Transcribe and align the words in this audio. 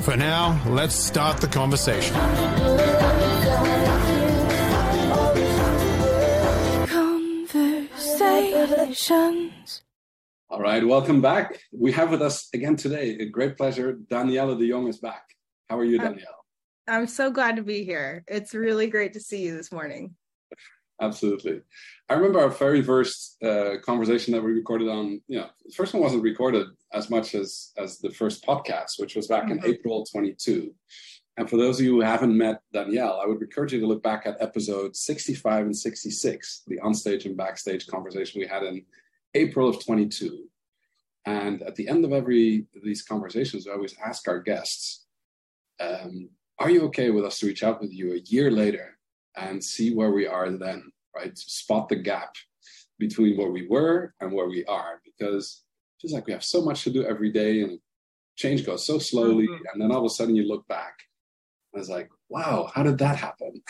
For 0.00 0.16
now, 0.16 0.60
let's 0.66 0.94
start 0.94 1.40
the 1.40 1.48
conversation. 1.48 2.16
Conversations. 8.88 9.82
All 10.48 10.60
right, 10.60 10.86
welcome 10.86 11.20
back. 11.20 11.60
We 11.72 11.92
have 11.92 12.10
with 12.10 12.22
us 12.22 12.48
again 12.54 12.76
today 12.76 13.18
a 13.18 13.26
great 13.26 13.56
pleasure. 13.56 13.98
Danyelle 14.10 14.58
de 14.58 14.70
Jong 14.70 14.88
is 14.88 14.98
back. 14.98 15.24
How 15.68 15.78
are 15.78 15.84
you, 15.84 15.98
Danyelle? 15.98 16.24
I'm 16.86 17.06
so 17.06 17.30
glad 17.30 17.56
to 17.56 17.62
be 17.62 17.84
here. 17.84 18.24
It's 18.26 18.54
really 18.54 18.86
great 18.86 19.12
to 19.12 19.20
see 19.20 19.42
you 19.42 19.56
this 19.56 19.70
morning. 19.70 20.14
Absolutely. 21.00 21.60
I 22.10 22.14
remember 22.14 22.40
our 22.40 22.48
very 22.48 22.80
first 22.80 23.42
uh, 23.42 23.76
conversation 23.84 24.32
that 24.32 24.42
we 24.42 24.52
recorded 24.52 24.88
on, 24.88 25.20
you 25.28 25.38
know, 25.38 25.48
the 25.64 25.74
first 25.74 25.92
one 25.92 26.02
wasn't 26.02 26.22
recorded 26.22 26.66
as 26.92 27.10
much 27.10 27.34
as 27.34 27.72
as 27.76 27.98
the 27.98 28.10
first 28.10 28.44
podcast, 28.46 28.98
which 28.98 29.14
was 29.14 29.26
back 29.26 29.44
mm-hmm. 29.44 29.64
in 29.64 29.74
April 29.74 30.06
22. 30.06 30.74
And 31.36 31.48
for 31.48 31.56
those 31.56 31.78
of 31.78 31.84
you 31.84 31.92
who 31.92 32.00
haven't 32.00 32.36
met 32.36 32.62
Danyelle, 32.74 33.22
I 33.22 33.26
would 33.26 33.40
encourage 33.40 33.72
you 33.72 33.80
to 33.80 33.86
look 33.86 34.02
back 34.02 34.26
at 34.26 34.40
episode 34.40 34.96
65 34.96 35.66
and 35.66 35.76
66, 35.76 36.62
the 36.66 36.78
onstage 36.78 37.26
and 37.26 37.36
backstage 37.36 37.86
conversation 37.86 38.40
we 38.40 38.46
had 38.46 38.64
in 38.64 38.84
April 39.34 39.68
of 39.68 39.84
22. 39.84 40.48
And 41.26 41.62
at 41.62 41.76
the 41.76 41.88
end 41.88 42.04
of 42.04 42.12
every 42.12 42.66
of 42.74 42.82
these 42.82 43.02
conversations, 43.02 43.68
I 43.68 43.72
always 43.72 43.94
ask 44.04 44.26
our 44.26 44.40
guests, 44.40 45.04
um, 45.78 46.30
are 46.58 46.70
you 46.70 46.82
okay 46.86 47.10
with 47.10 47.24
us 47.24 47.38
to 47.38 47.46
reach 47.46 47.62
out 47.62 47.80
with 47.80 47.92
you 47.92 48.14
a 48.14 48.20
year 48.24 48.50
later 48.50 48.98
and 49.36 49.62
see 49.62 49.94
where 49.94 50.10
we 50.10 50.26
are 50.26 50.50
then, 50.50 50.90
right? 51.18 51.36
Spot 51.36 51.88
the 51.88 51.96
gap 51.96 52.34
between 52.98 53.36
where 53.36 53.50
we 53.50 53.66
were 53.68 54.14
and 54.20 54.32
where 54.32 54.48
we 54.48 54.64
are, 54.64 55.00
because 55.04 55.62
just 56.00 56.14
like 56.14 56.26
we 56.26 56.32
have 56.32 56.44
so 56.44 56.62
much 56.62 56.84
to 56.84 56.90
do 56.90 57.04
every 57.04 57.30
day 57.30 57.62
and 57.62 57.78
change 58.36 58.64
goes 58.64 58.86
so 58.86 58.98
slowly, 58.98 59.46
mm-hmm. 59.46 59.64
and 59.72 59.82
then 59.82 59.90
all 59.92 59.98
of 59.98 60.04
a 60.04 60.14
sudden 60.14 60.36
you 60.36 60.46
look 60.46 60.66
back 60.68 60.94
I 61.74 61.78
was 61.78 61.88
like, 61.88 62.10
wow, 62.28 62.70
how 62.74 62.82
did 62.82 62.98
that 62.98 63.16
happen? 63.16 63.62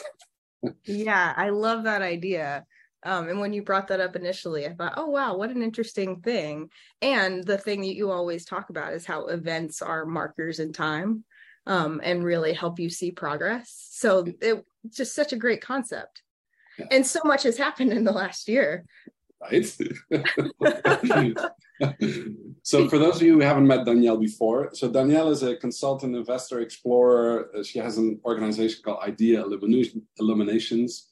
yeah, 0.84 1.34
I 1.36 1.50
love 1.50 1.84
that 1.84 2.02
idea. 2.02 2.64
Um, 3.04 3.28
and 3.28 3.38
when 3.38 3.52
you 3.52 3.62
brought 3.62 3.88
that 3.88 4.00
up 4.00 4.16
initially, 4.16 4.66
I 4.66 4.72
thought, 4.72 4.94
oh, 4.96 5.06
wow, 5.06 5.36
what 5.36 5.50
an 5.50 5.62
interesting 5.62 6.20
thing. 6.20 6.70
And 7.00 7.44
the 7.44 7.58
thing 7.58 7.80
that 7.82 7.94
you 7.94 8.10
always 8.10 8.44
talk 8.44 8.70
about 8.70 8.92
is 8.92 9.06
how 9.06 9.26
events 9.26 9.82
are 9.82 10.04
markers 10.04 10.58
in 10.58 10.72
time 10.72 11.24
um, 11.66 12.00
and 12.02 12.24
really 12.24 12.52
help 12.52 12.80
you 12.80 12.90
see 12.90 13.12
progress. 13.12 13.88
So 13.90 14.26
it's 14.40 14.96
just 14.96 15.14
such 15.14 15.32
a 15.32 15.36
great 15.36 15.60
concept. 15.60 16.22
Yeah. 16.78 16.86
And 16.90 17.06
so 17.06 17.20
much 17.24 17.42
has 17.42 17.58
happened 17.58 17.92
in 17.92 18.04
the 18.04 18.12
last 18.12 18.48
year. 18.48 18.84
Right. 19.40 19.64
so 22.62 22.88
for 22.88 22.98
those 22.98 23.16
of 23.16 23.22
you 23.22 23.34
who 23.34 23.40
haven't 23.40 23.66
met 23.66 23.86
Danyelle 23.86 24.20
before, 24.20 24.70
so 24.74 24.90
Danyelle 24.90 25.30
is 25.30 25.42
a 25.42 25.56
consultant, 25.56 26.16
investor, 26.16 26.60
explorer. 26.60 27.50
Uh, 27.56 27.62
she 27.62 27.78
has 27.78 27.98
an 27.98 28.20
organization 28.24 28.82
called 28.84 28.98
Idea 29.02 29.44
Illuminations. 30.18 31.08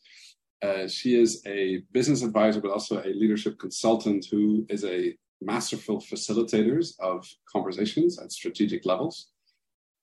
Uh, 0.62 0.88
she 0.88 1.21
is 1.21 1.43
a 1.47 1.82
business 1.93 2.22
advisor, 2.22 2.60
but 2.60 2.72
also 2.72 3.00
a 3.00 3.15
leadership 3.15 3.59
consultant 3.59 4.26
who 4.31 4.66
is 4.69 4.84
a 4.84 5.16
masterful 5.41 6.00
facilitators 6.00 6.99
of 6.99 7.28
conversations 7.50 8.19
at 8.19 8.32
strategic 8.32 8.87
levels. 8.87 9.28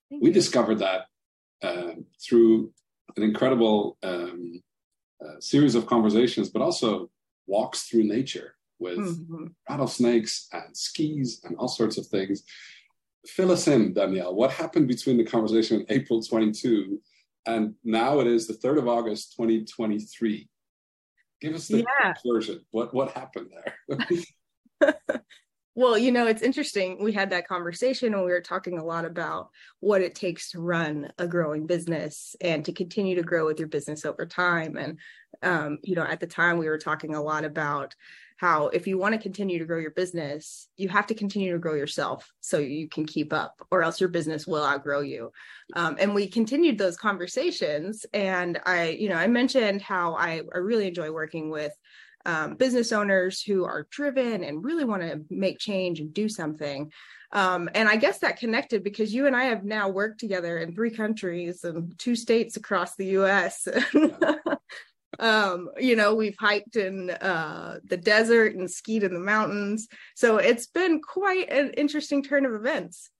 Thank 0.09 0.23
we 0.23 0.29
you. 0.29 0.33
discovered 0.33 0.79
that 0.79 1.07
uh, 1.61 1.93
through 2.21 2.71
an 3.17 3.23
incredible 3.23 3.97
um, 4.03 4.61
uh, 5.23 5.39
series 5.39 5.75
of 5.75 5.85
conversations, 5.85 6.49
but 6.49 6.61
also 6.61 7.09
walks 7.47 7.83
through 7.83 8.03
nature 8.03 8.55
with 8.79 8.97
mm-hmm. 8.97 9.47
rattlesnakes 9.69 10.47
and 10.51 10.75
skis 10.75 11.41
and 11.43 11.55
all 11.57 11.67
sorts 11.67 11.97
of 11.97 12.05
things. 12.07 12.43
Fill 13.25 13.51
us 13.51 13.67
in, 13.67 13.93
Danyelle. 13.93 14.33
What 14.33 14.51
happened 14.51 14.87
between 14.87 15.17
the 15.17 15.23
conversation 15.23 15.81
in 15.81 15.85
April 15.89 16.21
22 16.21 16.99
and 17.45 17.75
now 17.83 18.19
it 18.19 18.27
is 18.27 18.47
the 18.47 18.53
3rd 18.53 18.79
of 18.79 18.87
August 18.87 19.35
2023? 19.37 20.49
Give 21.41 21.55
us 21.55 21.67
the 21.67 21.79
yeah. 21.79 22.13
version. 22.25 22.61
What 22.71 22.93
what 22.93 23.11
happened 23.11 23.49
there? 23.51 23.99
well, 25.75 25.97
you 25.97 26.11
know, 26.11 26.27
it's 26.27 26.41
interesting. 26.41 27.03
We 27.03 27.13
had 27.13 27.31
that 27.31 27.47
conversation 27.47 28.13
and 28.13 28.23
we 28.23 28.31
were 28.31 28.41
talking 28.41 28.77
a 28.77 28.83
lot 28.83 29.05
about 29.05 29.49
what 29.79 30.01
it 30.01 30.13
takes 30.13 30.51
to 30.51 30.61
run 30.61 31.11
a 31.17 31.27
growing 31.27 31.65
business 31.65 32.35
and 32.41 32.63
to 32.65 32.71
continue 32.71 33.15
to 33.15 33.23
grow 33.23 33.45
with 33.45 33.59
your 33.59 33.67
business 33.67 34.05
over 34.05 34.25
time. 34.25 34.77
And 34.77 34.99
um, 35.41 35.79
you 35.81 35.95
know, 35.95 36.03
at 36.03 36.19
the 36.19 36.27
time 36.27 36.57
we 36.57 36.69
were 36.69 36.77
talking 36.77 37.15
a 37.15 37.21
lot 37.21 37.43
about 37.43 37.95
how 38.37 38.67
if 38.67 38.87
you 38.87 38.97
want 38.97 39.15
to 39.15 39.21
continue 39.21 39.57
to 39.57 39.65
grow 39.65 39.79
your 39.79 39.91
business, 39.91 40.67
you 40.75 40.89
have 40.89 41.07
to 41.07 41.13
continue 41.13 41.53
to 41.53 41.59
grow 41.59 41.75
yourself 41.75 42.31
so 42.41 42.57
you 42.57 42.89
can 42.89 43.05
keep 43.05 43.31
up, 43.31 43.65
or 43.71 43.83
else 43.83 43.99
your 43.99 44.09
business 44.09 44.45
will 44.45 44.65
outgrow 44.65 45.01
you. 45.01 45.31
Um, 45.75 45.95
and 45.99 46.13
we 46.13 46.27
continued 46.27 46.77
those 46.77 46.97
conversations. 46.97 48.05
And 48.13 48.59
I, 48.65 48.89
you 48.89 49.09
know, 49.09 49.15
I 49.15 49.27
mentioned 49.27 49.81
how 49.81 50.15
I, 50.15 50.41
I 50.53 50.57
really 50.57 50.87
enjoy 50.87 51.11
working 51.11 51.49
with 51.49 51.73
um, 52.25 52.55
business 52.55 52.91
owners 52.91 53.41
who 53.41 53.65
are 53.65 53.87
driven 53.91 54.43
and 54.43 54.63
really 54.63 54.85
want 54.85 55.01
to 55.01 55.21
make 55.29 55.59
change 55.59 55.99
and 55.99 56.13
do 56.13 56.29
something. 56.29 56.91
Um, 57.31 57.69
and 57.73 57.89
I 57.89 57.95
guess 57.95 58.19
that 58.19 58.37
connected 58.37 58.83
because 58.83 59.13
you 59.13 59.25
and 59.27 59.35
I 59.35 59.45
have 59.45 59.63
now 59.63 59.89
worked 59.89 60.19
together 60.19 60.59
in 60.59 60.75
three 60.75 60.91
countries 60.91 61.63
and 61.63 61.97
two 61.97 62.15
states 62.15 62.57
across 62.57 62.95
the 62.95 63.17
US. 63.17 63.67
um 65.19 65.69
you 65.77 65.95
know 65.95 66.15
we've 66.15 66.37
hiked 66.39 66.75
in 66.75 67.11
uh 67.11 67.77
the 67.85 67.97
desert 67.97 68.55
and 68.55 68.69
skied 68.69 69.03
in 69.03 69.13
the 69.13 69.19
mountains 69.19 69.87
so 70.15 70.37
it's 70.37 70.67
been 70.67 71.01
quite 71.01 71.49
an 71.51 71.69
interesting 71.71 72.23
turn 72.23 72.45
of 72.45 72.53
events 72.53 73.11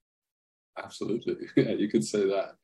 absolutely 0.83 1.35
yeah 1.55 1.71
you 1.71 1.87
could 1.87 2.03
say 2.03 2.25
that 2.25 2.55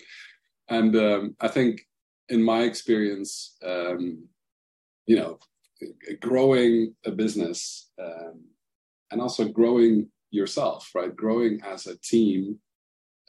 and 0.70 0.96
um 0.96 1.36
i 1.40 1.48
think 1.48 1.86
in 2.30 2.42
my 2.42 2.62
experience 2.62 3.56
um 3.64 4.28
you 5.06 5.16
know 5.16 5.38
growing 6.22 6.94
a 7.06 7.12
business 7.12 7.90
um 8.00 8.42
and 9.12 9.22
also 9.22 9.48
growing 9.48 10.08
yourself 10.32 10.92
right 10.94 11.16
growing 11.16 11.60
as 11.66 11.88
a 11.88 11.98
team 12.00 12.58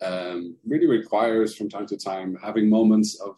um 0.03 0.57
really 0.67 0.87
requires 0.87 1.57
from 1.57 1.69
time 1.69 1.87
to 1.87 1.97
time 1.97 2.37
having 2.43 2.69
moments 2.69 3.21
of 3.21 3.37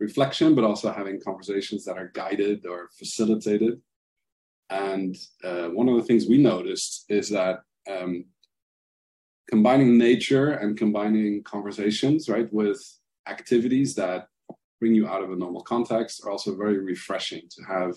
reflection, 0.00 0.54
but 0.54 0.64
also 0.64 0.92
having 0.92 1.20
conversations 1.20 1.84
that 1.84 1.98
are 1.98 2.10
guided 2.14 2.66
or 2.66 2.88
facilitated. 2.98 3.80
And 4.70 5.16
uh, 5.42 5.68
one 5.68 5.88
of 5.88 5.96
the 5.96 6.02
things 6.02 6.26
we 6.26 6.38
noticed 6.38 7.04
is 7.08 7.28
that 7.30 7.60
um, 7.90 8.24
combining 9.48 9.98
nature 9.98 10.52
and 10.52 10.76
combining 10.76 11.42
conversations, 11.42 12.28
right, 12.28 12.52
with 12.52 12.80
activities 13.28 13.94
that 13.94 14.28
bring 14.80 14.94
you 14.94 15.06
out 15.06 15.22
of 15.22 15.30
a 15.30 15.36
normal 15.36 15.62
context 15.62 16.22
are 16.24 16.30
also 16.30 16.56
very 16.56 16.78
refreshing 16.78 17.42
to 17.50 17.62
have, 17.64 17.94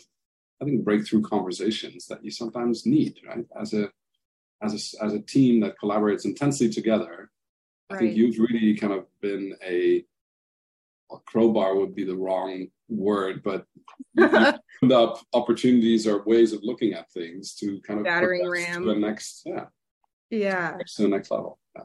I 0.61 0.65
think, 0.65 0.83
breakthrough 0.83 1.21
conversations 1.21 2.07
that 2.07 2.23
you 2.23 2.31
sometimes 2.31 2.85
need, 2.85 3.19
right, 3.27 3.45
as 3.59 3.73
a 3.73 3.89
as 4.61 4.73
a, 4.73 5.03
as 5.03 5.13
a 5.13 5.19
team 5.19 5.59
that 5.61 5.75
collaborates 5.81 6.25
intensely 6.25 6.69
together. 6.69 7.29
Right. 7.89 7.95
I 7.95 7.99
think 7.99 8.17
you've 8.17 8.39
really 8.39 8.75
kind 8.75 8.93
of 8.93 9.05
been 9.21 9.53
a 9.63 10.03
crowbar 11.25 11.75
would 11.75 11.95
be 11.95 12.03
the 12.03 12.15
wrong 12.15 12.67
word, 12.89 13.43
but 13.43 13.65
opened 14.19 14.91
up 14.91 15.19
opportunities 15.33 16.07
or 16.07 16.23
ways 16.23 16.53
of 16.53 16.63
looking 16.63 16.93
at 16.93 17.11
things 17.11 17.55
to 17.55 17.79
kind 17.81 17.99
of 17.99 18.05
battering 18.05 18.49
ram 18.49 18.83
to 18.83 18.93
the 18.93 18.99
next, 18.99 19.43
yeah, 19.45 19.65
yeah, 20.29 20.77
to 20.95 21.01
the 21.03 21.07
next 21.07 21.31
level. 21.31 21.59
Yeah. 21.75 21.83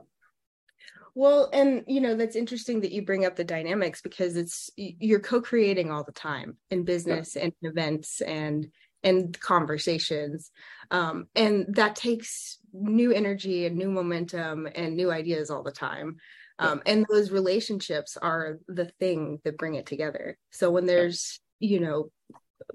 Well, 1.15 1.51
and 1.53 1.85
you 1.87 2.01
know 2.01 2.17
that's 2.17 2.37
interesting 2.37 2.81
that 2.81 2.93
you 2.93 3.05
bring 3.05 3.25
up 3.25 3.37
the 3.37 3.45
dynamics 3.45 4.01
because 4.01 4.37
it's 4.37 4.71
you're 4.77 5.21
co-creating 5.21 5.91
all 5.91 6.05
the 6.05 6.13
time 6.13 6.57
in 6.71 6.85
business 6.85 7.37
yeah. 7.37 7.45
and 7.45 7.53
events 7.63 8.21
and 8.23 8.69
and 9.05 9.39
conversations 9.41 10.53
um, 10.93 11.27
and 11.35 11.67
that 11.75 11.97
takes 11.97 12.59
new 12.73 13.13
energy 13.13 13.67
and 13.67 13.77
new 13.77 13.91
momentum 13.91 14.69
and 14.75 14.97
new 14.97 15.11
ideas 15.11 15.51
all 15.51 15.65
the 15.65 15.73
time 15.73 16.17
um, 16.63 16.83
and 16.87 17.07
those 17.11 17.31
relationships 17.31 18.17
are 18.17 18.59
the 18.69 18.87
thing 18.87 19.41
that 19.45 19.59
bring 19.59 19.75
it 19.75 19.87
together. 19.87 20.39
So 20.51 20.71
when 20.71 20.87
there's 20.87 21.41
you 21.59 21.81
know 21.81 22.11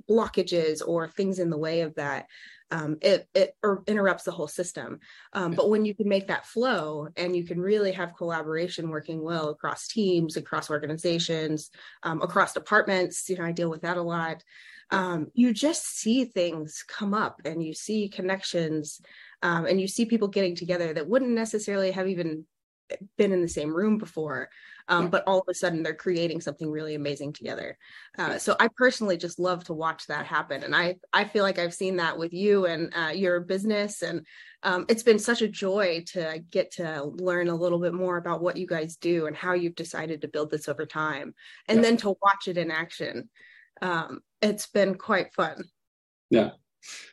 blockages 0.10 0.82
or 0.86 1.08
things 1.08 1.40
in 1.40 1.50
the 1.50 1.58
way 1.58 1.82
of 1.82 1.96
that 1.96 2.28
um, 2.72 2.98
it 3.02 3.28
it 3.34 3.56
interrupts 3.88 4.24
the 4.24 4.32
whole 4.32 4.48
system. 4.48 5.00
Um, 5.34 5.54
but 5.54 5.70
when 5.70 5.86
you 5.86 5.96
can 5.96 6.08
make 6.08 6.28
that 6.28 6.46
flow 6.46 7.08
and 7.16 7.36
you 7.36 7.46
can 7.46 7.60
really 7.60 7.92
have 7.94 8.18
collaboration 8.18 8.90
working 8.90 9.24
well 9.24 9.50
across 9.50 9.88
teams, 9.88 10.38
across 10.38 10.70
organizations, 10.70 11.70
um, 12.04 12.22
across 12.22 12.54
departments, 12.54 13.30
you 13.30 13.38
know, 13.38 13.46
I 13.46 13.52
deal 13.52 13.70
with 13.70 13.82
that 13.82 13.98
a 13.98 14.02
lot. 14.02 14.44
Um, 14.90 15.28
you 15.34 15.54
just 15.54 15.98
see 15.98 16.26
things 16.26 16.84
come 16.88 17.14
up 17.14 17.42
and 17.46 17.64
you 17.64 17.74
see 17.74 18.08
connections 18.08 19.02
um, 19.42 19.66
and 19.66 19.80
you 19.82 19.88
see 19.88 20.06
people 20.06 20.30
getting 20.30 20.56
together 20.56 20.94
that 20.94 21.08
wouldn't 21.08 21.32
necessarily 21.32 21.92
have 21.92 22.08
even 22.08 22.46
been 23.18 23.34
in 23.34 23.42
the 23.42 23.50
same 23.50 23.76
room 23.76 23.98
before 23.98 24.50
um, 24.88 25.04
yeah. 25.04 25.10
but 25.10 25.24
all 25.28 25.40
of 25.40 25.48
a 25.50 25.54
sudden 25.54 25.84
they're 25.84 25.94
creating 25.94 26.42
something 26.42 26.70
really 26.70 26.96
amazing 26.96 27.34
together. 27.34 27.78
Uh, 28.18 28.38
so 28.38 28.56
i 28.60 28.68
personally 28.76 29.18
just 29.18 29.40
love 29.40 29.64
to 29.64 29.74
watch 29.74 30.08
that 30.08 30.26
happen 30.26 30.64
and 30.64 30.76
i 30.76 30.96
i 31.14 31.24
feel 31.24 31.44
like 31.44 31.60
i've 31.60 31.74
seen 31.74 31.98
that 31.98 32.18
with 32.18 32.34
you 32.34 32.66
and 32.66 32.94
uh, 32.96 33.10
your 33.10 33.40
business 33.40 34.02
and 34.02 34.26
um, 34.64 34.86
it's 34.90 35.04
been 35.04 35.20
such 35.20 35.42
a 35.42 35.48
joy 35.48 36.04
to 36.08 36.44
get 36.50 36.72
to 36.72 37.04
learn 37.04 37.48
a 37.48 37.56
little 37.56 37.80
bit 37.80 37.94
more 37.94 38.18
about 38.18 38.42
what 38.42 38.58
you 38.58 38.66
guys 38.66 38.96
do 38.96 39.28
and 39.28 39.36
how 39.36 39.54
you've 39.54 39.76
decided 39.76 40.22
to 40.22 40.28
build 40.28 40.50
this 40.50 40.68
over 40.68 40.86
time 40.86 41.34
and 41.68 41.78
yeah. 41.78 41.82
then 41.84 41.98
to 41.98 42.16
watch 42.22 42.48
it 42.48 42.58
in 42.58 42.72
action. 42.72 43.30
Um, 43.82 44.22
it's 44.42 44.68
been 44.68 44.96
quite 44.96 45.34
fun. 45.34 45.64
Yeah. 46.30 46.52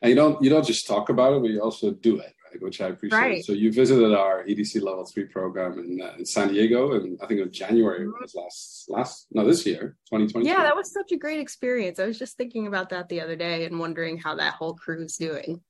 And 0.00 0.08
you 0.08 0.16
don't 0.16 0.42
you 0.42 0.50
don't 0.50 0.66
just 0.66 0.86
talk 0.86 1.10
about 1.10 1.34
it 1.34 1.42
but 1.42 1.50
you 1.50 1.60
also 1.60 1.90
do 1.90 2.18
it 2.18 2.32
which 2.60 2.80
I 2.80 2.88
appreciate. 2.88 3.18
Right. 3.18 3.44
So 3.44 3.52
you 3.52 3.72
visited 3.72 4.14
our 4.14 4.44
EDC 4.44 4.82
Level 4.82 5.04
Three 5.04 5.24
program 5.24 5.78
in, 5.78 6.00
uh, 6.00 6.14
in 6.18 6.24
San 6.26 6.48
Diego, 6.48 6.92
and 6.92 7.18
I 7.22 7.26
think 7.26 7.40
in 7.40 7.52
January 7.52 8.06
mm-hmm. 8.06 8.22
was 8.22 8.34
last 8.34 8.86
last 8.88 9.26
no 9.32 9.44
this 9.44 9.66
year, 9.66 9.96
2020. 10.10 10.46
Yeah, 10.46 10.62
that 10.62 10.76
was 10.76 10.92
such 10.92 11.12
a 11.12 11.16
great 11.16 11.40
experience. 11.40 11.98
I 11.98 12.06
was 12.06 12.18
just 12.18 12.36
thinking 12.36 12.66
about 12.66 12.90
that 12.90 13.08
the 13.08 13.20
other 13.20 13.36
day 13.36 13.64
and 13.64 13.78
wondering 13.78 14.18
how 14.18 14.36
that 14.36 14.54
whole 14.54 14.74
crew 14.74 15.04
is 15.04 15.16
doing. 15.16 15.60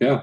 Yeah. 0.00 0.22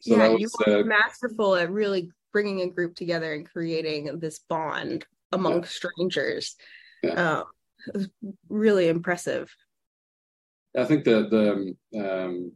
So 0.00 0.16
yeah, 0.16 0.28
was, 0.28 0.40
you 0.40 0.50
were 0.66 0.80
uh, 0.80 0.84
masterful 0.84 1.54
at 1.54 1.70
really 1.70 2.10
bringing 2.32 2.62
a 2.62 2.70
group 2.70 2.96
together 2.96 3.32
and 3.32 3.48
creating 3.48 4.18
this 4.18 4.40
bond 4.48 5.06
among 5.30 5.60
yeah. 5.60 5.68
strangers. 5.68 6.56
Yeah. 7.02 7.12
Uh, 7.12 7.44
it 7.88 7.94
was 7.94 8.08
really 8.48 8.88
impressive. 8.88 9.54
I 10.76 10.84
think 10.84 11.04
that 11.04 11.30
the 11.30 11.76
um, 12.00 12.52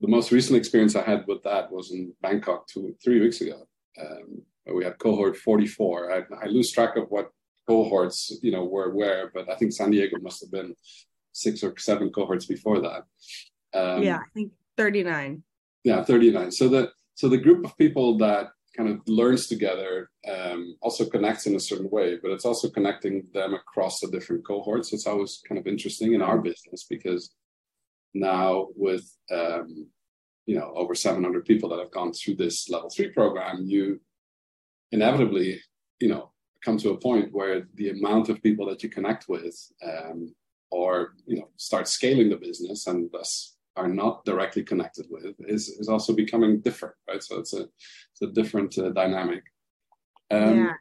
the 0.00 0.08
most 0.08 0.32
recent 0.32 0.56
experience 0.56 0.96
I 0.96 1.02
had 1.02 1.26
with 1.26 1.42
that 1.42 1.70
was 1.70 1.92
in 1.92 2.14
Bangkok 2.22 2.66
two, 2.66 2.94
three 3.02 3.20
weeks 3.20 3.40
ago. 3.40 3.66
Um, 4.00 4.42
we 4.74 4.84
had 4.84 4.98
cohort 4.98 5.36
44. 5.36 6.12
I, 6.12 6.22
I, 6.42 6.46
lose 6.46 6.70
track 6.70 6.96
of 6.96 7.10
what 7.10 7.30
cohorts, 7.68 8.38
you 8.42 8.52
know, 8.52 8.64
were 8.64 8.94
where, 8.94 9.30
but 9.34 9.50
I 9.50 9.56
think 9.56 9.72
San 9.72 9.90
Diego 9.90 10.18
must 10.20 10.40
have 10.40 10.50
been 10.50 10.74
six 11.32 11.62
or 11.62 11.76
seven 11.78 12.10
cohorts 12.10 12.46
before 12.46 12.80
that. 12.80 13.02
Um, 13.74 14.02
yeah, 14.02 14.18
I 14.18 14.28
think 14.34 14.52
39. 14.76 15.42
Yeah, 15.84 16.02
39. 16.02 16.52
So 16.52 16.68
the 16.68 16.90
so 17.14 17.28
the 17.28 17.38
group 17.38 17.64
of 17.64 17.76
people 17.76 18.16
that 18.18 18.48
kind 18.76 18.88
of 18.88 19.00
learns 19.06 19.46
together 19.46 20.10
um, 20.32 20.76
also 20.80 21.04
connects 21.04 21.46
in 21.46 21.54
a 21.54 21.60
certain 21.60 21.90
way, 21.90 22.18
but 22.22 22.30
it's 22.30 22.44
also 22.44 22.70
connecting 22.70 23.26
them 23.34 23.54
across 23.54 24.00
the 24.00 24.10
different 24.10 24.46
cohorts. 24.46 24.92
It's 24.92 25.06
always 25.06 25.42
kind 25.46 25.58
of 25.58 25.66
interesting 25.66 26.14
in 26.14 26.22
our 26.22 26.38
business 26.38 26.86
because 26.88 27.34
now 28.14 28.68
with 28.76 29.04
um, 29.30 29.86
you 30.46 30.56
know 30.58 30.72
over 30.74 30.94
700 30.94 31.44
people 31.44 31.68
that 31.68 31.78
have 31.78 31.92
gone 31.92 32.12
through 32.12 32.34
this 32.36 32.68
level 32.68 32.90
three 32.90 33.08
program 33.08 33.64
you 33.66 34.00
inevitably 34.92 35.60
you 36.00 36.08
know 36.08 36.30
come 36.64 36.76
to 36.78 36.90
a 36.90 36.96
point 36.96 37.32
where 37.32 37.68
the 37.74 37.90
amount 37.90 38.28
of 38.28 38.42
people 38.42 38.66
that 38.66 38.82
you 38.82 38.88
connect 38.88 39.28
with 39.28 39.56
um, 39.82 40.34
or 40.70 41.14
you 41.26 41.38
know 41.38 41.48
start 41.56 41.88
scaling 41.88 42.28
the 42.28 42.36
business 42.36 42.86
and 42.86 43.10
thus 43.12 43.56
are 43.76 43.88
not 43.88 44.24
directly 44.24 44.62
connected 44.62 45.06
with 45.08 45.34
is, 45.40 45.68
is 45.68 45.88
also 45.88 46.12
becoming 46.12 46.60
different 46.60 46.94
right 47.08 47.22
so 47.22 47.38
it's 47.38 47.54
a 47.54 47.62
it's 47.62 48.22
a 48.22 48.26
different 48.26 48.76
uh, 48.78 48.90
dynamic 48.90 49.44
um, 50.30 50.64
yeah. 50.64 50.72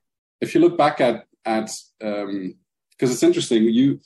if 0.41 0.53
you 0.53 0.61
look 0.61 0.77
back 0.77 0.99
at 0.99 1.25
at 1.45 1.71
because 1.99 2.23
um, 2.23 2.55
it's 2.99 3.23
interesting 3.23 3.63
you 3.63 3.99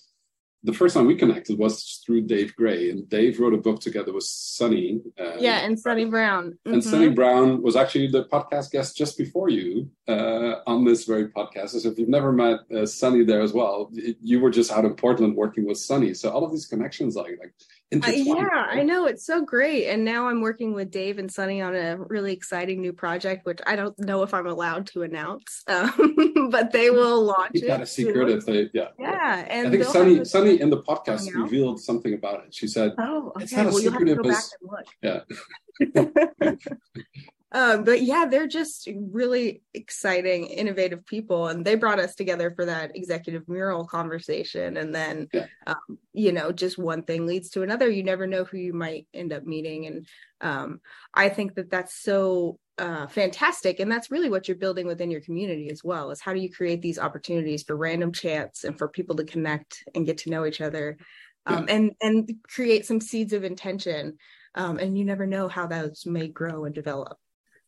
the 0.64 0.74
first 0.74 0.96
time 0.96 1.08
we 1.08 1.16
connected 1.16 1.60
was 1.60 2.02
through 2.06 2.22
Dave 2.22 2.56
Gray, 2.56 2.90
and 2.90 3.08
Dave 3.10 3.40
wrote 3.40 3.54
a 3.54 3.58
book 3.58 3.82
together 3.82 4.14
with 4.14 4.24
Sunni. 4.24 5.02
Uh, 5.20 5.36
yeah, 5.38 5.60
and 5.66 5.78
Sunni 5.78 6.06
Brown. 6.06 6.52
Mm-hmm. 6.52 6.74
And 6.74 6.84
Sunni 6.84 7.10
Brown 7.10 7.62
was 7.62 7.76
actually 7.76 8.08
the 8.08 8.26
podcast 8.26 8.72
guest 8.72 8.96
just 8.96 9.18
before 9.18 9.50
you 9.50 9.90
uh, 10.08 10.56
on 10.66 10.86
this 10.86 11.04
very 11.06 11.28
podcast. 11.28 11.70
So 11.70 11.90
if 11.90 12.00
you've 12.00 12.08
never 12.08 12.32
met 12.32 12.60
uh, 12.74 12.86
Sunni 12.86 13.26
there 13.26 13.42
as 13.42 13.52
well, 13.52 13.92
you 13.92 14.40
were 14.40 14.52
just 14.52 14.72
out 14.72 14.86
in 14.86 14.96
Portland 14.96 15.36
working 15.36 15.66
with 15.66 15.78
Sunni. 15.78 16.14
So 16.14 16.30
all 16.30 16.46
of 16.46 16.52
these 16.52 16.66
connections, 16.66 17.16
like 17.16 17.38
like 17.40 17.54
uh, 17.92 18.12
yeah, 18.12 18.66
I 18.70 18.84
know 18.84 19.06
it's 19.06 19.26
so 19.26 19.44
great. 19.44 19.88
And 19.88 20.04
now 20.04 20.28
I'm 20.28 20.42
working 20.42 20.74
with 20.74 20.92
Dave 20.92 21.20
and 21.20 21.32
Sunni 21.32 21.62
on 21.62 21.76
a 21.76 21.98
really 21.98 22.34
exciting 22.34 22.82
new 22.82 22.94
project, 22.94 23.46
which 23.46 23.60
I 23.66 23.76
don't 23.76 23.98
know 24.00 24.24
if 24.24 24.34
I'm 24.34 24.48
allowed 24.48 24.88
to 24.88 25.04
announce, 25.04 25.64
um, 25.68 26.50
but 26.50 26.72
they 26.72 26.90
will 26.90 27.24
launch 27.24 27.54
Keep 27.54 27.64
it. 27.64 27.68
That 27.68 27.82
a 27.82 27.86
secret 27.86 28.30
if 28.30 28.46
they, 28.46 28.70
yeah. 28.74 28.88
Yeah, 29.00 29.46
and 29.48 29.68
I 29.68 29.72
think 29.72 29.84
Sunni, 29.84 30.26
Sunni 30.26 30.62
in 30.62 30.70
the 30.70 30.82
podcast 30.82 31.34
revealed 31.34 31.80
something 31.80 32.14
about 32.14 32.46
it. 32.46 32.54
She 32.54 32.68
said, 32.68 32.94
"Oh, 32.98 33.32
okay. 33.36 33.44
It's 33.44 33.54
not 33.54 33.66
well, 33.68 33.78
a 33.78 33.82
secret 33.82 34.08
you'll 34.08 34.16
have 34.16 34.24
to 34.24 34.24
go 34.24 34.30
back 34.30 34.44
and 34.62 34.72
look." 34.72 34.88
Yeah. 35.02 36.60
um, 37.54 37.84
but 37.84 38.02
yeah, 38.02 38.26
they're 38.30 38.48
just 38.48 38.90
really 38.98 39.62
exciting, 39.76 40.48
innovative 40.48 41.06
people, 41.06 41.48
and 41.48 41.64
they 41.64 41.76
brought 41.76 42.00
us 42.00 42.16
together 42.16 42.52
for 42.56 42.66
that 42.66 42.96
executive 42.96 43.48
mural 43.48 43.86
conversation. 43.86 44.76
And 44.78 44.94
then, 44.94 45.28
yeah. 45.32 45.46
um, 45.68 46.00
you 46.14 46.32
know, 46.32 46.52
just 46.52 46.80
one 46.80 47.04
thing 47.04 47.28
leads 47.28 47.52
to 47.52 47.62
another. 47.62 47.88
You 47.88 48.04
never 48.04 48.26
know 48.26 48.44
who 48.44 48.58
you 48.58 48.74
might 48.74 49.06
end 49.14 49.32
up 49.32 49.44
meeting, 49.44 49.86
and 49.86 50.08
um, 50.42 50.82
I 51.14 51.30
think 51.30 51.54
that 51.56 51.70
that's 51.70 51.94
so 51.94 52.58
uh, 52.80 53.06
fantastic, 53.06 53.80
and 53.80 53.92
that's 53.92 54.10
really 54.10 54.32
what 54.32 54.48
you're 54.48 54.58
building 54.58 54.88
within 54.88 55.12
your 55.12 55.22
community 55.22 55.70
as 55.70 55.84
well. 55.84 56.10
Is 56.10 56.22
how 56.22 56.34
do 56.34 56.40
you 56.40 56.52
create 56.52 56.82
these 56.82 56.98
opportunities 56.98 57.62
for 57.62 57.76
random 57.76 58.12
chance 58.12 58.64
and 58.64 58.76
for 58.76 58.88
people 58.88 59.16
to 59.18 59.26
connect 59.26 59.84
and 59.94 60.08
get 60.08 60.18
to 60.20 60.32
know 60.32 60.48
each 60.48 60.60
other, 60.60 60.98
um, 61.46 61.68
yeah. 61.68 61.76
and 61.76 61.92
and 62.02 62.32
create 62.48 62.88
some 62.88 63.00
seeds 63.00 63.32
of 63.32 63.44
intention. 63.44 64.18
Um, 64.56 64.78
and 64.78 64.96
you 64.96 65.04
never 65.04 65.26
know 65.26 65.48
how 65.48 65.66
those 65.66 66.06
may 66.06 66.28
grow 66.28 66.66
and 66.66 66.76
develop. 66.76 67.18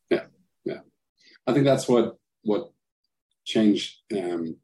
Yeah, 0.10 0.26
yeah. 0.64 0.80
I 1.48 1.54
think 1.54 1.66
that's 1.66 1.88
what 1.88 2.18
what 2.44 2.72
change 3.46 4.02
um, 4.18 4.58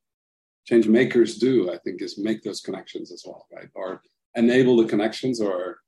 change 0.65 0.87
makers 0.87 1.37
do. 1.37 1.71
I 1.71 1.77
think 1.77 2.01
is 2.01 2.17
make 2.17 2.43
those 2.43 2.61
connections 2.61 3.11
as 3.11 3.23
well, 3.25 3.47
right? 3.53 3.69
Or 3.75 4.01
enable 4.35 4.77
the 4.77 4.87
connections, 4.87 5.41
or 5.41 5.79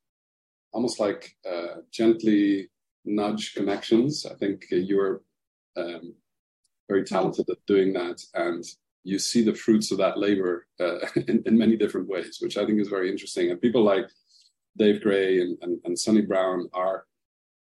almost 0.72 1.00
like 1.00 1.36
uh, 1.50 1.82
gently 1.92 2.70
nudge 3.06 3.54
connections. 3.54 4.26
I 4.26 4.36
think 4.36 4.66
you're 4.70 5.22
um, 5.78 6.16
very 6.90 7.04
talented 7.04 7.50
at 7.50 7.66
doing 7.68 7.94
that, 7.94 8.22
and 8.34 8.64
you 9.04 9.20
see 9.20 9.44
the 9.44 9.54
fruits 9.54 9.92
of 9.92 9.98
that 9.98 10.18
labor 10.18 10.68
uh, 10.80 11.00
in, 11.28 11.44
in, 11.46 11.58
many 11.58 11.76
different 11.76 12.08
ways, 12.08 12.38
which 12.40 12.58
I 12.58 12.66
think 12.66 12.80
is 12.80 12.88
very 12.88 13.10
interesting. 13.12 13.52
And 13.52 13.62
people 13.62 13.84
like 13.84 14.10
Dave 14.78 15.02
Gray 15.02 15.42
and, 15.42 15.58
and, 15.62 15.80
and 15.84 16.00
Sunni 16.00 16.22
Brown 16.22 16.70
are 16.74 17.06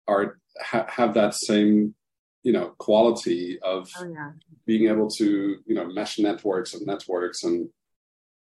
are 0.09 0.40
ha- 0.61 0.87
have 0.89 1.15
that 1.15 1.35
same 1.35 1.95
you 2.43 2.53
know 2.53 2.73
quality 2.79 3.59
of 3.61 3.91
oh, 3.99 4.09
yeah. 4.09 4.31
being 4.67 4.89
able 4.89 5.11
to 5.11 5.59
you 5.67 5.75
know 5.75 5.87
mesh 5.87 6.19
networks 6.19 6.75
of 6.75 6.87
networks 6.87 7.45
and 7.45 7.69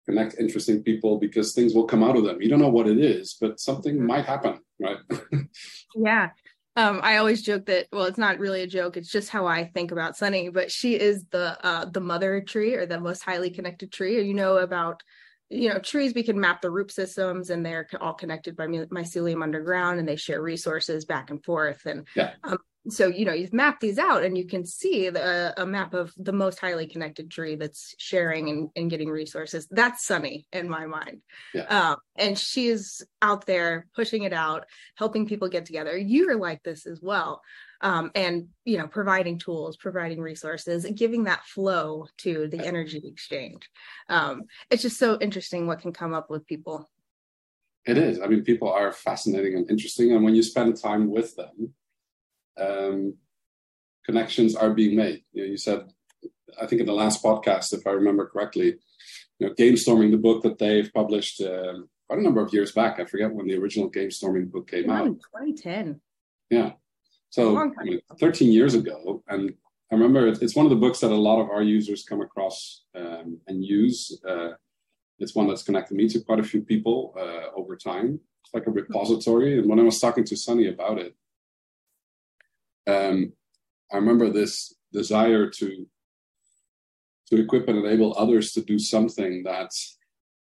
connect 0.06 0.36
interesting 0.38 0.82
people 0.82 1.18
because 1.18 1.52
things 1.52 1.74
will 1.74 1.84
come 1.84 2.02
out 2.02 2.16
of 2.16 2.24
them 2.24 2.40
you 2.40 2.48
don't 2.48 2.60
know 2.60 2.68
what 2.68 2.88
it 2.88 2.98
is 2.98 3.36
but 3.40 3.60
something 3.60 3.96
mm-hmm. 3.96 4.06
might 4.06 4.24
happen 4.24 4.58
right 4.80 4.98
yeah 5.96 6.30
um, 6.76 7.00
I 7.02 7.16
always 7.16 7.42
joke 7.42 7.66
that 7.66 7.88
well, 7.90 8.04
it's 8.04 8.18
not 8.18 8.38
really 8.38 8.62
a 8.62 8.66
joke. 8.68 8.96
It's 8.96 9.10
just 9.10 9.30
how 9.30 9.46
I 9.48 9.64
think 9.64 9.90
about 9.90 10.16
Sunni. 10.16 10.48
But 10.50 10.70
she 10.70 10.94
is 10.94 11.24
the 11.32 11.58
uh, 11.66 11.86
the 11.86 11.98
mother 12.00 12.40
tree 12.40 12.74
or 12.74 12.86
the 12.86 13.00
most 13.00 13.24
highly 13.24 13.50
connected 13.50 13.90
tree. 13.90 14.24
You 14.24 14.32
know 14.32 14.58
about 14.58 15.02
you 15.50 15.68
know 15.68 15.78
trees 15.78 16.12
we 16.14 16.22
can 16.22 16.38
map 16.38 16.60
the 16.60 16.70
root 16.70 16.90
systems 16.90 17.50
and 17.50 17.64
they're 17.64 17.88
all 18.00 18.12
connected 18.12 18.56
by 18.56 18.66
mycelium 18.66 19.42
underground 19.42 19.98
and 19.98 20.08
they 20.08 20.16
share 20.16 20.42
resources 20.42 21.04
back 21.04 21.30
and 21.30 21.42
forth 21.44 21.86
and 21.86 22.06
yeah. 22.14 22.32
um, 22.44 22.58
so 22.90 23.08
you 23.08 23.24
know 23.24 23.32
you've 23.32 23.52
mapped 23.52 23.80
these 23.80 23.98
out 23.98 24.24
and 24.24 24.36
you 24.36 24.46
can 24.46 24.64
see 24.64 25.08
the, 25.10 25.54
a 25.60 25.66
map 25.66 25.94
of 25.94 26.12
the 26.16 26.32
most 26.32 26.58
highly 26.58 26.86
connected 26.86 27.30
tree 27.30 27.56
that's 27.56 27.94
sharing 27.98 28.48
and, 28.48 28.70
and 28.76 28.90
getting 28.90 29.08
resources. 29.08 29.66
That's 29.70 30.04
Sunni 30.04 30.46
in 30.52 30.68
my 30.68 30.86
mind. 30.86 31.22
Yeah. 31.54 31.64
um, 31.64 31.96
and 32.16 32.38
she's 32.38 33.02
out 33.22 33.46
there 33.46 33.86
pushing 33.94 34.22
it 34.22 34.32
out 34.32 34.66
helping 34.96 35.26
people 35.26 35.48
get 35.48 35.66
together. 35.66 35.96
You're 35.96 36.36
like 36.36 36.62
this 36.62 36.86
as 36.86 37.00
well. 37.00 37.42
Um, 37.80 38.10
and 38.14 38.48
you 38.64 38.76
know 38.76 38.88
providing 38.88 39.38
tools 39.38 39.76
providing 39.76 40.20
resources 40.20 40.84
giving 40.94 41.24
that 41.24 41.44
flow 41.44 42.06
to 42.18 42.48
the 42.48 42.64
energy 42.64 43.02
exchange. 43.04 43.68
Um, 44.08 44.44
it's 44.70 44.82
just 44.82 44.98
so 44.98 45.18
interesting 45.20 45.66
what 45.66 45.80
can 45.80 45.92
come 45.92 46.12
up 46.12 46.28
with 46.28 46.46
people. 46.46 46.90
It 47.86 47.96
is. 47.96 48.20
I 48.20 48.26
mean 48.26 48.42
people 48.42 48.70
are 48.70 48.92
fascinating 48.92 49.54
and 49.54 49.70
interesting. 49.70 50.12
And 50.12 50.24
when 50.24 50.34
you 50.34 50.42
spend 50.42 50.76
time 50.76 51.10
with 51.10 51.36
them 51.36 51.72
um, 52.60 53.14
connections 54.04 54.54
are 54.54 54.70
being 54.70 54.96
made 54.96 55.22
you, 55.32 55.42
know, 55.42 55.50
you 55.50 55.56
said 55.56 55.80
i 56.60 56.66
think 56.66 56.80
in 56.80 56.86
the 56.86 56.92
last 56.92 57.22
podcast 57.22 57.72
if 57.72 57.86
i 57.86 57.90
remember 57.90 58.26
correctly 58.26 58.74
you 59.38 59.46
know 59.46 59.54
game 59.54 59.76
storming 59.76 60.10
the 60.10 60.16
book 60.16 60.42
that 60.42 60.58
they've 60.58 60.92
published 60.92 61.40
um, 61.42 61.88
quite 62.08 62.20
a 62.20 62.22
number 62.22 62.40
of 62.40 62.52
years 62.52 62.72
back. 62.72 62.98
I 62.98 63.04
forget 63.04 63.32
when 63.32 63.46
the 63.46 63.56
original 63.56 63.88
game 63.88 64.10
storming 64.10 64.46
book 64.46 64.70
came 64.70 64.90
out. 64.90 65.04
2010. 65.04 66.00
Yeah. 66.50 66.72
So 67.30 67.58
I 67.58 67.84
mean, 67.84 68.00
13 68.18 68.50
years 68.50 68.74
ago, 68.74 69.22
and 69.28 69.52
I 69.92 69.94
remember 69.94 70.26
it's 70.26 70.56
one 70.56 70.64
of 70.64 70.70
the 70.70 70.76
books 70.76 71.00
that 71.00 71.10
a 71.10 71.14
lot 71.14 71.40
of 71.40 71.50
our 71.50 71.62
users 71.62 72.04
come 72.04 72.22
across 72.22 72.84
um, 72.94 73.38
and 73.46 73.64
use. 73.64 74.18
Uh, 74.26 74.52
it's 75.18 75.34
one 75.34 75.48
that's 75.48 75.62
connected 75.62 75.94
me 75.96 76.08
to 76.08 76.20
quite 76.20 76.38
a 76.38 76.44
few 76.44 76.62
people 76.62 77.14
uh, 77.18 77.54
over 77.54 77.76
time. 77.76 78.20
It's 78.44 78.54
like 78.54 78.66
a 78.66 78.70
repository. 78.70 79.58
And 79.58 79.68
when 79.68 79.78
I 79.78 79.82
was 79.82 80.00
talking 80.00 80.24
to 80.24 80.36
Sunni 80.36 80.68
about 80.68 80.98
it, 80.98 81.14
um, 82.88 83.32
I 83.92 83.96
remember 83.96 84.30
this 84.30 84.74
desire 84.92 85.48
to 85.50 85.86
to 87.28 87.40
equip 87.40 87.68
and 87.68 87.78
enable 87.78 88.16
others 88.16 88.52
to 88.52 88.62
do 88.62 88.78
something 88.78 89.42
that 89.44 89.70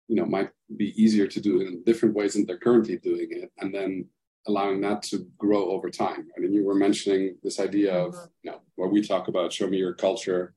you 0.08 0.16
know 0.16 0.26
might 0.26 0.50
be 0.78 0.94
easier 1.02 1.28
to 1.28 1.40
do 1.42 1.62
in 1.62 1.84
different 1.84 2.16
ways 2.16 2.34
than 2.34 2.46
they're 2.46 2.58
currently 2.58 2.98
doing 2.98 3.28
it, 3.32 3.52
and 3.60 3.74
then 3.74 4.06
allowing 4.48 4.82
that 4.82 5.04
to 5.04 5.28
grow 5.38 5.70
over 5.70 5.90
time. 5.90 6.28
I 6.36 6.40
mean, 6.40 6.54
you 6.54 6.64
were 6.64 6.76
mentioning 6.76 7.38
this 7.44 7.60
idea 7.60 7.94
of 7.94 8.14
mm-hmm. 8.14 8.26
you 8.44 8.52
know 8.52 8.62
where 8.76 8.90
we 8.90 9.02
talk 9.02 9.28
about 9.28 9.54
show 9.54 9.68
me 9.68 9.78
your 9.78 9.94
culture 9.94 10.56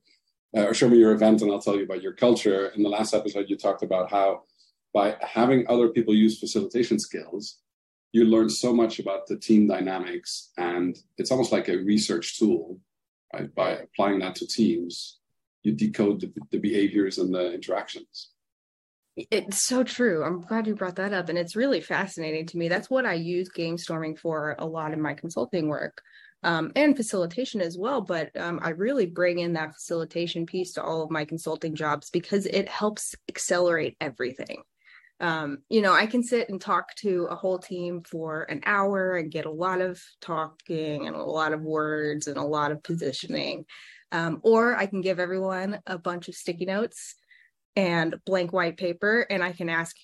uh, 0.56 0.66
or 0.66 0.74
show 0.74 0.88
me 0.88 0.98
your 0.98 1.12
event 1.12 1.42
and 1.42 1.50
I'll 1.50 1.60
tell 1.60 1.76
you 1.76 1.84
about 1.84 2.02
your 2.02 2.12
culture. 2.12 2.68
In 2.68 2.82
the 2.82 2.88
last 2.88 3.14
episode, 3.14 3.46
you 3.48 3.56
talked 3.56 3.82
about 3.82 4.10
how 4.10 4.42
by 4.92 5.16
having 5.20 5.66
other 5.68 5.88
people 5.88 6.14
use 6.14 6.38
facilitation 6.38 6.98
skills, 7.00 7.58
you 8.14 8.24
learn 8.24 8.48
so 8.48 8.72
much 8.72 9.00
about 9.00 9.26
the 9.26 9.36
team 9.36 9.66
dynamics, 9.66 10.52
and 10.56 10.96
it's 11.18 11.32
almost 11.32 11.50
like 11.50 11.68
a 11.68 11.78
research 11.78 12.38
tool. 12.38 12.78
Right? 13.32 13.52
By 13.52 13.70
applying 13.72 14.20
that 14.20 14.36
to 14.36 14.46
teams, 14.46 15.18
you 15.64 15.72
decode 15.72 16.20
the, 16.20 16.32
the 16.52 16.58
behaviors 16.58 17.18
and 17.18 17.34
the 17.34 17.52
interactions. 17.52 18.30
It's 19.16 19.66
so 19.66 19.82
true. 19.82 20.22
I'm 20.22 20.40
glad 20.40 20.68
you 20.68 20.76
brought 20.76 20.96
that 20.96 21.12
up. 21.12 21.28
And 21.28 21.38
it's 21.38 21.56
really 21.56 21.80
fascinating 21.80 22.46
to 22.46 22.56
me. 22.56 22.68
That's 22.68 22.90
what 22.90 23.06
I 23.06 23.14
use 23.14 23.48
game 23.48 23.78
storming 23.78 24.16
for 24.16 24.54
a 24.58 24.66
lot 24.66 24.92
in 24.92 25.00
my 25.00 25.14
consulting 25.14 25.68
work 25.68 26.00
um, 26.44 26.70
and 26.76 26.96
facilitation 26.96 27.60
as 27.60 27.76
well. 27.76 28.00
But 28.00 28.30
um, 28.36 28.60
I 28.62 28.70
really 28.70 29.06
bring 29.06 29.40
in 29.40 29.52
that 29.54 29.74
facilitation 29.74 30.46
piece 30.46 30.72
to 30.74 30.82
all 30.82 31.02
of 31.02 31.10
my 31.10 31.24
consulting 31.24 31.74
jobs 31.74 32.10
because 32.10 32.46
it 32.46 32.68
helps 32.68 33.14
accelerate 33.28 33.96
everything. 34.00 34.62
Um, 35.20 35.58
you 35.68 35.80
know, 35.80 35.92
I 35.92 36.06
can 36.06 36.22
sit 36.22 36.48
and 36.48 36.60
talk 36.60 36.94
to 36.96 37.28
a 37.30 37.36
whole 37.36 37.58
team 37.58 38.02
for 38.02 38.42
an 38.42 38.62
hour 38.66 39.16
and 39.16 39.30
get 39.30 39.46
a 39.46 39.50
lot 39.50 39.80
of 39.80 40.02
talking 40.20 41.06
and 41.06 41.14
a 41.14 41.22
lot 41.22 41.52
of 41.52 41.60
words 41.62 42.26
and 42.26 42.36
a 42.36 42.42
lot 42.42 42.72
of 42.72 42.82
positioning. 42.82 43.64
Um, 44.12 44.40
or 44.42 44.76
I 44.76 44.86
can 44.86 45.00
give 45.00 45.18
everyone 45.18 45.80
a 45.86 45.98
bunch 45.98 46.28
of 46.28 46.34
sticky 46.34 46.66
notes 46.66 47.14
and 47.76 48.16
blank 48.24 48.52
white 48.52 48.76
paper, 48.76 49.26
and 49.28 49.42
I 49.42 49.52
can 49.52 49.68
ask 49.68 49.96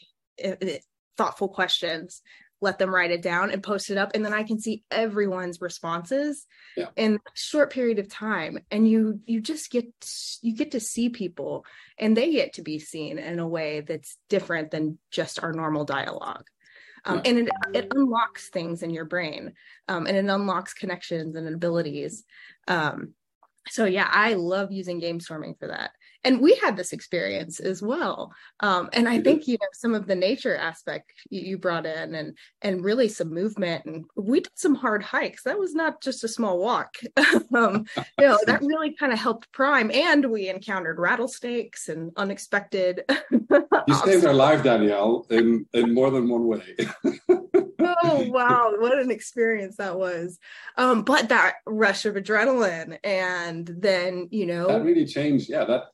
uh, 0.44 0.54
uh, 0.62 0.78
thoughtful 1.16 1.48
questions 1.48 2.22
let 2.60 2.78
them 2.78 2.94
write 2.94 3.10
it 3.10 3.22
down 3.22 3.50
and 3.50 3.62
post 3.62 3.90
it 3.90 3.98
up 3.98 4.12
and 4.14 4.24
then 4.24 4.32
i 4.32 4.42
can 4.42 4.58
see 4.58 4.82
everyone's 4.90 5.60
responses 5.60 6.46
yeah. 6.76 6.86
in 6.96 7.14
a 7.14 7.18
short 7.34 7.72
period 7.72 7.98
of 7.98 8.08
time 8.08 8.58
and 8.70 8.88
you 8.88 9.20
you 9.24 9.40
just 9.40 9.70
get 9.70 9.86
you 10.42 10.54
get 10.54 10.72
to 10.72 10.80
see 10.80 11.08
people 11.08 11.64
and 11.98 12.16
they 12.16 12.32
get 12.32 12.54
to 12.54 12.62
be 12.62 12.78
seen 12.78 13.18
in 13.18 13.38
a 13.38 13.48
way 13.48 13.80
that's 13.80 14.16
different 14.28 14.70
than 14.70 14.98
just 15.10 15.42
our 15.42 15.52
normal 15.52 15.84
dialogue 15.84 16.46
um, 17.04 17.16
yeah. 17.16 17.30
and 17.30 17.38
it, 17.38 17.48
it 17.74 17.92
unlocks 17.94 18.50
things 18.50 18.82
in 18.82 18.90
your 18.90 19.06
brain 19.06 19.52
um, 19.88 20.06
and 20.06 20.16
it 20.16 20.26
unlocks 20.26 20.74
connections 20.74 21.36
and 21.36 21.48
abilities 21.48 22.24
um, 22.68 23.14
so 23.68 23.84
yeah 23.84 24.08
i 24.10 24.34
love 24.34 24.72
using 24.72 24.98
game 24.98 25.20
storming 25.20 25.54
for 25.58 25.68
that 25.68 25.90
and 26.24 26.40
we 26.40 26.54
had 26.56 26.76
this 26.76 26.92
experience 26.92 27.60
as 27.60 27.82
well. 27.82 28.32
Um, 28.60 28.90
and 28.92 29.08
i 29.08 29.20
think 29.20 29.46
you 29.46 29.56
know 29.60 29.66
some 29.72 29.94
of 29.94 30.06
the 30.06 30.14
nature 30.14 30.56
aspect 30.56 31.12
you 31.30 31.58
brought 31.58 31.86
in 31.86 32.14
and 32.14 32.36
and 32.62 32.84
really 32.84 33.08
some 33.08 33.32
movement. 33.32 33.84
And 33.86 34.04
we 34.16 34.40
did 34.40 34.52
some 34.54 34.74
hard 34.74 35.02
hikes. 35.02 35.44
That 35.44 35.58
was 35.58 35.74
not 35.74 36.02
just 36.02 36.24
a 36.24 36.28
small 36.28 36.58
walk. 36.58 36.96
Um, 37.52 37.84
you 38.18 38.26
know 38.26 38.38
that 38.46 38.62
really 38.62 38.94
kind 38.94 39.12
of 39.12 39.18
helped 39.18 39.50
prime. 39.52 39.90
And 39.90 40.30
we 40.30 40.48
encountered 40.48 40.98
rattlesnakes 40.98 41.88
and 41.88 42.12
unexpected 42.16 43.02
you 43.88 43.94
saved 44.04 44.24
our 44.24 44.34
life 44.34 44.62
Danyelle 44.62 45.30
in 45.30 45.66
in 45.72 45.94
more 45.94 46.10
than 46.10 46.28
one 46.28 46.46
way. 46.46 46.76
Oh 47.80 48.26
wow. 48.30 48.74
What 48.78 48.98
an 48.98 49.10
experience 49.10 49.76
that 49.76 49.98
was. 49.98 50.38
Um 50.76 51.02
but 51.02 51.28
that 51.30 51.56
rush 51.66 52.04
of 52.04 52.14
adrenaline 52.14 52.98
and 53.04 53.66
then 53.66 54.28
you 54.30 54.46
know 54.46 54.68
that 54.68 54.82
really 54.84 55.06
changed. 55.06 55.50
Yeah 55.50 55.64
that 55.64 55.84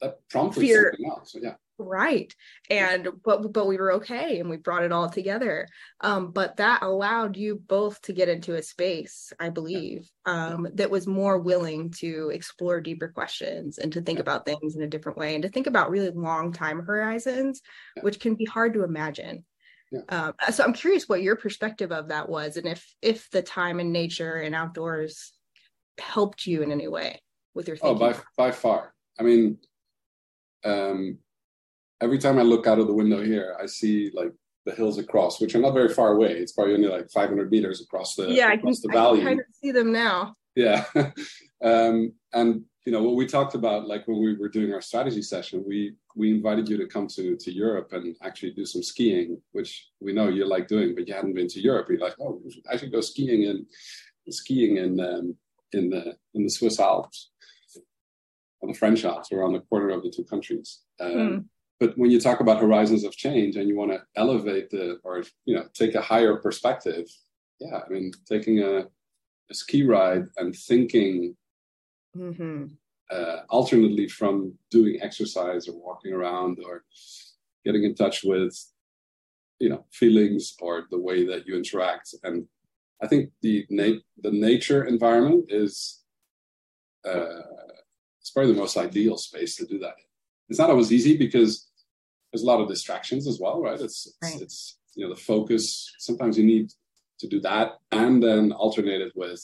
that 0.00 0.18
prompted 0.28 0.60
fear. 0.60 0.92
something 0.92 1.10
else. 1.10 1.32
So, 1.32 1.40
yeah. 1.42 1.54
Right. 1.80 2.34
And 2.68 3.08
but 3.24 3.52
but 3.52 3.68
we 3.68 3.76
were 3.76 3.92
okay 3.94 4.40
and 4.40 4.50
we 4.50 4.56
brought 4.56 4.82
it 4.82 4.90
all 4.90 5.08
together. 5.08 5.68
Um, 6.00 6.32
but 6.32 6.56
that 6.56 6.82
allowed 6.82 7.36
you 7.36 7.62
both 7.68 8.02
to 8.02 8.12
get 8.12 8.28
into 8.28 8.56
a 8.56 8.62
space, 8.62 9.32
I 9.38 9.50
believe, 9.50 10.10
um, 10.26 10.66
that 10.74 10.90
was 10.90 11.06
more 11.06 11.38
willing 11.38 11.90
to 11.98 12.30
explore 12.34 12.80
deeper 12.80 13.08
questions 13.08 13.78
and 13.78 13.92
to 13.92 14.00
think 14.00 14.18
about 14.18 14.44
things 14.44 14.74
in 14.74 14.82
a 14.82 14.88
different 14.88 15.18
way 15.18 15.34
and 15.34 15.42
to 15.44 15.48
think 15.48 15.68
about 15.68 15.90
really 15.90 16.10
long 16.10 16.52
time 16.52 16.80
horizons, 16.80 17.60
yeah. 17.96 18.02
which 18.02 18.18
can 18.18 18.34
be 18.34 18.44
hard 18.44 18.74
to 18.74 18.82
imagine. 18.82 19.44
Yeah. 19.92 20.00
Um, 20.08 20.34
so 20.50 20.64
I'm 20.64 20.72
curious 20.72 21.08
what 21.08 21.22
your 21.22 21.36
perspective 21.36 21.92
of 21.92 22.08
that 22.08 22.28
was 22.28 22.56
and 22.56 22.66
if 22.66 22.84
if 23.00 23.30
the 23.30 23.40
time 23.40 23.78
in 23.78 23.92
nature 23.92 24.34
and 24.34 24.54
outdoors 24.54 25.32
helped 25.98 26.44
you 26.44 26.62
in 26.62 26.72
any 26.72 26.88
way 26.88 27.22
with 27.54 27.68
your 27.68 27.76
thinking. 27.76 28.02
Oh, 28.02 28.12
by 28.12 28.18
by 28.36 28.50
far. 28.50 28.92
I 29.18 29.22
mean, 29.22 29.58
um, 30.64 31.18
every 32.00 32.18
time 32.18 32.38
I 32.38 32.42
look 32.42 32.66
out 32.66 32.78
of 32.78 32.86
the 32.86 32.94
window 32.94 33.22
here, 33.22 33.56
I 33.60 33.66
see 33.66 34.10
like 34.14 34.32
the 34.66 34.74
hills 34.74 34.98
across, 34.98 35.40
which 35.40 35.54
are 35.54 35.60
not 35.60 35.74
very 35.74 35.88
far 35.88 36.12
away. 36.12 36.32
It's 36.32 36.52
probably 36.52 36.74
only 36.74 36.88
like 36.88 37.10
500 37.10 37.50
meters 37.50 37.80
across 37.80 38.14
the 38.14 38.28
yeah, 38.28 38.52
across 38.52 38.78
I 38.78 38.82
can, 38.82 38.90
the 38.90 38.92
valley. 38.92 39.20
I 39.20 39.22
can 39.22 39.26
kind 39.26 39.40
of 39.40 39.46
see 39.52 39.70
them 39.72 39.92
now. 39.92 40.34
Yeah, 40.54 40.84
um, 41.62 42.12
and 42.32 42.64
you 42.84 42.92
know 42.92 43.02
what 43.02 43.16
we 43.16 43.26
talked 43.26 43.54
about, 43.54 43.86
like 43.86 44.08
when 44.08 44.20
we 44.20 44.36
were 44.36 44.48
doing 44.48 44.72
our 44.72 44.80
strategy 44.80 45.22
session, 45.22 45.64
we 45.66 45.94
we 46.16 46.30
invited 46.30 46.68
you 46.68 46.76
to 46.78 46.86
come 46.86 47.06
to 47.08 47.36
to 47.36 47.52
Europe 47.52 47.92
and 47.92 48.16
actually 48.22 48.52
do 48.52 48.64
some 48.64 48.82
skiing, 48.82 49.40
which 49.52 49.88
we 50.00 50.12
know 50.12 50.28
you 50.28 50.46
like 50.46 50.68
doing, 50.68 50.94
but 50.94 51.06
you 51.06 51.14
hadn't 51.14 51.34
been 51.34 51.48
to 51.48 51.60
Europe. 51.60 51.88
You're 51.88 52.00
like, 52.00 52.16
oh, 52.20 52.42
I 52.70 52.76
should 52.76 52.92
go 52.92 53.00
skiing 53.00 53.44
in 53.44 53.66
skiing 54.30 54.76
in 54.78 55.00
um, 55.00 55.36
in 55.72 55.90
the 55.90 56.16
in 56.34 56.44
the 56.44 56.50
Swiss 56.50 56.80
Alps 56.80 57.30
the 58.66 58.74
French 58.74 59.04
Alps 59.04 59.30
or 59.30 59.44
on 59.44 59.52
the 59.52 59.60
corner 59.60 59.90
of 59.90 60.02
the 60.02 60.10
two 60.10 60.24
countries. 60.24 60.80
Um, 61.00 61.12
mm. 61.12 61.44
But 61.80 61.96
when 61.96 62.10
you 62.10 62.20
talk 62.20 62.40
about 62.40 62.60
horizons 62.60 63.04
of 63.04 63.16
change 63.16 63.54
and 63.54 63.68
you 63.68 63.76
want 63.76 63.92
to 63.92 64.02
elevate 64.16 64.68
the 64.70 64.98
or 65.04 65.22
you 65.44 65.54
know 65.54 65.64
take 65.74 65.94
a 65.94 66.02
higher 66.02 66.36
perspective, 66.36 67.06
yeah, 67.60 67.80
I 67.86 67.88
mean 67.88 68.10
taking 68.28 68.60
a, 68.60 68.86
a 69.50 69.54
ski 69.54 69.84
ride 69.84 70.24
and 70.36 70.54
thinking 70.54 71.36
mm-hmm. 72.16 72.64
uh, 73.10 73.36
alternately 73.48 74.08
from 74.08 74.54
doing 74.70 74.98
exercise 75.00 75.68
or 75.68 75.78
walking 75.78 76.12
around 76.12 76.58
or 76.64 76.84
getting 77.64 77.84
in 77.84 77.94
touch 77.94 78.24
with 78.24 78.56
you 79.60 79.68
know 79.68 79.84
feelings 79.92 80.56
or 80.60 80.86
the 80.90 80.98
way 80.98 81.24
that 81.26 81.46
you 81.46 81.56
interact 81.56 82.14
and 82.24 82.46
I 83.02 83.06
think 83.06 83.30
the 83.42 83.64
na- 83.70 84.02
the 84.22 84.32
nature 84.32 84.84
environment 84.84 85.46
is 85.48 86.02
uh, 87.04 87.42
it's 88.20 88.30
probably 88.30 88.52
the 88.52 88.58
most 88.58 88.76
ideal 88.76 89.16
space 89.16 89.56
to 89.56 89.66
do 89.66 89.78
that. 89.78 89.94
It's 90.48 90.58
not 90.58 90.70
always 90.70 90.92
easy 90.92 91.16
because 91.16 91.68
there's 92.32 92.42
a 92.42 92.46
lot 92.46 92.60
of 92.60 92.68
distractions 92.68 93.26
as 93.26 93.38
well, 93.40 93.60
right? 93.60 93.80
It's 93.80 94.06
it's, 94.06 94.18
right. 94.22 94.40
it's 94.40 94.78
you 94.94 95.04
know 95.04 95.14
the 95.14 95.20
focus. 95.20 95.92
Sometimes 95.98 96.38
you 96.38 96.44
need 96.44 96.70
to 97.20 97.26
do 97.26 97.40
that 97.40 97.72
and 97.90 98.22
then 98.22 98.52
alternate 98.52 99.00
it 99.00 99.12
with 99.14 99.42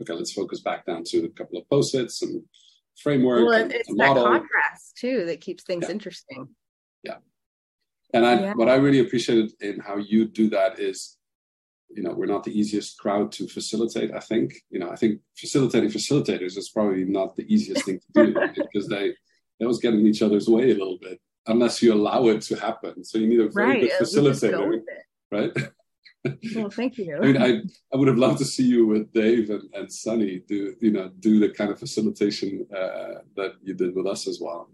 okay, 0.00 0.12
let's 0.12 0.32
focus 0.32 0.60
back 0.60 0.86
down 0.86 1.02
to 1.04 1.24
a 1.24 1.28
couple 1.30 1.58
of 1.58 1.68
post-its 1.68 2.22
and 2.22 2.42
framework. 3.02 3.48
Well, 3.48 3.62
and, 3.62 3.72
it's 3.72 3.88
that 3.88 3.96
model. 3.96 4.24
contrast 4.24 4.96
too 4.96 5.26
that 5.26 5.40
keeps 5.40 5.64
things 5.64 5.84
yeah. 5.86 5.92
interesting. 5.92 6.48
Yeah. 7.02 7.16
And 8.14 8.24
I, 8.24 8.40
yeah. 8.40 8.52
what 8.54 8.68
I 8.68 8.76
really 8.76 9.00
appreciated 9.00 9.52
in 9.60 9.80
how 9.80 9.96
you 9.96 10.26
do 10.26 10.48
that 10.50 10.78
is 10.78 11.17
you 11.90 12.02
know 12.02 12.12
we're 12.12 12.26
not 12.26 12.44
the 12.44 12.58
easiest 12.58 12.98
crowd 12.98 13.32
to 13.32 13.46
facilitate 13.48 14.12
i 14.14 14.20
think. 14.20 14.54
You 14.70 14.80
know 14.80 14.90
i 14.90 14.96
think 14.96 15.20
facilitating 15.36 15.90
facilitators 15.90 16.56
is 16.56 16.70
probably 16.70 17.04
not 17.04 17.36
the 17.36 17.52
easiest 17.52 17.84
thing 17.84 18.00
to 18.00 18.26
do 18.26 18.34
because 18.56 18.88
they 18.88 19.14
they 19.58 19.64
always 19.64 19.78
get 19.78 19.94
in 19.94 20.06
each 20.06 20.22
other's 20.22 20.48
way 20.48 20.70
a 20.70 20.74
little 20.74 20.98
bit 21.00 21.20
unless 21.46 21.82
you 21.82 21.94
allow 21.94 22.26
it 22.28 22.42
to 22.42 22.54
happen. 22.56 23.02
So 23.02 23.18
you 23.18 23.26
need 23.26 23.40
a 23.40 23.48
very 23.48 23.68
right. 23.68 23.80
good 23.80 23.92
facilitator 24.00 24.82
right? 25.30 25.52
Well 26.54 26.70
thank 26.70 26.98
you. 26.98 27.16
I 27.22 27.26
mean 27.26 27.42
I, 27.42 27.60
I 27.92 27.96
would 27.96 28.08
have 28.08 28.18
loved 28.18 28.38
to 28.38 28.44
see 28.44 28.64
you 28.64 28.86
with 28.86 29.12
dave 29.12 29.50
and, 29.50 29.62
and 29.74 29.92
Sunni 29.92 30.42
do 30.46 30.74
you 30.80 30.90
know 30.90 31.10
do 31.20 31.38
the 31.40 31.50
kind 31.50 31.70
of 31.70 31.78
facilitation 31.78 32.66
uh, 32.74 33.22
that 33.36 33.52
you 33.62 33.74
did 33.74 33.94
with 33.94 34.06
us 34.06 34.26
as 34.28 34.38
well. 34.40 34.70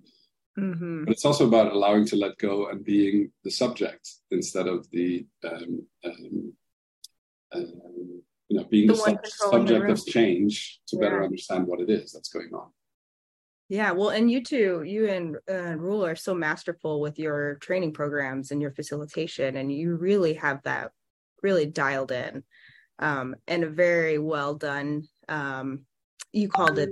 Mm-hmm. 0.58 1.04
But 1.04 1.12
it's 1.12 1.24
also 1.24 1.46
about 1.46 1.72
allowing 1.72 2.06
to 2.06 2.16
let 2.16 2.38
go 2.38 2.68
and 2.68 2.84
being 2.84 3.32
the 3.42 3.50
subject 3.50 4.08
instead 4.30 4.68
of 4.68 4.88
the 4.90 5.26
um, 5.44 5.86
um, 6.04 6.52
you 7.54 8.22
know, 8.50 8.64
being 8.64 8.86
the, 8.86 8.94
the 8.94 9.30
subject 9.30 9.90
of 9.90 10.04
change 10.06 10.80
to 10.88 10.96
yeah. 10.96 11.02
better 11.02 11.24
understand 11.24 11.66
what 11.66 11.80
it 11.80 11.90
is 11.90 12.12
that's 12.12 12.28
going 12.28 12.50
on. 12.52 12.68
Yeah, 13.68 13.92
well, 13.92 14.10
and 14.10 14.30
you 14.30 14.42
too, 14.42 14.82
you 14.84 15.08
and 15.08 15.36
uh, 15.50 15.74
Roel 15.76 16.04
are 16.04 16.16
so 16.16 16.34
masterful 16.34 17.00
with 17.00 17.18
your 17.18 17.54
training 17.56 17.92
programs 17.92 18.50
and 18.50 18.60
your 18.60 18.72
facilitation, 18.72 19.56
and 19.56 19.72
you 19.72 19.96
really 19.96 20.34
have 20.34 20.62
that 20.64 20.92
really 21.42 21.66
dialed 21.66 22.12
in 22.12 22.44
um, 22.98 23.34
and 23.48 23.64
a 23.64 23.68
very 23.68 24.18
well 24.18 24.54
done. 24.54 25.08
Um, 25.28 25.86
you 26.32 26.48
called 26.48 26.78
it, 26.78 26.90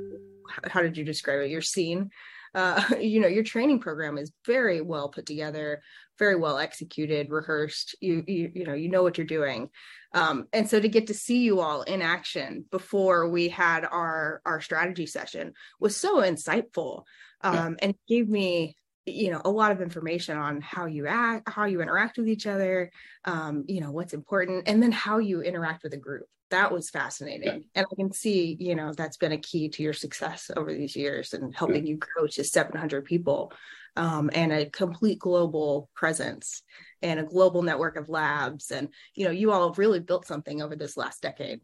how 0.64 0.83
did 0.83 0.97
you 0.97 1.04
describe 1.04 1.42
it? 1.42 1.50
Your 1.50 1.62
scene. 1.62 2.11
Uh, 2.54 2.83
you 3.00 3.21
know, 3.21 3.28
your 3.28 3.45
training 3.45 3.81
program 3.81 4.19
is 4.19 4.33
very 4.47 4.81
well 4.81 5.09
put 5.09 5.26
together, 5.26 5.83
very 6.23 6.37
well 6.37 6.57
executed, 6.57 7.31
rehearsed. 7.31 7.97
You, 8.00 8.23
you, 8.29 8.52
you 8.55 8.64
know, 8.64 8.75
you 8.75 8.88
know 8.88 9.02
what 9.02 9.19
you're 9.19 9.26
doing. 9.26 9.71
Um, 10.14 10.47
and 10.52 10.71
so 10.71 10.79
to 10.79 10.88
get 10.88 11.09
to 11.09 11.14
see 11.14 11.38
you 11.38 11.59
all 11.59 11.83
in 11.83 12.00
action 12.00 12.64
before 12.71 13.29
we 13.29 13.49
had 13.49 13.85
our 13.85 14.41
our 14.47 14.61
strategy 14.61 15.07
session 15.07 15.55
was 15.81 15.97
so 15.97 16.21
insightful 16.21 17.02
um, 17.41 17.55
yeah. 17.55 17.75
and 17.83 17.95
gave 18.07 18.29
me 18.29 18.76
you 19.05 19.33
know 19.33 19.43
a 19.45 19.50
lot 19.50 19.73
of 19.73 19.83
information 19.83 20.37
on 20.37 20.61
how 20.61 20.87
you 20.87 21.09
act 21.09 21.49
how 21.49 21.64
you 21.64 21.83
interact 21.83 22.19
with 22.19 22.29
each 22.29 22.47
other 22.47 22.93
um, 23.25 23.64
you 23.67 23.81
know 23.81 23.91
what's 23.91 24.14
important 24.14 24.69
and 24.69 24.81
then 24.81 24.93
how 24.93 25.19
you 25.19 25.43
interact 25.43 25.83
with 25.83 25.93
a 25.95 25.97
group 25.97 26.26
that 26.52 26.71
was 26.71 26.88
fascinating 26.88 27.47
yeah. 27.47 27.59
and 27.75 27.87
i 27.90 27.94
can 27.97 28.12
see 28.12 28.56
you 28.59 28.75
know 28.75 28.92
that's 28.92 29.16
been 29.16 29.32
a 29.32 29.38
key 29.38 29.68
to 29.68 29.82
your 29.82 29.92
success 29.92 30.50
over 30.56 30.73
these 30.73 30.94
years 30.94 31.35
and 31.35 31.54
helping 31.54 31.85
yeah. 31.85 31.90
you 31.90 31.97
grow 31.97 32.26
to 32.26 32.44
700 32.44 33.04
people 33.04 33.52
um, 33.97 34.30
and 34.32 34.52
a 34.52 34.66
complete 34.66 35.18
global 35.18 35.90
presence 35.94 36.62
and 37.02 37.21
a 37.21 37.25
global 37.25 37.62
network 37.62 37.97
of 37.97 38.09
labs. 38.09 38.71
And 38.71 38.88
you 39.14 39.25
know, 39.25 39.30
you 39.30 39.52
all 39.52 39.68
have 39.68 39.78
really 39.78 40.00
built 40.00 40.26
something 40.26 40.62
over 40.62 40.76
this 40.76 40.97
last 40.97 41.23
decade. 41.23 41.61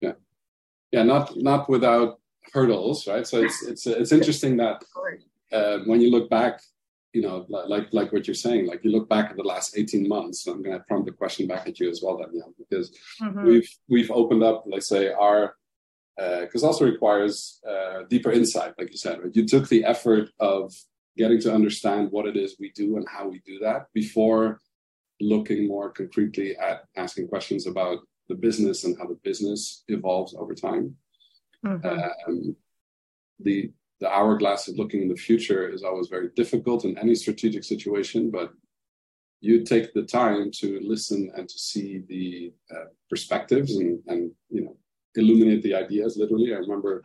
Yeah, 0.00 0.12
yeah, 0.90 1.02
not 1.02 1.36
not 1.36 1.68
without 1.68 2.20
hurdles, 2.52 3.06
right? 3.06 3.26
So 3.26 3.42
it's 3.42 3.62
it's 3.62 3.86
it's 3.86 4.12
interesting 4.18 4.56
that 4.56 4.82
uh, 5.52 5.78
when 5.84 6.00
you 6.00 6.10
look 6.10 6.28
back, 6.30 6.60
you 7.12 7.22
know, 7.22 7.44
like 7.48 7.88
like 7.92 8.12
what 8.12 8.26
you're 8.26 8.34
saying, 8.34 8.66
like 8.66 8.84
you 8.84 8.90
look 8.90 9.08
back 9.08 9.30
at 9.30 9.36
the 9.36 9.42
last 9.42 9.76
18 9.76 10.06
months. 10.08 10.46
I'm 10.46 10.62
going 10.62 10.78
to 10.78 10.84
prompt 10.84 11.06
the 11.06 11.12
question 11.12 11.46
back 11.46 11.66
at 11.66 11.80
you 11.80 11.90
as 11.90 12.00
well, 12.02 12.18
Danyelle, 12.18 12.54
because 12.58 12.96
mm-hmm. 13.20 13.44
we've 13.44 13.68
we've 13.88 14.10
opened 14.10 14.42
up, 14.42 14.64
let's 14.66 14.88
say, 14.88 15.12
our 15.12 15.56
because 16.16 16.62
uh, 16.62 16.66
also 16.66 16.84
requires 16.84 17.60
uh, 17.68 18.02
deeper 18.08 18.30
insight, 18.30 18.74
like 18.78 18.90
you 18.90 18.96
said. 18.96 19.20
Right? 19.22 19.34
You 19.34 19.46
took 19.46 19.68
the 19.68 19.84
effort 19.84 20.30
of 20.38 20.72
getting 21.16 21.40
to 21.40 21.52
understand 21.52 22.08
what 22.10 22.26
it 22.26 22.36
is 22.36 22.56
we 22.60 22.70
do 22.72 22.96
and 22.96 23.06
how 23.08 23.28
we 23.28 23.40
do 23.44 23.58
that 23.60 23.86
before 23.94 24.60
looking 25.20 25.66
more 25.66 25.90
concretely 25.90 26.56
at 26.56 26.84
asking 26.96 27.28
questions 27.28 27.66
about 27.66 27.98
the 28.28 28.34
business 28.34 28.84
and 28.84 28.96
how 28.98 29.06
the 29.06 29.18
business 29.22 29.84
evolves 29.88 30.34
over 30.34 30.54
time. 30.54 30.96
Mm-hmm. 31.66 32.28
Um, 32.28 32.56
the 33.40 33.72
the 34.00 34.08
hourglass 34.08 34.68
of 34.68 34.78
looking 34.78 35.02
in 35.02 35.08
the 35.08 35.16
future 35.16 35.68
is 35.68 35.82
always 35.82 36.08
very 36.08 36.28
difficult 36.36 36.84
in 36.84 36.96
any 36.98 37.14
strategic 37.14 37.64
situation, 37.64 38.30
but 38.30 38.52
you 39.40 39.64
take 39.64 39.92
the 39.92 40.02
time 40.02 40.50
to 40.52 40.80
listen 40.82 41.30
and 41.36 41.48
to 41.48 41.58
see 41.58 42.02
the 42.08 42.52
uh, 42.74 42.84
perspectives 43.08 43.76
and, 43.76 44.00
and 44.06 44.30
you 44.50 44.62
know 44.62 44.76
illuminate 45.16 45.62
the 45.62 45.74
ideas 45.74 46.16
literally 46.16 46.54
i 46.54 46.58
remember 46.58 47.02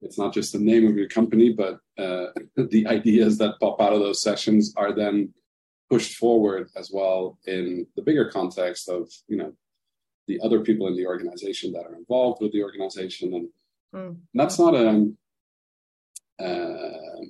it's 0.00 0.18
not 0.18 0.32
just 0.32 0.52
the 0.52 0.58
name 0.58 0.86
of 0.86 0.96
your 0.96 1.08
company, 1.08 1.52
but 1.52 1.80
uh, 1.98 2.26
the 2.56 2.86
ideas 2.86 3.38
that 3.38 3.58
pop 3.60 3.80
out 3.80 3.92
of 3.92 4.00
those 4.00 4.22
sessions 4.22 4.72
are 4.76 4.92
then 4.92 5.32
pushed 5.90 6.16
forward 6.16 6.68
as 6.76 6.90
well 6.92 7.38
in 7.46 7.86
the 7.96 8.02
bigger 8.02 8.30
context 8.30 8.88
of 8.88 9.10
you 9.26 9.36
know 9.36 9.52
the 10.26 10.38
other 10.42 10.60
people 10.60 10.86
in 10.86 10.94
the 10.94 11.06
organization 11.06 11.72
that 11.72 11.86
are 11.86 11.94
involved 11.94 12.42
with 12.42 12.52
the 12.52 12.62
organization, 12.62 13.34
and 13.34 13.48
mm. 13.94 14.16
that's 14.34 14.58
not 14.58 14.74
a 14.74 15.10
uh, 16.38 17.24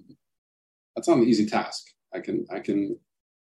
that's 0.94 1.08
not 1.08 1.18
an 1.18 1.28
easy 1.28 1.46
task. 1.46 1.86
I 2.14 2.20
can 2.20 2.46
I 2.50 2.60
can 2.60 2.98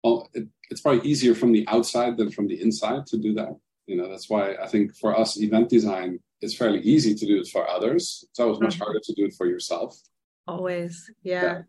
well, 0.03 0.29
it, 0.35 0.47
it's 0.71 0.81
probably 0.81 1.09
easier 1.09 1.35
from 1.35 1.53
the 1.53 1.67
outside 1.69 2.17
than 2.17 2.31
from 2.31 2.47
the 2.47 2.61
inside 2.61 3.07
to 3.09 3.19
do 3.19 3.35
that. 3.35 3.57
You 3.87 3.97
know, 3.97 4.09
that's 4.09 4.29
why 4.29 4.55
I 4.55 4.67
think 4.67 4.97
for 4.97 5.19
us, 5.19 5.41
event 5.41 5.69
design 5.69 6.21
it's 6.41 6.55
fairly 6.55 6.81
easy 6.81 7.15
to 7.15 7.27
do 7.27 7.41
it 7.41 7.49
for 7.49 7.69
others. 7.69 8.25
It's 8.29 8.41
always 8.41 8.61
much 8.61 8.75
mm-hmm. 8.75 8.85
harder 8.85 9.01
to 9.03 9.15
do 9.15 9.25
it 9.25 9.35
for 9.35 9.47
yourself. 9.47 9.99
Always, 10.47 11.11
yeah. 11.23 11.63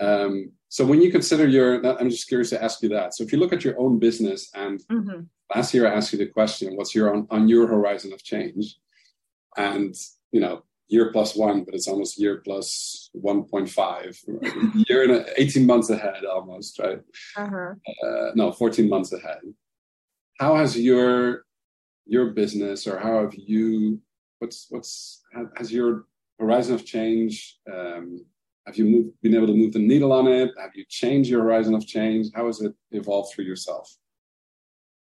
yeah. 0.00 0.06
Um, 0.06 0.52
so 0.68 0.84
when 0.84 1.00
you 1.00 1.10
consider 1.10 1.48
your, 1.48 1.84
I'm 1.98 2.10
just 2.10 2.28
curious 2.28 2.50
to 2.50 2.62
ask 2.62 2.82
you 2.82 2.90
that. 2.90 3.14
So 3.14 3.24
if 3.24 3.32
you 3.32 3.38
look 3.38 3.52
at 3.52 3.64
your 3.64 3.80
own 3.80 3.98
business, 3.98 4.50
and 4.54 4.80
mm-hmm. 4.90 5.22
last 5.54 5.72
year 5.72 5.86
I 5.88 5.94
asked 5.94 6.12
you 6.12 6.18
the 6.18 6.26
question, 6.26 6.76
"What's 6.76 6.94
your 6.94 7.14
on, 7.14 7.26
on 7.30 7.48
your 7.48 7.66
horizon 7.66 8.12
of 8.12 8.22
change?" 8.22 8.76
And 9.56 9.94
you 10.30 10.40
know, 10.40 10.62
year 10.88 11.12
plus 11.12 11.36
one, 11.36 11.64
but 11.64 11.74
it's 11.74 11.86
almost 11.86 12.18
year 12.18 12.42
plus 12.44 13.10
1.5, 13.14 14.86
year 14.88 15.04
and 15.04 15.26
18 15.36 15.66
months 15.66 15.90
ahead 15.90 16.24
almost, 16.24 16.78
right? 16.78 17.00
Uh-huh. 17.36 17.74
Uh, 18.02 18.30
no, 18.34 18.52
14 18.52 18.88
months 18.88 19.12
ahead. 19.12 19.40
How 20.38 20.56
has 20.56 20.78
your 20.78 21.44
your 22.08 22.30
business 22.30 22.86
or 22.86 22.98
how 22.98 23.20
have 23.20 23.34
you 23.34 24.00
what's 24.38 24.66
what's 24.70 25.22
has 25.56 25.70
your 25.70 26.06
horizon 26.40 26.74
of 26.74 26.84
change 26.84 27.58
um, 27.70 28.24
have 28.66 28.76
you 28.76 28.84
moved, 28.84 29.10
been 29.22 29.34
able 29.34 29.46
to 29.46 29.54
move 29.54 29.72
the 29.72 29.78
needle 29.78 30.12
on 30.12 30.26
it 30.26 30.50
have 30.58 30.70
you 30.74 30.84
changed 30.88 31.28
your 31.28 31.42
horizon 31.42 31.74
of 31.74 31.86
change 31.86 32.28
how 32.34 32.46
has 32.46 32.62
it 32.62 32.72
evolved 32.92 33.34
for 33.34 33.42
yourself 33.42 33.94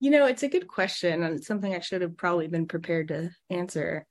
you 0.01 0.11
know 0.11 0.27
it's 0.27 0.43
a 0.43 0.49
good 0.49 0.69
question 0.69 1.23
and 1.23 1.37
it's 1.37 1.47
something 1.47 1.75
i 1.75 1.81
should 1.81 2.03
have 2.03 2.17
probably 2.17 2.47
been 2.47 2.67
prepared 2.67 3.09
to 3.09 3.31
answer 3.49 4.07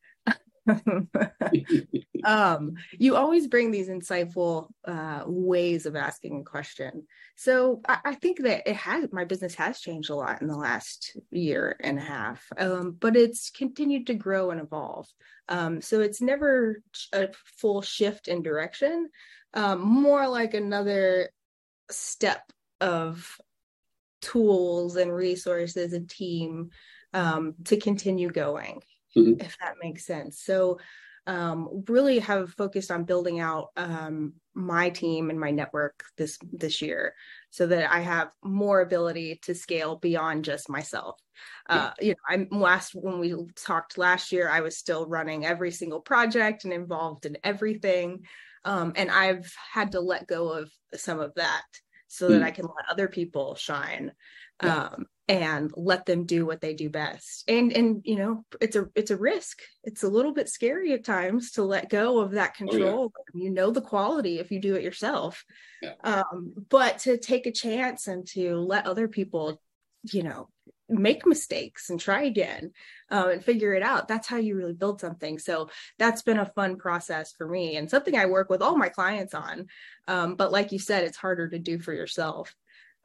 um, 2.24 2.74
you 2.98 3.16
always 3.16 3.48
bring 3.48 3.72
these 3.72 3.90
insightful 3.90 4.68
uh, 4.86 5.24
ways 5.26 5.86
of 5.86 5.96
asking 5.96 6.42
a 6.42 6.44
question. 6.44 7.08
So 7.36 7.82
I, 7.88 7.98
I, 8.06 8.16
think 8.16 8.40
that 8.44 8.70
it 8.70 8.76
has 8.76 9.12
my 9.12 9.26
business 9.26 9.56
has 9.56 9.80
changed 9.80 10.10
a 10.10 10.16
lot 10.16 10.42
in 10.42 10.48
the 10.48 10.56
last 10.56 11.18
year 11.32 11.76
and 11.80 11.98
a 11.98 12.02
half, 12.02 12.46
um, 12.58 12.96
but 13.00 13.16
it's 13.16 13.50
continued 13.50 14.08
to 14.08 14.14
grow 14.14 14.52
and 14.52 14.62
evolve. 14.62 15.08
Um, 15.50 15.82
so 15.82 16.02
it's 16.02 16.22
never 16.22 16.82
a 17.12 17.30
full 17.58 17.82
shift 17.82 18.28
in 18.28 18.44
direction, 18.44 19.10
um, 19.54 19.82
more 19.82 20.28
like 20.28 20.54
another 20.54 21.30
step 21.90 22.44
of 22.80 23.38
tools 24.22 24.96
and 24.96 25.14
resources 25.14 25.94
and 25.94 26.10
team 26.10 26.70
um, 27.14 27.56
to 27.66 27.78
continue 27.78 28.30
going 28.30 28.82
mm-hmm. 29.18 29.40
if 29.40 29.58
that 29.60 29.76
makes 29.82 30.06
sense. 30.06 30.42
So 30.42 30.80
um, 31.28 31.84
really 31.88 32.20
have 32.20 32.52
focused 32.54 32.90
on 32.90 33.04
building 33.04 33.40
out 33.40 33.68
um, 33.78 34.34
my 34.56 34.90
team 34.90 35.30
and 35.30 35.40
my 35.40 35.52
network 35.52 36.04
this 36.18 36.40
this 36.52 36.82
year 36.82 37.14
so 37.52 37.68
that 37.68 37.92
I 37.92 38.00
have 38.00 38.30
more 38.44 38.82
ability 38.82 39.40
to 39.44 39.54
scale 39.54 39.98
beyond 39.98 40.46
just 40.46 40.70
myself. 40.70 41.20
Uh, 41.70 41.92
you 42.00 42.12
know, 42.12 42.16
I'm 42.28 42.48
last 42.52 42.94
when 42.96 43.20
we 43.20 43.36
talked 43.56 43.98
last 43.98 44.32
year, 44.32 44.50
I 44.50 44.62
was 44.62 44.78
still 44.78 45.06
running 45.06 45.46
every 45.46 45.72
single 45.72 46.02
project 46.02 46.64
and 46.64 46.74
involved 46.74 47.26
in 47.26 47.38
everything. 47.44 48.26
Um, 48.66 48.94
and 48.96 49.10
I've 49.10 49.52
had 49.72 49.94
to 49.94 50.02
let 50.02 50.28
go 50.28 50.50
of 50.50 50.72
some 50.96 51.20
of 51.20 51.34
that 51.36 51.64
so 52.12 52.28
mm. 52.28 52.34
that 52.34 52.44
I 52.44 52.52
can 52.52 52.66
let 52.66 52.90
other 52.90 53.08
people 53.08 53.56
shine. 53.56 54.12
Yeah. 54.62 54.84
Um, 54.84 55.06
and 55.28 55.72
let 55.78 56.06
them 56.06 56.26
do 56.26 56.46
what 56.46 56.60
they 56.60 56.74
do 56.74 56.90
best 56.90 57.46
and 57.48 57.72
and 57.72 58.02
you 58.04 58.18
know 58.18 58.44
it's 58.60 58.76
a 58.76 58.90
it's 58.96 59.12
a 59.12 59.16
risk 59.16 59.60
it's 59.86 60.04
a 60.04 60.08
little 60.08 60.34
bit 60.34 60.50
scary 60.50 60.92
at 60.92 61.06
times 61.06 61.52
to 61.52 61.64
let 61.64 61.90
go 61.90 62.20
of 62.20 62.32
that 62.32 62.54
control 62.54 63.14
oh, 63.16 63.24
yeah. 63.34 63.44
you 63.46 63.50
know 63.50 63.72
the 63.72 63.80
quality 63.80 64.40
if 64.40 64.52
you 64.52 64.60
do 64.60 64.76
it 64.76 64.84
yourself 64.84 65.46
yeah. 65.82 65.94
um, 66.04 66.54
but 66.70 67.00
to 67.00 67.18
take 67.18 67.46
a 67.46 67.52
chance 67.52 68.08
and 68.08 68.28
to 68.28 68.58
let 68.58 68.86
other 68.86 69.08
people 69.08 69.62
you 70.12 70.22
know 70.22 70.50
make 70.92 71.26
mistakes 71.26 71.90
and 71.90 72.00
try 72.00 72.24
again 72.24 72.72
um, 73.10 73.30
and 73.30 73.44
figure 73.44 73.74
it 73.74 73.84
out 73.84 74.08
that's 74.08 74.28
how 74.28 74.38
you 74.38 74.56
really 74.56 74.74
build 74.74 75.00
something. 75.00 75.40
So 75.40 75.70
that's 75.98 76.22
been 76.22 76.40
a 76.40 76.46
fun 76.46 76.78
process 76.78 77.34
for 77.34 77.48
me 77.48 77.78
and 77.78 77.90
something 77.90 78.16
i 78.16 78.26
work 78.26 78.50
with 78.50 78.62
all 78.62 78.78
my 78.78 78.90
clients 78.90 79.34
on 79.34 79.68
um, 80.08 80.36
but 80.36 80.52
like 80.52 80.72
you 80.72 80.80
said 80.80 81.04
it's 81.04 81.18
harder 81.18 81.48
to 81.50 81.60
do 81.60 81.80
for 81.80 81.94
yourself. 81.94 82.54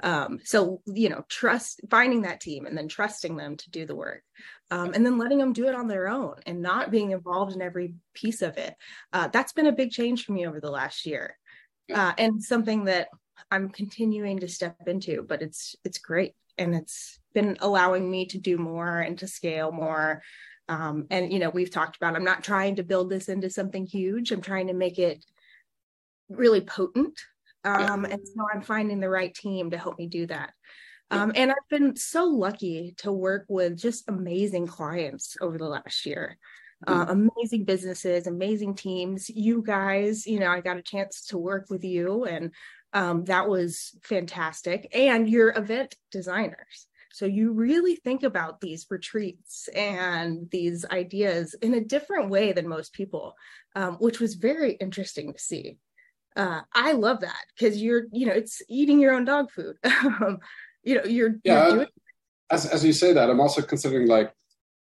Um, 0.03 0.40
so 0.44 0.83
you 0.85 1.09
know 1.09 1.25
trust 1.29 1.81
finding 1.88 2.22
that 2.22 2.42
team 2.42 2.66
and 2.66 2.77
then 2.77 2.87
trusting 2.87 3.37
them 3.37 3.57
to 3.57 3.70
do 3.70 3.87
the 3.87 3.94
work 3.94 4.22
um, 4.70 4.92
and 4.92 5.07
then 5.07 5.16
letting 5.16 5.38
them 5.38 5.55
do 5.55 5.68
it 5.68 5.75
on 5.75 5.88
their 5.88 6.09
own 6.09 6.35
and 6.44 6.61
not 6.61 6.90
being 6.90 7.12
involved 7.12 7.55
in 7.55 7.62
every 7.62 7.94
piece 8.12 8.42
of 8.42 8.59
it 8.59 8.75
uh, 9.14 9.29
that's 9.29 9.55
been 9.55 9.68
a 9.68 9.72
big 9.72 9.90
change 9.90 10.27
for 10.27 10.33
me 10.33 10.46
over 10.46 10.61
the 10.61 10.70
last 10.70 11.07
year. 11.07 11.38
Uh, 11.94 12.12
and 12.18 12.42
something 12.42 12.85
that 12.85 13.09
i'm 13.51 13.68
continuing 13.68 14.40
to 14.40 14.49
step 14.49 14.77
into 14.87 15.22
but 15.22 15.40
it's 15.40 15.77
it's 15.85 15.99
great 15.99 16.35
and 16.59 16.75
it's 16.75 17.19
been 17.35 17.57
allowing 17.61 18.11
me 18.11 18.27
to 18.27 18.38
do 18.38 18.59
more 18.59 18.99
and 18.99 19.19
to 19.19 19.27
scale 19.27 19.73
more 19.73 20.23
um, 20.69 21.07
and 21.11 21.33
you 21.33 21.38
know 21.38 21.51
we've 21.51 21.71
talked 21.71 21.97
about 21.97 22.16
i'm 22.16 22.25
not 22.25 22.42
trying 22.42 22.77
to 22.77 22.83
build 22.83 23.11
this 23.11 23.29
into 23.29 23.51
something 23.51 23.87
huge 23.87 24.33
i'm 24.33 24.40
trying 24.40 24.66
to 24.66 24.75
make 24.75 24.99
it 24.99 25.25
really 26.29 26.61
potent 26.61 27.19
um, 27.66 28.05
yeah. 28.05 28.12
And 28.12 28.21
so 28.27 28.47
I'm 28.55 28.62
finding 28.62 29.01
the 29.01 29.09
right 29.09 29.35
team 29.35 29.71
to 29.71 29.79
help 29.79 29.99
me 29.99 30.07
do 30.07 30.27
that. 30.29 30.53
Um, 31.11 31.33
and 31.35 31.51
I've 31.51 31.69
been 31.69 31.97
so 31.97 32.25
lucky 32.25 32.95
to 32.99 33.12
work 33.12 33.47
with 33.49 33.77
just 33.77 34.09
amazing 34.09 34.66
clients 34.66 35.37
over 35.40 35.59
the 35.59 35.69
last 35.69 36.07
year. 36.07 36.37
uh, 36.87 37.07
amazing 37.09 37.64
businesses, 37.64 38.27
amazing 38.27 38.75
teams. 38.75 39.31
You 39.31 39.62
guys, 39.62 40.27
you 40.27 40.38
know, 40.38 40.51
I 40.51 40.61
got 40.61 40.77
a 40.77 40.83
chance 40.83 41.27
to 41.27 41.38
work 41.38 41.66
with 41.71 41.85
you, 41.85 42.25
and 42.25 42.53
um, 42.96 43.24
that 43.26 43.46
was 43.46 43.94
fantastic. 44.02 44.88
And 44.94 45.28
you're 45.28 45.50
event 45.50 45.94
designers. 46.11 46.87
So 47.12 47.26
you 47.26 47.52
really 47.52 47.96
think 47.96 48.22
about 48.22 48.62
these 48.62 48.87
retreats 48.88 49.68
and 49.74 50.48
these 50.50 50.87
ideas 50.87 51.54
in 51.61 51.74
a 51.74 51.85
different 51.85 52.30
way 52.30 52.52
than 52.52 52.66
most 52.66 52.94
people, 52.94 53.35
um, 53.74 53.96
which 53.96 54.18
was 54.18 54.35
very 54.35 54.72
interesting 54.72 55.35
to 55.35 55.38
see. 55.38 55.76
Uh, 56.37 56.62
I 56.72 56.92
love 56.92 57.20
that 57.20 57.44
because 57.54 57.82
you're, 57.82 58.04
you 58.12 58.26
know, 58.26 58.32
it's 58.32 58.62
eating 58.66 58.98
your 58.98 59.12
own 59.12 59.26
dog 59.26 59.50
food. 59.50 59.76
um, 59.85 60.38
you 60.82 60.94
know, 60.94 61.04
you're, 61.04 61.37
yeah. 61.44 61.66
You're 61.66 61.76
doing- 61.76 61.88
as 62.48 62.64
as 62.64 62.85
you 62.85 62.92
say 62.92 63.12
that, 63.12 63.28
I'm 63.28 63.40
also 63.40 63.61
considering 63.61 64.06
like 64.06 64.32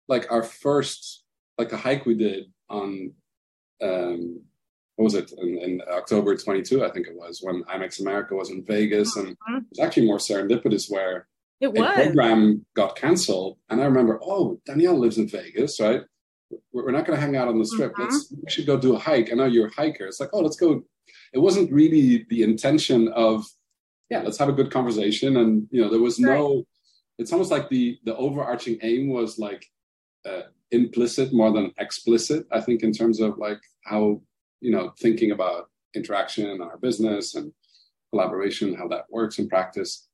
like 0.06 0.30
our 0.30 0.42
first 0.42 1.24
like 1.56 1.72
a 1.72 1.78
hike 1.78 2.04
we 2.04 2.14
did 2.14 2.44
on 2.68 3.12
um 3.80 4.42
what 4.96 5.04
was 5.04 5.14
it 5.14 5.32
in, 5.38 5.58
in 5.58 5.82
October 5.90 6.36
22 6.36 6.84
I 6.84 6.90
think 6.90 7.06
it 7.06 7.16
was 7.16 7.40
when 7.42 7.62
IMEX 7.64 8.00
America 8.00 8.34
was 8.34 8.50
in 8.50 8.64
Vegas 8.64 9.16
and 9.16 9.28
Mhm. 9.48 9.58
it 9.58 9.64
was 9.70 9.80
actually 9.80 10.06
more 10.06 10.18
serendipitous 10.18 10.90
where 10.90 11.26
it 11.60 11.68
a 11.68 11.72
program 12.04 12.64
got 12.74 12.96
canceled 12.96 13.58
and 13.68 13.80
I 13.80 13.84
remember 13.86 14.18
oh 14.22 14.60
Danyelle 14.68 14.98
lives 14.98 15.18
in 15.18 15.28
Vegas 15.28 15.80
right? 15.80 16.02
We're 16.72 16.92
not 16.92 17.04
going 17.06 17.16
to 17.18 17.24
hang 17.24 17.34
out 17.36 17.48
on 17.48 17.58
the 17.58 17.66
strip. 17.66 17.92
Let's 17.98 18.30
we 18.30 18.48
should 18.48 18.66
go 18.66 18.76
do 18.76 18.94
a 18.94 18.98
hike. 18.98 19.32
I 19.32 19.34
know 19.34 19.46
you're 19.46 19.68
a 19.68 19.74
hiker. 19.74 20.06
It's 20.06 20.20
like 20.20 20.30
oh 20.32 20.40
let's 20.40 20.56
go. 20.56 20.84
It 21.32 21.38
wasn't 21.38 21.72
really 21.72 22.26
the 22.28 22.42
intention 22.44 23.08
of 23.08 23.44
yeah 24.10 24.22
let's 24.22 24.38
have 24.38 24.50
a 24.50 24.52
good 24.60 24.70
conversation 24.70 25.36
and 25.38 25.66
you 25.70 25.80
know 25.82 25.88
there 25.90 26.00
was 26.08 26.18
no 26.20 26.64
it's 27.18 27.32
almost 27.32 27.50
like 27.50 27.68
the 27.70 27.98
the 28.04 28.14
overarching 28.16 28.78
aim 28.82 29.08
was 29.08 29.38
like 29.38 29.64
uh, 30.28 30.42
implicit 30.70 31.32
more 31.32 31.50
than 31.52 31.72
explicit 31.78 32.46
i 32.52 32.60
think 32.60 32.82
in 32.82 32.92
terms 32.92 33.18
of 33.20 33.38
like 33.38 33.60
how 33.84 34.20
you 34.64 34.70
know 34.70 34.92
thinking 34.98 35.30
about 35.30 35.68
interaction 35.94 36.48
in 36.48 36.60
our 36.60 36.78
business 36.78 37.34
and 37.34 37.52
collaboration 38.10 38.74
how 38.74 38.88
that 38.88 39.04
works 39.10 39.38
in 39.38 39.48
practice. 39.48 40.08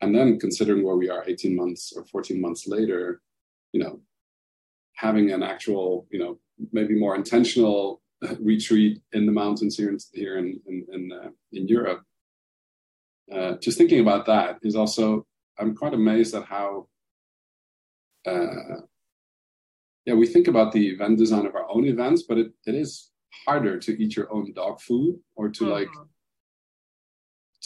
And 0.00 0.14
then 0.14 0.40
considering 0.40 0.82
where 0.82 0.96
we 0.96 1.08
are 1.08 1.24
18 1.26 1.54
months 1.54 1.92
or 1.96 2.04
14 2.04 2.40
months 2.40 2.66
later 2.66 3.22
you 3.72 3.82
know 3.82 4.00
having 4.96 5.30
an 5.30 5.42
actual 5.42 6.06
you 6.10 6.18
know 6.18 6.38
maybe 6.72 6.98
more 6.98 7.16
intentional 7.16 8.02
retreat 8.40 9.00
in 9.12 9.26
the 9.26 9.32
mountains 9.32 9.76
here 9.76 9.90
in 9.90 9.98
here 10.12 10.38
in 10.38 10.60
in 10.66 10.86
in, 10.92 11.12
uh, 11.12 11.30
in 11.52 11.68
europe 11.68 12.02
uh, 13.34 13.52
just 13.64 13.78
thinking 13.78 14.00
about 14.00 14.26
that 14.26 14.58
is 14.62 14.76
also 14.76 15.26
i'm 15.58 15.74
quite 15.74 15.94
amazed 15.94 16.34
at 16.34 16.44
how 16.44 16.86
uh, 18.26 18.82
yeah, 20.04 20.14
we 20.14 20.26
think 20.26 20.48
about 20.48 20.72
the 20.72 20.88
event 20.88 21.18
design 21.18 21.46
of 21.46 21.54
our 21.54 21.68
own 21.70 21.84
events, 21.86 22.22
but 22.22 22.38
it, 22.38 22.52
it 22.66 22.74
is 22.74 23.11
harder 23.46 23.78
to 23.78 24.02
eat 24.02 24.16
your 24.16 24.32
own 24.32 24.52
dog 24.52 24.80
food 24.80 25.18
or 25.36 25.48
to 25.48 25.64
like 25.66 25.88
Mhm. 25.88 26.08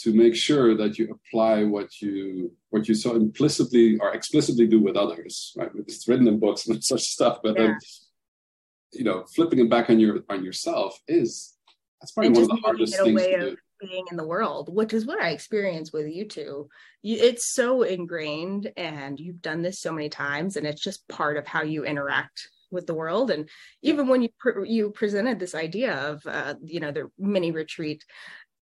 to 0.03 0.13
make 0.13 0.35
sure 0.35 0.75
that 0.77 0.97
you 0.99 1.09
apply 1.11 1.63
what 1.63 2.01
you 2.01 2.55
what 2.69 2.87
you 2.87 2.93
so 2.95 3.15
implicitly 3.15 3.97
or 3.99 4.13
explicitly 4.13 4.67
do 4.67 4.79
with 4.79 4.95
others, 4.95 5.53
right? 5.57 5.71
It's 5.75 6.07
written 6.07 6.27
in 6.27 6.39
books 6.39 6.67
and 6.67 6.83
such 6.93 7.03
stuff, 7.03 7.39
but 7.43 7.55
then 7.57 7.77
you 8.93 9.03
know, 9.03 9.25
flipping 9.35 9.59
it 9.59 9.69
back 9.69 9.89
on 9.89 9.99
your 9.99 10.23
on 10.29 10.43
yourself 10.43 10.99
is 11.07 11.55
that's 11.99 12.11
probably 12.11 12.27
And 12.27 12.35
one 12.35 12.43
of 12.43 12.49
the 12.49 12.55
hardest 12.63 12.95
things 12.99 13.15
way 13.21 13.31
to 13.31 13.35
of 13.35 13.55
do. 13.55 13.57
being 13.81 14.05
in 14.11 14.17
the 14.17 14.25
world, 14.25 14.73
which 14.73 14.93
is 14.93 15.05
what 15.05 15.19
I 15.19 15.31
experience 15.31 15.91
with 15.91 16.07
you 16.07 16.25
two. 16.25 16.69
You, 17.01 17.17
it's 17.17 17.53
so 17.53 17.81
ingrained, 17.81 18.71
and 18.77 19.19
you've 19.19 19.41
done 19.41 19.61
this 19.61 19.79
so 19.79 19.91
many 19.91 20.09
times, 20.09 20.55
and 20.57 20.65
it's 20.65 20.81
just 20.81 21.07
part 21.07 21.37
of 21.37 21.45
how 21.47 21.63
you 21.63 21.83
interact 21.85 22.49
with 22.71 22.87
the 22.87 22.93
world. 22.93 23.31
And 23.31 23.49
even 23.81 24.07
when 24.07 24.21
you 24.21 24.29
pr- 24.39 24.65
you 24.65 24.91
presented 24.91 25.39
this 25.39 25.55
idea 25.55 25.95
of 25.95 26.21
uh, 26.25 26.55
you 26.63 26.79
know 26.79 26.91
the 26.91 27.09
mini 27.17 27.51
retreat 27.51 28.03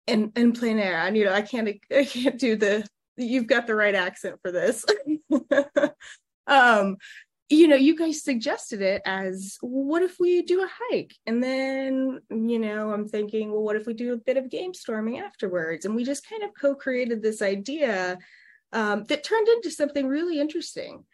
in 0.06 0.32
in 0.36 0.52
plein 0.52 0.78
air, 0.78 0.98
and 0.98 1.16
you 1.16 1.24
know 1.24 1.32
I 1.32 1.42
can't 1.42 1.68
I 1.90 2.04
can't 2.04 2.38
do 2.38 2.56
the 2.56 2.86
you've 3.16 3.46
got 3.46 3.66
the 3.66 3.74
right 3.74 3.94
accent 3.94 4.36
for 4.42 4.52
this. 4.52 4.84
um 6.46 6.96
you 7.50 7.66
know, 7.66 7.76
you 7.76 7.96
guys 7.96 8.22
suggested 8.22 8.82
it 8.82 9.00
as 9.06 9.56
what 9.62 10.02
if 10.02 10.16
we 10.20 10.42
do 10.42 10.62
a 10.62 10.68
hike? 10.70 11.14
And 11.26 11.42
then, 11.42 12.20
you 12.30 12.58
know, 12.58 12.92
I'm 12.92 13.08
thinking, 13.08 13.50
well, 13.50 13.62
what 13.62 13.76
if 13.76 13.86
we 13.86 13.94
do 13.94 14.12
a 14.12 14.18
bit 14.18 14.36
of 14.36 14.50
game 14.50 14.74
storming 14.74 15.18
afterwards? 15.18 15.86
And 15.86 15.94
we 15.94 16.04
just 16.04 16.28
kind 16.28 16.42
of 16.42 16.50
co 16.60 16.74
created 16.74 17.22
this 17.22 17.40
idea 17.40 18.18
um, 18.72 19.04
that 19.04 19.24
turned 19.24 19.48
into 19.48 19.70
something 19.70 20.06
really 20.06 20.38
interesting. 20.38 21.04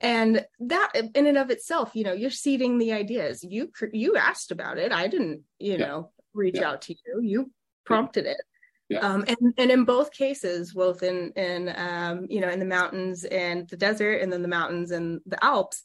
And 0.00 0.44
that 0.60 0.92
in 1.14 1.26
and 1.26 1.38
of 1.38 1.50
itself, 1.50 1.92
you 1.94 2.04
know, 2.04 2.12
you're 2.12 2.30
seeding 2.30 2.78
the 2.78 2.92
ideas. 2.92 3.44
You 3.44 3.70
you 3.92 4.16
asked 4.16 4.50
about 4.50 4.78
it. 4.78 4.92
I 4.92 5.06
didn't, 5.06 5.42
you 5.58 5.78
Yeah. 5.78 5.86
know, 5.86 6.12
reach 6.32 6.56
Yeah. 6.56 6.70
out 6.70 6.82
to 6.82 6.94
you. 6.94 7.20
You 7.22 7.50
prompted 7.84 8.26
it. 8.26 8.40
Yeah. 8.88 9.00
Um, 9.00 9.24
and 9.28 9.54
and 9.56 9.70
in 9.70 9.84
both 9.84 10.12
cases, 10.12 10.74
both 10.74 11.02
in 11.02 11.30
in 11.36 11.72
um, 11.76 12.26
you 12.28 12.40
know 12.40 12.50
in 12.50 12.58
the 12.58 12.64
mountains 12.66 13.24
and 13.24 13.68
the 13.68 13.76
desert, 13.76 14.20
and 14.20 14.32
then 14.32 14.42
the 14.42 14.48
mountains 14.48 14.90
and 14.90 15.20
the 15.26 15.42
Alps, 15.42 15.82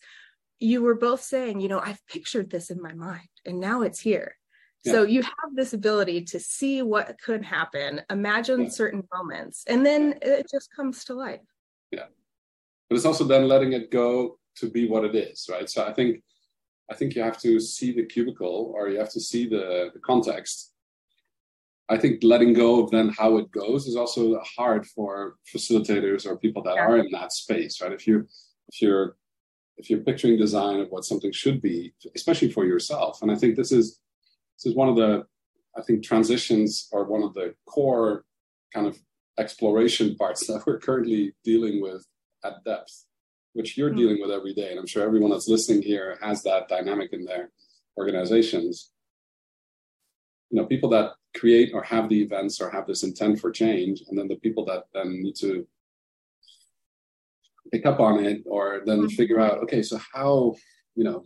you 0.60 0.82
were 0.82 0.96
both 0.96 1.22
saying, 1.22 1.62
you 1.62 1.70
know, 1.70 1.80
I've 1.80 2.06
pictured 2.08 2.50
this 2.50 2.72
in 2.72 2.82
my 2.82 2.94
mind, 2.94 3.30
and 3.46 3.60
now 3.60 3.84
it's 3.84 4.00
here. 4.00 4.36
So 4.86 5.04
you 5.04 5.22
have 5.24 5.56
this 5.56 5.74
ability 5.74 6.24
to 6.26 6.40
see 6.40 6.82
what 6.82 7.20
could 7.22 7.44
happen, 7.44 8.02
imagine 8.10 8.64
Yeah. 8.64 8.70
certain 8.70 9.04
moments, 9.14 9.64
and 9.68 9.86
then 9.86 10.18
it 10.22 10.48
just 10.50 10.74
comes 10.74 11.04
to 11.06 11.14
life. 11.14 11.42
But 12.90 12.96
it's 12.96 13.06
also 13.06 13.24
then 13.24 13.48
letting 13.48 13.74
it 13.74 13.92
go 13.92 14.38
to 14.58 14.70
be 14.70 14.88
what 14.90 15.06
it 15.06 15.16
is 15.16 15.48
right? 15.52 15.70
So 15.70 15.86
i 15.86 15.94
think 15.94 16.22
i 16.92 16.96
think 16.96 17.16
you 17.16 17.22
have 17.22 17.40
to 17.40 17.60
see 17.60 17.92
the 17.94 18.06
cubicle 18.06 18.72
or 18.76 18.90
you 18.90 18.98
have 19.00 19.12
to 19.12 19.20
see 19.20 19.48
the, 19.48 19.92
the 19.94 20.00
context. 20.00 20.74
I 21.92 21.98
think 21.98 22.20
letting 22.24 22.54
go 22.54 22.84
of 22.84 22.92
then 22.92 23.10
how 23.10 23.38
it 23.38 23.50
goes 23.52 23.88
is 23.88 23.96
also 23.96 24.40
hard 24.58 24.86
for 24.86 25.36
facilitators 25.52 26.26
or 26.28 26.38
people 26.38 26.62
that 26.64 26.76
Yeah. 26.76 26.86
are 26.88 26.98
in 27.00 27.10
that 27.12 27.32
space 27.34 27.82
right? 27.82 27.92
If 28.00 28.06
you 28.08 28.28
if 28.72 28.82
you're 28.82 29.16
if 29.80 29.90
you're 29.90 30.02
picturing 30.10 30.38
design 30.38 30.78
of 30.82 30.90
what 30.90 31.06
something 31.06 31.32
should 31.32 31.60
be 31.62 31.94
especially 32.16 32.52
for 32.52 32.64
yourself. 32.66 33.14
And 33.22 33.32
i 33.32 33.36
think 33.42 33.56
this 33.56 33.72
is 33.80 33.86
this 34.56 34.66
is 34.70 34.76
one 34.82 34.90
of 34.90 34.98
the 35.02 35.12
i 35.80 35.82
think 35.86 35.98
transitions 36.04 36.70
are 36.96 37.06
one 37.16 37.24
of 37.28 37.34
the 37.34 37.48
core 37.74 38.24
kind 38.74 38.86
of 38.92 38.96
exploration 39.44 40.08
parts 40.22 40.42
that 40.48 40.64
we're 40.66 40.80
currently 40.88 41.24
dealing 41.44 41.76
with 41.86 42.02
at 42.44 42.64
depth, 42.64 43.06
which 43.54 43.78
you're 43.78 43.92
Mm. 43.92 43.98
dealing 43.98 44.22
with 44.22 44.32
every 44.32 44.54
day. 44.54 44.70
And 44.72 44.80
I'm 44.80 44.88
sure 44.88 45.04
everyone 45.04 45.32
that's 45.32 45.48
listening 45.48 45.82
here 45.82 46.18
has 46.22 46.44
that 46.44 46.68
dynamic 46.68 47.14
in 47.14 47.26
their 47.26 47.52
organizations. 47.98 48.92
You 50.52 50.58
know, 50.58 50.66
people 50.66 50.90
that 50.90 51.14
create 51.36 51.74
or 51.74 51.84
have 51.84 52.10
the 52.10 52.22
events 52.22 52.60
or 52.60 52.70
have 52.70 52.88
this 52.88 53.04
intent 53.04 53.40
for 53.40 53.52
change, 53.52 54.04
and 54.08 54.18
then 54.18 54.28
the 54.28 54.38
people 54.38 54.66
that 54.66 54.86
then 54.94 55.22
need 55.22 55.36
to 55.38 55.68
pick 57.72 57.86
up 57.86 58.00
on 58.00 58.24
it 58.24 58.42
or 58.46 58.82
then 58.86 59.02
Mhm. 59.02 59.12
figure 59.16 59.40
out, 59.40 59.60
okay, 59.60 59.84
so 59.84 59.98
how, 59.98 60.56
you 60.96 61.04
know, 61.04 61.24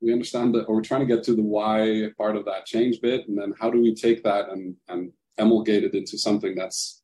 we 0.00 0.12
understand 0.12 0.54
that, 0.54 0.64
or 0.64 0.76
we're 0.76 0.82
trying 0.82 1.06
to 1.06 1.14
get 1.14 1.22
to 1.24 1.34
the 1.34 1.42
why 1.42 2.10
part 2.16 2.34
of 2.34 2.44
that 2.46 2.64
change 2.66 3.00
bit, 3.00 3.28
and 3.28 3.36
then 3.38 3.52
how 3.60 3.70
do 3.70 3.80
we 3.80 3.94
take 3.94 4.22
that 4.24 4.48
and 4.48 4.76
and 4.88 5.12
emulgate 5.38 5.82
it 5.82 5.94
into 5.94 6.18
something 6.18 6.54
that's 6.54 7.01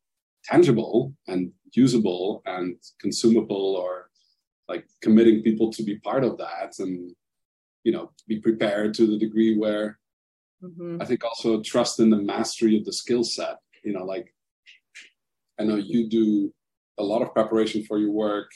tangible 0.53 1.15
and 1.27 1.53
usable 1.75 2.43
and 2.47 2.77
consumable 3.01 3.77
or 3.77 4.11
like 4.69 4.85
committing 5.03 5.43
people 5.43 5.71
to 5.73 5.83
be 5.83 5.99
part 5.99 6.25
of 6.25 6.39
that 6.39 6.79
and 6.79 7.15
you 7.85 7.93
know 7.93 8.11
be 8.27 8.39
prepared 8.41 8.95
to 8.95 9.07
the 9.07 9.19
degree 9.19 9.57
where 9.57 9.99
Mhm. 10.63 11.01
i 11.03 11.05
think 11.05 11.23
also 11.25 11.51
trust 11.63 12.01
in 12.01 12.11
the 12.11 12.23
mastery 12.35 12.77
of 12.79 12.85
the 12.85 12.93
skill 13.03 13.23
set 13.37 13.57
you 13.85 13.93
know 13.93 14.05
like 14.05 14.35
i 15.59 15.63
know 15.65 15.77
you 15.77 16.09
do 16.09 16.53
a 16.99 17.05
lot 17.05 17.23
of 17.23 17.33
preparation 17.39 17.85
for 17.85 17.99
your 17.99 18.11
work 18.11 18.51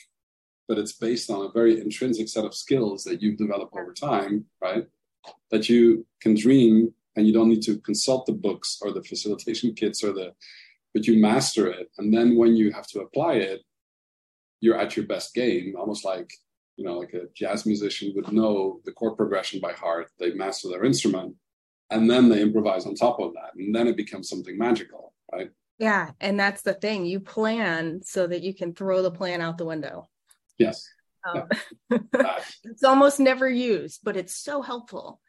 but 0.69 0.79
it's 0.79 0.95
based 1.09 1.29
on 1.31 1.45
a 1.47 1.53
very 1.59 1.81
intrinsic 1.81 2.29
set 2.29 2.45
of 2.45 2.55
skills 2.65 3.05
that 3.05 3.21
you've 3.23 3.37
developed 3.45 3.75
over 3.81 3.93
time 3.93 4.35
right 4.61 4.87
that 5.53 5.69
you 5.69 6.05
can 6.23 6.35
dream 6.35 6.93
and 7.15 7.27
you 7.27 7.33
don't 7.33 7.49
need 7.53 7.63
to 7.63 7.79
consult 7.91 8.27
the 8.27 8.33
books 8.47 8.79
or 8.83 8.91
the 8.93 9.03
facilitation 9.11 9.73
kits 9.75 10.03
or 10.03 10.13
the 10.13 10.29
but 10.95 11.07
you 11.07 11.21
master 11.21 11.67
it 11.67 11.89
and 11.99 12.13
then 12.13 12.37
when 12.37 12.57
you 12.57 12.71
have 12.73 12.87
to 12.87 13.01
apply 13.01 13.35
it 13.35 13.61
you're 14.61 14.79
at 14.79 14.97
your 14.97 15.07
best 15.07 15.35
game 15.35 15.75
almost 15.79 16.05
like 16.05 16.31
you 16.77 16.85
know 16.85 16.99
like 16.99 17.13
a 17.15 17.27
jazz 17.35 17.67
musician 17.67 18.13
would 18.15 18.33
know 18.33 18.81
the 18.85 18.93
chord 18.93 19.17
progression 19.17 19.61
by 19.61 19.73
heart 19.73 20.09
they 20.19 20.33
master 20.33 20.69
their 20.69 20.85
instrument 20.85 21.35
and 21.91 22.11
then 22.11 22.29
they 22.29 22.41
improvise 22.41 22.87
on 22.87 22.95
top 22.95 23.21
of 23.21 23.33
that 23.35 23.51
and 23.57 23.75
then 23.75 23.87
it 23.87 23.97
becomes 23.97 24.29
something 24.29 24.57
magical 24.57 25.13
right 25.33 25.51
Yeah, 25.79 26.11
and 26.21 26.39
that's 26.39 26.63
the 26.63 26.75
thing. 26.75 27.07
You 27.07 27.19
plan 27.21 28.03
so 28.05 28.27
that 28.27 28.43
you 28.43 28.55
can 28.55 28.73
throw 28.73 29.03
the 29.03 29.11
plan 29.11 29.41
out 29.41 29.59
the 29.59 29.65
window. 29.65 30.07
yes 30.59 30.87
Um, 31.25 31.49
Uh, 31.91 32.41
it's 32.65 32.85
almost 32.85 33.19
never 33.19 33.49
used, 33.49 34.01
but 34.05 34.17
it's 34.17 34.35
so 34.35 34.63
helpful. 34.63 35.21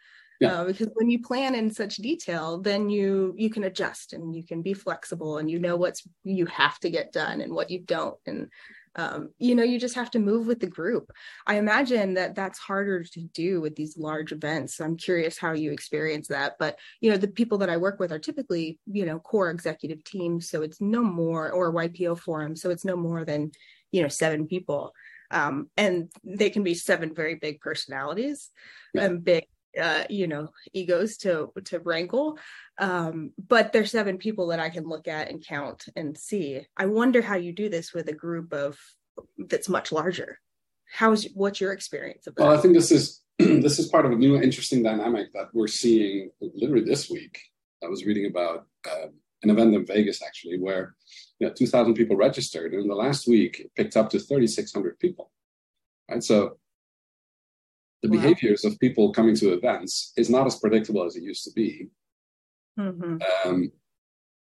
Yeah. 0.43 0.61
Uh, 0.61 0.65
because 0.65 0.89
when 0.95 1.09
you 1.09 1.21
plan 1.21 1.55
in 1.55 1.71
such 1.71 1.97
detail, 1.97 2.59
then 2.59 2.89
you 2.89 3.33
you 3.37 3.49
can 3.49 3.63
adjust 3.63 4.13
and 4.13 4.35
you 4.35 4.43
can 4.43 4.61
be 4.61 4.73
flexible 4.73 5.37
and 5.37 5.49
you 5.49 5.59
know 5.59 5.75
what's 5.75 6.07
you 6.23 6.45
have 6.47 6.79
to 6.79 6.89
get 6.89 7.11
done 7.11 7.41
and 7.41 7.53
what 7.53 7.69
you 7.69 7.81
don't. 7.81 8.17
And 8.25 8.49
um, 8.95 9.29
you 9.39 9.55
know 9.55 9.63
you 9.63 9.79
just 9.79 9.95
have 9.95 10.11
to 10.11 10.19
move 10.19 10.45
with 10.45 10.59
the 10.59 10.67
group 10.67 11.11
i 11.47 11.55
imagine 11.55 12.13
that 12.13 12.35
that's 12.35 12.59
harder 12.59 13.03
to 13.03 13.21
do 13.33 13.59
with 13.59 13.75
these 13.75 13.97
large 13.97 14.31
events 14.31 14.79
i'm 14.79 14.95
curious 14.95 15.37
how 15.37 15.53
you 15.53 15.71
experience 15.71 16.27
that 16.27 16.53
but 16.59 16.77
you 17.01 17.09
know 17.09 17.17
the 17.17 17.27
people 17.27 17.57
that 17.57 17.69
i 17.69 17.77
work 17.77 17.99
with 17.99 18.11
are 18.11 18.19
typically 18.19 18.79
you 18.85 19.05
know 19.05 19.19
core 19.19 19.49
executive 19.49 20.03
teams 20.03 20.49
so 20.49 20.61
it's 20.61 20.79
no 20.79 21.03
more 21.03 21.51
or 21.51 21.73
ypo 21.73 22.17
forum 22.17 22.55
so 22.55 22.69
it's 22.69 22.85
no 22.85 22.95
more 22.95 23.25
than 23.25 23.51
you 23.91 24.01
know 24.01 24.07
seven 24.07 24.47
people 24.47 24.93
um, 25.31 25.67
and 25.77 26.11
they 26.23 26.51
can 26.51 26.61
be 26.63 26.75
seven 26.75 27.15
very 27.15 27.35
big 27.35 27.59
personalities 27.59 28.51
yeah. 28.93 29.05
and 29.05 29.23
big 29.23 29.45
uh, 29.79 30.03
you 30.09 30.27
know 30.27 30.49
egos 30.73 31.17
to 31.17 31.51
to 31.65 31.79
wrangle. 31.79 32.37
Um, 32.77 33.31
but 33.37 33.71
there's 33.71 33.91
seven 33.91 34.17
people 34.17 34.47
that 34.47 34.59
i 34.59 34.69
can 34.69 34.87
look 34.87 35.07
at 35.07 35.29
and 35.29 35.45
count 35.45 35.85
and 35.95 36.17
see. 36.17 36.65
I 36.77 36.85
wonder 36.87 37.21
how 37.21 37.35
you 37.35 37.53
do 37.53 37.69
this 37.69 37.93
with 37.93 38.07
a 38.09 38.13
group 38.13 38.53
of 38.53 38.77
that's 39.37 39.69
much 39.69 39.91
larger. 39.91 40.39
How's 40.91 41.25
what's 41.33 41.61
your 41.61 41.71
experience 41.71 42.27
of 42.27 42.35
that? 42.35 42.43
Well 42.43 42.57
i 42.57 42.61
think 42.61 42.73
this 42.73 42.91
is 42.91 43.21
this 43.39 43.79
is 43.79 43.87
part 43.87 44.05
of 44.05 44.11
a 44.11 44.15
new 44.15 44.35
interesting 44.35 44.83
dynamic 44.83 45.33
that 45.33 45.49
we're 45.53 45.67
seeing 45.67 46.29
literally 46.39 46.85
this 46.85 47.09
week. 47.09 47.39
I 47.83 47.87
was 47.87 48.05
reading 48.05 48.27
about 48.27 48.67
uh, 48.89 49.07
an 49.41 49.49
event 49.49 49.75
in 49.75 49.85
vegas 49.85 50.21
actually 50.21 50.59
where 50.59 50.95
you 51.39 51.47
know 51.47 51.53
2000 51.53 51.95
people 51.95 52.15
registered 52.15 52.73
and 52.73 52.83
in 52.83 52.87
the 52.87 52.95
last 52.95 53.27
week 53.27 53.59
it 53.59 53.75
picked 53.75 53.97
up 53.97 54.09
to 54.11 54.19
3600 54.19 54.99
people. 54.99 55.31
Right? 56.09 56.23
So 56.23 56.57
the 58.03 58.09
wow. 58.09 58.21
behaviors 58.21 58.63
of 58.65 58.79
people 58.79 59.11
coming 59.11 59.35
to 59.37 59.53
events 59.53 60.13
is 60.17 60.29
not 60.29 60.45
as 60.45 60.59
predictable 60.59 61.03
as 61.03 61.15
it 61.15 61.23
used 61.23 61.45
to 61.45 61.51
be. 61.51 61.87
Mm-hmm. 62.79 63.17
Um, 63.45 63.71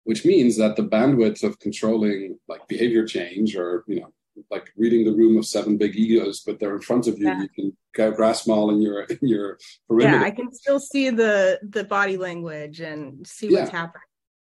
which 0.07 0.23
means 0.23 0.55
that 0.57 0.77
the 0.77 0.83
bandwidth 0.83 1.43
of 1.43 1.59
controlling 1.59 2.39
like 2.47 2.65
behavior 2.69 3.05
change 3.05 3.57
or 3.57 3.83
you 3.87 3.99
know 3.99 4.13
like 4.51 4.71
reading 4.77 5.03
the 5.03 5.11
room 5.11 5.37
of 5.37 5.45
seven 5.45 5.77
big 5.77 5.95
egos 5.95 6.43
but 6.45 6.59
they're 6.59 6.75
in 6.75 6.81
front 6.81 7.07
of 7.07 7.17
you 7.17 7.25
yeah. 7.25 7.41
you 7.41 7.73
can 7.95 8.13
grasp 8.13 8.45
them 8.45 8.53
all 8.53 8.69
in 8.69 8.81
your 8.81 9.01
in 9.01 9.27
your 9.27 9.57
perimeter. 9.87 10.17
yeah 10.17 10.23
i 10.23 10.31
can 10.31 10.51
still 10.53 10.79
see 10.79 11.09
the 11.09 11.59
the 11.69 11.83
body 11.83 12.15
language 12.15 12.79
and 12.79 13.25
see 13.25 13.49
what's 13.49 13.71
yeah. 13.71 13.79
happening 13.79 14.03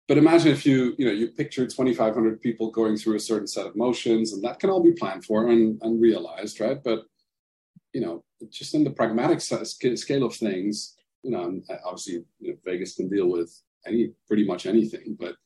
but 0.09 0.19
imagine 0.19 0.53
if 0.53 0.67
you 0.67 0.95
you 0.99 1.07
know 1.07 1.13
you 1.13 1.29
picture 1.29 1.65
2500 1.65 2.41
people 2.41 2.71
going 2.71 2.97
through 2.97 3.17
a 3.17 3.21
certain 3.21 3.47
set 3.47 3.67
of 3.67 3.77
motions 3.77 4.33
and 4.33 4.43
that 4.43 4.59
can 4.59 4.69
all 4.69 4.83
be 4.83 4.93
planned 4.93 5.25
for 5.25 5.49
and, 5.49 5.81
and 5.83 6.03
realized 6.03 6.61
right 6.61 6.83
but 6.85 7.05
you 7.93 8.01
know 8.01 8.23
just 8.51 8.75
in 8.75 8.85
the 8.85 8.91
pragmatic 8.91 9.41
scale 9.41 10.25
of 10.25 10.35
things, 10.35 10.97
you 11.23 11.31
know, 11.31 11.61
uh, 11.69 11.77
obviously 11.85 12.25
you 12.41 12.53
know, 12.53 12.57
Vegas 12.65 12.95
can 12.95 13.09
deal 13.09 13.29
with 13.29 13.53
any 13.87 14.13
pretty 14.27 14.45
much 14.45 14.67
anything, 14.67 15.17
but 15.19 15.37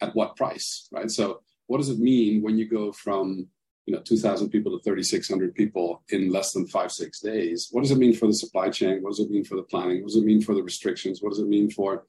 at 0.00 0.14
what 0.14 0.36
price, 0.36 0.88
right? 0.92 1.10
So, 1.10 1.40
what 1.66 1.78
does 1.78 1.88
it 1.88 1.98
mean 1.98 2.42
when 2.42 2.58
you 2.58 2.68
go 2.68 2.92
from 2.92 3.46
you 3.86 3.94
know 3.94 4.00
2,000 4.00 4.50
people 4.50 4.76
to 4.76 4.82
3,600 4.82 5.54
people 5.54 6.02
in 6.10 6.30
less 6.30 6.52
than 6.52 6.66
five 6.66 6.92
six 6.92 7.20
days? 7.20 7.68
What 7.70 7.82
does 7.82 7.90
it 7.90 7.98
mean 7.98 8.14
for 8.14 8.26
the 8.26 8.34
supply 8.34 8.70
chain? 8.70 9.02
What 9.02 9.10
does 9.10 9.20
it 9.20 9.30
mean 9.30 9.44
for 9.44 9.56
the 9.56 9.62
planning? 9.62 10.02
What 10.02 10.08
does 10.08 10.16
it 10.16 10.24
mean 10.24 10.42
for 10.42 10.54
the 10.54 10.62
restrictions? 10.62 11.20
What 11.22 11.30
does 11.30 11.40
it 11.40 11.48
mean 11.48 11.70
for 11.70 12.06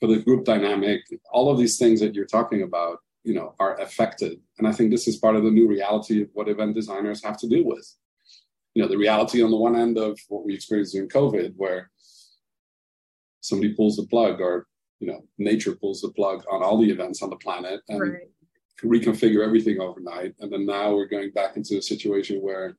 for 0.00 0.06
the 0.06 0.20
group 0.20 0.44
dynamic? 0.44 1.02
All 1.30 1.50
of 1.50 1.58
these 1.58 1.78
things 1.78 2.00
that 2.00 2.14
you're 2.14 2.26
talking 2.26 2.62
about, 2.62 2.98
you 3.24 3.34
know, 3.34 3.54
are 3.58 3.80
affected, 3.80 4.40
and 4.58 4.66
I 4.66 4.72
think 4.72 4.90
this 4.90 5.08
is 5.08 5.16
part 5.16 5.36
of 5.36 5.44
the 5.44 5.50
new 5.50 5.68
reality 5.68 6.22
of 6.22 6.28
what 6.32 6.48
event 6.48 6.74
designers 6.74 7.24
have 7.24 7.38
to 7.38 7.48
deal 7.48 7.64
with 7.64 7.86
you 8.74 8.82
know 8.82 8.88
the 8.88 8.96
reality 8.96 9.42
on 9.42 9.50
the 9.50 9.56
one 9.56 9.76
end 9.76 9.98
of 9.98 10.18
what 10.28 10.44
we 10.44 10.54
experienced 10.54 10.94
during 10.94 11.08
COVID, 11.08 11.54
where 11.56 11.90
somebody 13.40 13.74
pulls 13.74 13.96
the 13.96 14.06
plug, 14.06 14.40
or 14.40 14.66
you 15.00 15.08
know 15.08 15.24
nature 15.38 15.74
pulls 15.74 16.00
the 16.00 16.10
plug 16.10 16.44
on 16.50 16.62
all 16.62 16.78
the 16.78 16.90
events 16.90 17.22
on 17.22 17.30
the 17.30 17.36
planet 17.36 17.80
and 17.88 18.00
right. 18.00 18.20
reconfigure 18.82 19.44
everything 19.44 19.80
overnight, 19.80 20.34
and 20.40 20.52
then 20.52 20.66
now 20.66 20.94
we're 20.94 21.06
going 21.06 21.30
back 21.32 21.56
into 21.56 21.76
a 21.76 21.82
situation 21.82 22.38
where 22.38 22.76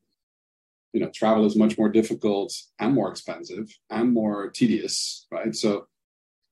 you 0.93 0.99
know 0.99 1.10
travel 1.13 1.45
is 1.45 1.56
much 1.56 1.77
more 1.77 1.89
difficult 1.89 2.53
and 2.79 2.93
more 2.93 3.10
expensive 3.10 3.69
and 3.89 4.13
more 4.13 4.49
tedious, 4.49 5.27
right? 5.32 5.56
So 5.56 5.88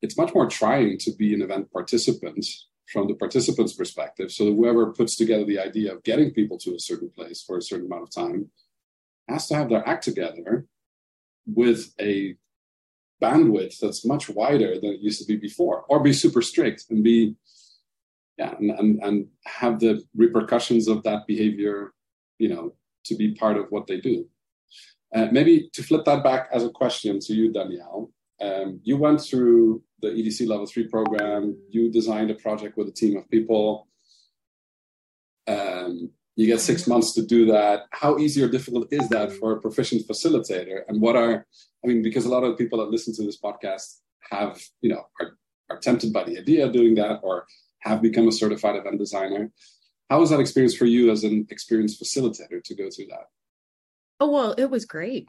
it's 0.01 0.17
much 0.17 0.33
more 0.33 0.47
trying 0.47 0.97
to 0.99 1.11
be 1.15 1.33
an 1.33 1.41
event 1.41 1.71
participant 1.71 2.45
from 2.91 3.07
the 3.07 3.13
participant's 3.13 3.73
perspective. 3.73 4.31
So 4.31 4.53
whoever 4.53 4.91
puts 4.91 5.15
together 5.15 5.45
the 5.45 5.59
idea 5.59 5.93
of 5.93 6.03
getting 6.03 6.31
people 6.31 6.57
to 6.59 6.75
a 6.75 6.79
certain 6.79 7.09
place 7.09 7.41
for 7.41 7.57
a 7.57 7.61
certain 7.61 7.85
amount 7.85 8.03
of 8.03 8.11
time 8.11 8.51
has 9.27 9.47
to 9.47 9.55
have 9.55 9.69
their 9.69 9.87
act 9.87 10.03
together 10.03 10.65
with 11.45 11.93
a 11.99 12.35
bandwidth 13.21 13.79
that's 13.79 14.05
much 14.05 14.29
wider 14.29 14.79
than 14.79 14.91
it 14.91 14.99
used 14.99 15.21
to 15.21 15.27
be 15.27 15.37
before, 15.37 15.85
or 15.89 16.01
be 16.01 16.13
super 16.13 16.41
strict 16.41 16.85
and 16.89 17.03
be 17.03 17.35
yeah, 18.37 18.55
and, 18.57 18.71
and, 18.71 19.03
and 19.03 19.27
have 19.45 19.79
the 19.79 20.03
repercussions 20.15 20.87
of 20.87 21.03
that 21.03 21.27
behavior, 21.27 21.93
you 22.39 22.49
know, 22.49 22.73
to 23.05 23.15
be 23.15 23.35
part 23.35 23.57
of 23.57 23.67
what 23.69 23.85
they 23.87 23.99
do. 23.99 24.27
Uh, 25.13 25.27
maybe 25.31 25.69
to 25.73 25.83
flip 25.83 26.05
that 26.05 26.23
back 26.23 26.49
as 26.51 26.63
a 26.63 26.69
question 26.69 27.19
to 27.19 27.33
you, 27.33 27.51
Danyelle. 27.51 28.09
Um, 28.41 28.79
you 28.83 28.97
went 28.97 29.21
through 29.21 29.83
the 30.01 30.07
EDC 30.07 30.47
Level 30.47 30.65
3 30.65 30.87
program, 30.87 31.55
you 31.69 31.91
designed 31.91 32.31
a 32.31 32.35
project 32.35 32.77
with 32.77 32.87
a 32.87 32.91
team 32.91 33.17
of 33.17 33.29
people. 33.29 33.87
Um, 35.47 36.09
you 36.35 36.47
get 36.47 36.61
six 36.61 36.87
months 36.87 37.13
to 37.13 37.25
do 37.25 37.45
that. 37.47 37.83
How 37.91 38.17
easy 38.17 38.41
or 38.41 38.47
difficult 38.47 38.87
is 38.91 39.07
that 39.09 39.31
for 39.33 39.53
a 39.53 39.61
proficient 39.61 40.07
facilitator? 40.07 40.81
And 40.87 41.01
what 41.01 41.15
are 41.15 41.45
i 41.83 41.87
mean 41.87 42.01
because 42.01 42.25
a 42.25 42.29
lot 42.29 42.43
of 42.43 42.57
people 42.57 42.79
that 42.79 42.89
listen 42.89 43.13
to 43.15 43.23
this 43.23 43.39
podcast 43.39 43.99
have 44.29 44.61
you 44.81 44.89
know 44.89 45.03
are, 45.19 45.37
are 45.69 45.79
tempted 45.79 46.13
by 46.13 46.23
the 46.23 46.37
idea 46.37 46.65
of 46.65 46.73
doing 46.73 46.95
that 46.95 47.19
or 47.23 47.45
have 47.79 48.01
become 48.01 48.27
a 48.27 48.31
certified 48.31 48.75
event 48.75 48.99
designer. 48.99 49.51
How 50.09 50.19
was 50.19 50.29
that 50.29 50.39
experience 50.39 50.75
for 50.75 50.85
you 50.85 51.09
as 51.09 51.23
an 51.23 51.47
experienced 51.49 52.01
facilitator 52.01 52.63
to 52.63 52.75
go 52.75 52.89
through 52.89 53.07
that? 53.07 53.27
Oh 54.19 54.31
well 54.31 54.53
it 54.57 54.69
was 54.69 54.85
great. 54.85 55.27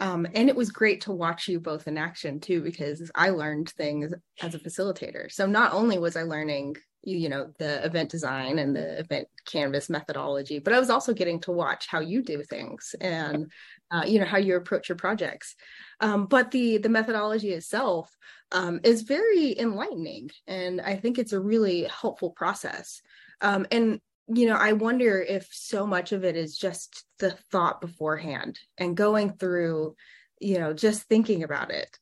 Um, 0.00 0.28
and 0.32 0.48
it 0.48 0.54
was 0.54 0.70
great 0.70 1.00
to 1.02 1.12
watch 1.12 1.48
you 1.48 1.58
both 1.58 1.88
in 1.88 1.98
action 1.98 2.38
too 2.38 2.62
because 2.62 3.10
i 3.14 3.30
learned 3.30 3.70
things 3.70 4.14
as 4.40 4.54
a 4.54 4.58
facilitator. 4.58 5.30
So 5.30 5.46
not 5.46 5.72
only 5.72 5.98
was 5.98 6.16
i 6.16 6.22
learning 6.22 6.76
you 7.02 7.28
know 7.28 7.50
the 7.58 7.84
event 7.84 8.10
design 8.10 8.58
and 8.58 8.74
the 8.74 8.98
event 8.98 9.28
canvas 9.46 9.88
methodology 9.88 10.58
but 10.58 10.72
i 10.72 10.80
was 10.80 10.90
also 10.90 11.14
getting 11.14 11.40
to 11.40 11.52
watch 11.52 11.86
how 11.86 12.00
you 12.00 12.22
do 12.22 12.42
things 12.42 12.94
and 13.00 13.50
uh, 13.90 14.04
you 14.06 14.18
know 14.18 14.26
how 14.26 14.38
you 14.38 14.56
approach 14.56 14.88
your 14.88 14.96
projects. 14.96 15.54
Um, 16.00 16.26
but 16.26 16.50
the 16.50 16.78
the 16.78 16.88
methodology 16.88 17.52
itself 17.52 18.14
um, 18.52 18.80
is 18.82 19.02
very 19.02 19.58
enlightening 19.58 20.30
and 20.46 20.80
i 20.80 20.96
think 20.96 21.18
it's 21.18 21.32
a 21.32 21.40
really 21.40 21.84
helpful 21.84 22.30
process. 22.30 23.00
Um, 23.40 23.66
and 23.70 24.00
you 24.26 24.46
know 24.46 24.56
i 24.56 24.72
wonder 24.72 25.20
if 25.22 25.48
so 25.52 25.86
much 25.86 26.12
of 26.12 26.24
it 26.24 26.36
is 26.36 26.56
just 26.56 27.04
the 27.18 27.30
thought 27.50 27.80
beforehand 27.80 28.58
and 28.76 28.96
going 28.96 29.32
through 29.32 29.94
you 30.40 30.58
know 30.58 30.72
just 30.72 31.04
thinking 31.04 31.42
about 31.42 31.70
it. 31.70 31.98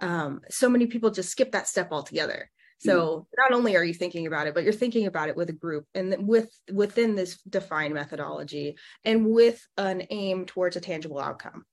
Um, 0.00 0.42
so 0.50 0.68
many 0.68 0.86
people 0.86 1.10
just 1.10 1.30
skip 1.30 1.52
that 1.52 1.68
step 1.68 1.88
altogether 1.90 2.50
so 2.78 3.20
mm. 3.20 3.24
not 3.38 3.52
only 3.52 3.76
are 3.76 3.84
you 3.84 3.94
thinking 3.94 4.26
about 4.26 4.46
it, 4.46 4.54
but 4.54 4.64
you're 4.64 4.72
thinking 4.72 5.06
about 5.06 5.28
it 5.28 5.36
with 5.36 5.48
a 5.48 5.54
group 5.54 5.86
and 5.94 6.26
with 6.26 6.50
within 6.72 7.14
this 7.14 7.40
defined 7.42 7.94
methodology 7.94 8.76
and 9.04 9.26
with 9.26 9.64
an 9.76 10.02
aim 10.10 10.44
towards 10.46 10.76
a 10.76 10.80
tangible 10.80 11.18
outcome. 11.18 11.64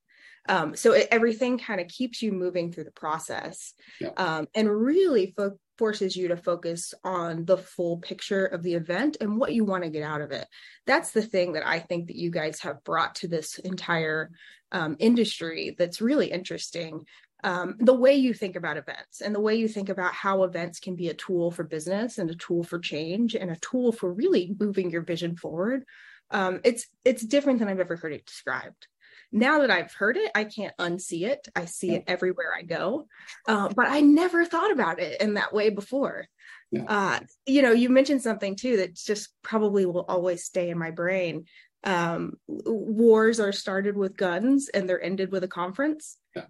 Um, 0.49 0.75
so 0.75 0.91
it, 0.91 1.07
everything 1.11 1.57
kind 1.57 1.79
of 1.79 1.87
keeps 1.87 2.21
you 2.21 2.31
moving 2.31 2.71
through 2.71 2.83
the 2.83 2.91
process 2.91 3.73
yeah. 4.01 4.09
um, 4.17 4.47
and 4.53 4.69
really 4.69 5.33
fo- 5.37 5.57
forces 5.77 6.15
you 6.15 6.27
to 6.29 6.37
focus 6.37 6.93
on 7.03 7.45
the 7.45 7.57
full 7.57 7.97
picture 7.97 8.45
of 8.45 8.61
the 8.61 8.73
event 8.73 9.17
and 9.21 9.37
what 9.37 9.53
you 9.53 9.63
want 9.63 9.83
to 9.83 9.89
get 9.89 10.03
out 10.03 10.21
of 10.21 10.31
it. 10.31 10.45
That's 10.85 11.11
the 11.11 11.21
thing 11.21 11.53
that 11.53 11.65
I 11.65 11.79
think 11.79 12.07
that 12.07 12.17
you 12.17 12.29
guys 12.29 12.59
have 12.59 12.83
brought 12.83 13.15
to 13.15 13.27
this 13.27 13.57
entire 13.59 14.31
um, 14.71 14.97
industry 14.99 15.75
that's 15.77 16.01
really 16.01 16.31
interesting 16.31 17.05
um, 17.43 17.75
the 17.79 17.93
way 17.93 18.13
you 18.15 18.33
think 18.33 18.55
about 18.55 18.77
events 18.77 19.21
and 19.21 19.35
the 19.35 19.39
way 19.39 19.55
you 19.55 19.67
think 19.67 19.89
about 19.89 20.13
how 20.13 20.43
events 20.43 20.79
can 20.79 20.95
be 20.95 21.09
a 21.09 21.13
tool 21.13 21.51
for 21.51 21.63
business 21.63 22.17
and 22.17 22.29
a 22.29 22.35
tool 22.35 22.63
for 22.63 22.79
change 22.79 23.35
and 23.35 23.51
a 23.51 23.57
tool 23.57 23.91
for 23.91 24.11
really 24.11 24.55
moving 24.59 24.89
your 24.89 25.01
vision 25.01 25.35
forward 25.35 25.85
um, 26.31 26.61
it's 26.63 26.87
it's 27.03 27.21
different 27.21 27.59
than 27.59 27.67
i've 27.67 27.79
ever 27.79 27.95
heard 27.95 28.13
it 28.13 28.25
described. 28.25 28.87
Now 29.31 29.59
that 29.59 29.71
i've 29.71 29.93
heard 29.93 30.15
it 30.17 30.31
i 30.33 30.43
can't 30.43 30.75
unsee 30.77 31.27
it. 31.27 31.47
I 31.55 31.65
see 31.65 31.91
it 31.95 32.03
everywhere 32.07 32.53
i 32.57 32.61
go 32.61 33.07
uh, 33.47 33.69
but 33.75 33.87
i 33.87 33.99
never 34.01 34.45
thought 34.45 34.71
about 34.71 34.99
it 34.99 35.21
in 35.21 35.35
that 35.35 35.53
way 35.53 35.69
before. 35.69 36.27
Yeah. 36.71 36.85
uh, 36.87 37.19
you 37.45 37.61
know 37.61 37.71
you 37.71 37.89
mentioned 37.89 38.21
something 38.21 38.55
too 38.55 38.77
that 38.77 38.95
just 38.95 39.29
probably 39.41 39.85
will 39.85 40.05
always 40.07 40.43
stay 40.43 40.69
in 40.69 40.77
my 40.79 40.91
brain. 40.91 41.45
Um, 41.85 42.37
wars 42.47 43.41
are 43.41 43.51
started 43.51 43.97
with 43.97 44.15
guns 44.15 44.69
and 44.69 44.87
they're 44.87 45.03
ended 45.03 45.31
with 45.31 45.43
a 45.43 45.49
conference. 45.49 46.17
Yeah 46.35 46.45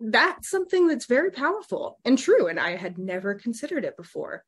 that's 0.00 0.48
something 0.48 0.86
that's 0.86 1.06
very 1.06 1.30
powerful 1.30 1.98
and 2.04 2.18
true 2.18 2.46
and 2.46 2.58
i 2.58 2.76
had 2.76 2.98
never 2.98 3.34
considered 3.34 3.84
it 3.84 3.96
before 3.96 4.44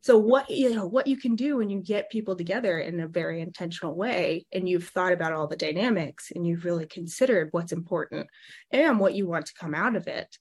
so 0.00 0.16
what 0.16 0.48
you 0.48 0.74
know 0.74 0.86
what 0.86 1.06
you 1.06 1.16
can 1.16 1.36
do 1.36 1.58
when 1.58 1.68
you 1.68 1.78
get 1.78 2.10
people 2.10 2.34
together 2.34 2.78
in 2.78 3.00
a 3.00 3.08
very 3.08 3.42
intentional 3.42 3.94
way 3.94 4.46
and 4.50 4.66
you've 4.66 4.88
thought 4.88 5.12
about 5.12 5.34
all 5.34 5.46
the 5.46 5.56
dynamics 5.56 6.32
and 6.34 6.46
you've 6.46 6.64
really 6.64 6.86
considered 6.86 7.48
what's 7.50 7.72
important 7.72 8.26
and 8.70 8.98
what 8.98 9.14
you 9.14 9.26
want 9.26 9.44
to 9.44 9.52
come 9.60 9.74
out 9.74 9.94
of 9.94 10.06
it 10.06 10.38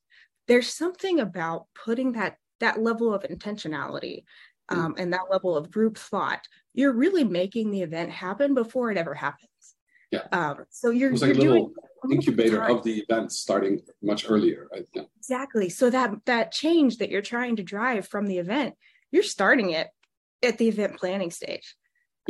there's 0.48 0.74
something 0.74 1.20
about 1.20 1.66
putting 1.76 2.14
that 2.14 2.38
that 2.62 2.82
level 2.82 3.14
of 3.14 3.24
intentionality 3.24 4.24
mm. 4.72 4.78
um, 4.78 4.96
and 4.98 5.12
that 5.12 5.30
level 5.30 5.58
of 5.58 5.72
group 5.72 5.98
thought 5.98 6.48
you're 6.74 6.94
really 6.94 7.24
making 7.24 7.72
the 7.72 7.82
event 7.82 8.10
happen 8.10 8.54
before 8.54 8.92
it 8.92 8.98
ever 8.98 9.14
happens. 9.14 9.50
Yeah. 10.12 10.26
Um, 10.32 10.66
so 10.70 10.90
you're, 10.90 11.12
like 11.12 11.22
you're 11.22 11.36
little 11.36 11.54
doing 11.54 11.74
incubator 12.12 12.64
of 12.64 12.84
the 12.84 13.00
event 13.08 13.32
starting 13.32 13.82
much 14.02 14.30
earlier, 14.30 14.68
right? 14.72 14.86
Yeah. 14.94 15.04
Exactly. 15.18 15.70
So 15.70 15.90
that 15.90 16.12
that 16.26 16.52
change 16.52 16.98
that 16.98 17.10
you're 17.10 17.22
trying 17.22 17.58
to 17.58 17.64
drive 17.64 18.08
from 18.08 18.28
the 18.28 18.38
event, 18.38 18.76
you're 19.12 19.24
starting 19.24 19.72
it 19.72 19.88
at 20.44 20.58
the 20.58 20.68
event 20.68 20.98
planning 20.98 21.32
stage. 21.32 21.76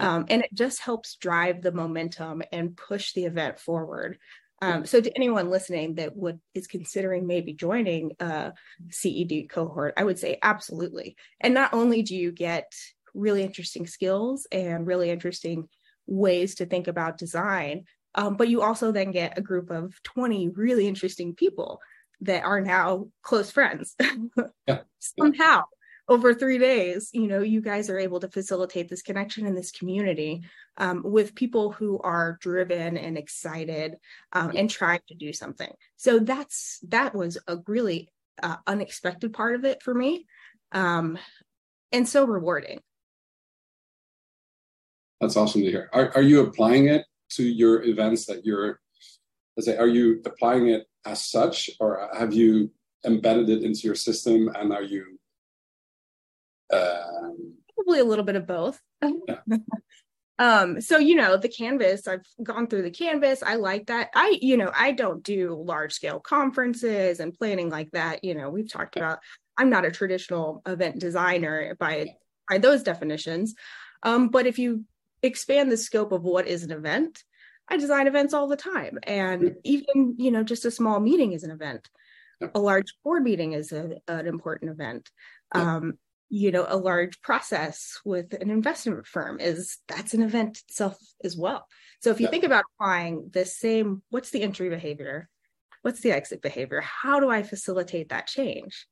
Um, 0.02 0.26
and 0.30 0.42
it 0.42 0.50
just 0.54 0.80
helps 0.80 1.16
drive 1.16 1.62
the 1.62 1.72
momentum 1.72 2.42
and 2.52 2.76
push 2.76 3.14
the 3.14 3.26
event 3.26 3.60
forward. 3.60 4.18
Um, 4.62 4.86
so 4.86 5.02
to 5.02 5.16
anyone 5.16 5.50
listening 5.50 5.96
that 5.96 6.16
would 6.16 6.40
is 6.54 6.68
considering 6.68 7.28
maybe 7.28 7.54
joining 7.54 8.14
a 8.20 8.54
CED 8.90 9.50
cohort, 9.50 9.94
I 9.98 10.06
would 10.06 10.18
say 10.18 10.40
absolutely. 10.42 11.18
And 11.42 11.54
not 11.54 11.74
only 11.74 12.02
do 12.02 12.16
you 12.16 12.32
get 12.32 12.72
really 13.14 13.44
interesting 13.44 13.86
skills 13.86 14.48
and 14.52 14.88
really 14.88 15.10
interesting 15.10 15.68
ways 16.08 16.56
to 16.56 16.66
think 16.66 16.88
about 16.88 17.18
design, 17.18 17.84
um, 18.16 18.36
but 18.36 18.50
you 18.50 18.62
also 18.62 18.92
then 18.92 19.12
get 19.12 19.38
a 19.38 19.42
group 19.42 19.70
of 19.70 20.02
20 20.04 20.50
really 20.50 20.88
interesting 20.88 21.34
people 21.34 21.80
that 22.22 22.44
are 22.44 22.62
now 22.62 23.08
close 23.22 23.52
friends. 23.52 23.96
Yeah. 24.68 24.80
somehow 25.00 25.64
over 26.08 26.34
three 26.34 26.58
days 26.58 27.10
you 27.12 27.28
know 27.28 27.42
you 27.42 27.60
guys 27.60 27.90
are 27.90 28.00
able 28.00 28.20
to 28.20 28.30
facilitate 28.30 28.90
this 28.90 29.02
connection 29.02 29.46
in 29.46 29.56
this 29.56 29.72
community 29.72 30.42
um, 30.78 31.02
with 31.04 31.36
people 31.36 31.72
who 31.72 32.00
are 32.00 32.38
driven 32.42 32.98
and 32.98 33.18
excited 33.18 33.96
um, 34.32 34.52
and 34.56 34.70
trying 34.70 35.02
to 35.08 35.16
do 35.16 35.34
something. 35.34 35.72
So 35.98 36.20
that's 36.20 36.80
that 36.88 37.14
was 37.14 37.38
a 37.48 37.58
really 37.68 38.10
uh, 38.42 38.56
unexpected 38.66 39.34
part 39.34 39.56
of 39.56 39.66
it 39.66 39.84
for 39.84 39.94
me 39.94 40.26
um, 40.74 41.18
and 41.92 42.08
so 42.08 42.26
rewarding. 42.26 42.80
That's 45.22 45.38
awesome 45.38 45.62
to 45.62 45.70
hear. 45.70 45.90
Are, 45.94 46.12
are 46.16 46.22
you 46.22 46.42
applying 46.42 46.88
it 46.88 47.06
to 47.36 47.44
your 47.44 47.84
events 47.84 48.26
that 48.26 48.46
you're 48.46 48.80
let's 49.56 49.68
say 49.68 49.78
are 49.78 49.88
you 49.88 50.22
applying 50.26 50.70
it 50.70 50.86
as 51.06 51.26
such 51.26 51.70
or 51.80 52.10
have 52.18 52.34
you 52.34 52.72
embedded 53.06 53.50
it 53.50 53.64
into 53.64 53.82
your 53.82 53.96
system 53.96 54.50
and 54.56 54.74
are 54.74 54.84
you 54.84 55.20
um, 56.74 57.54
Probably 57.76 58.00
a 58.00 58.06
little 58.06 58.26
bit 58.26 58.36
of 58.36 58.48
both. 58.48 58.80
um, 60.40 60.82
so 60.82 60.98
you 60.98 61.16
know, 61.16 61.38
the 61.38 61.50
canvas, 61.50 62.08
I've 62.08 62.26
gone 62.42 62.68
through 62.68 62.84
the 62.84 62.92
canvas. 62.92 63.44
I 63.44 63.56
like 63.56 63.88
that. 63.88 64.10
I, 64.16 64.38
you 64.42 64.58
know, 64.58 64.72
I 64.76 64.92
don't 64.92 65.24
do 65.24 65.62
large 65.66 65.94
scale 65.94 66.20
conferences 66.20 67.20
and 67.20 67.34
planning 67.34 67.70
like 67.70 67.92
that. 67.92 68.24
You 68.24 68.36
know, 68.36 68.50
we've 68.50 68.72
talked 68.72 68.96
about 68.96 69.20
I'm 69.58 69.70
not 69.70 69.86
a 69.86 69.92
traditional 69.92 70.62
event 70.66 71.00
designer 71.00 71.76
by 71.80 72.16
by 72.50 72.58
those 72.58 72.84
definitions. 72.84 73.56
Um, 74.04 74.30
but 74.30 74.46
if 74.46 74.60
you 74.60 74.84
expand 75.24 75.72
the 75.72 75.78
scope 75.78 76.12
of 76.12 76.24
what 76.24 76.48
is 76.48 76.64
an 76.64 76.72
event, 76.72 77.24
I 77.70 77.78
design 77.78 78.08
events 78.08 78.34
all 78.34 78.48
the 78.48 78.56
time. 78.56 79.00
And 79.04 79.56
even, 79.64 80.16
you 80.18 80.32
know, 80.32 80.44
just 80.44 80.66
a 80.66 80.72
small 80.72 81.00
meeting 81.00 81.32
is 81.32 81.44
an 81.44 81.52
event. 81.52 81.90
A 82.54 82.60
large 82.60 82.94
board 83.04 83.24
meeting 83.24 83.54
is 83.54 83.72
a, 83.72 83.98
an 84.08 84.28
important 84.28 84.72
event. 84.72 85.10
Um, 85.54 85.98
you 86.34 86.52
know 86.52 86.66
a 86.68 86.76
large 86.76 87.22
process 87.22 88.00
with 88.04 88.34
an 88.34 88.50
investment 88.50 89.06
firm 89.06 89.40
is 89.40 89.78
that's 89.88 90.16
an 90.16 90.24
event 90.24 90.64
itself 90.68 90.98
as 91.24 91.38
well. 91.38 91.68
So 92.02 92.10
if 92.10 92.20
you 92.20 92.28
think 92.28 92.44
about 92.44 92.66
applying 92.74 93.30
the 93.32 93.46
same 93.46 94.02
what's 94.10 94.32
the 94.32 94.42
entry 94.42 94.68
behavior? 94.68 95.30
What's 95.84 96.02
the 96.02 96.12
exit 96.12 96.42
behavior? 96.42 96.82
How 96.82 97.20
do 97.20 97.30
i 97.30 97.44
facilitate 97.44 98.10
that 98.10 98.26
change? 98.26 98.88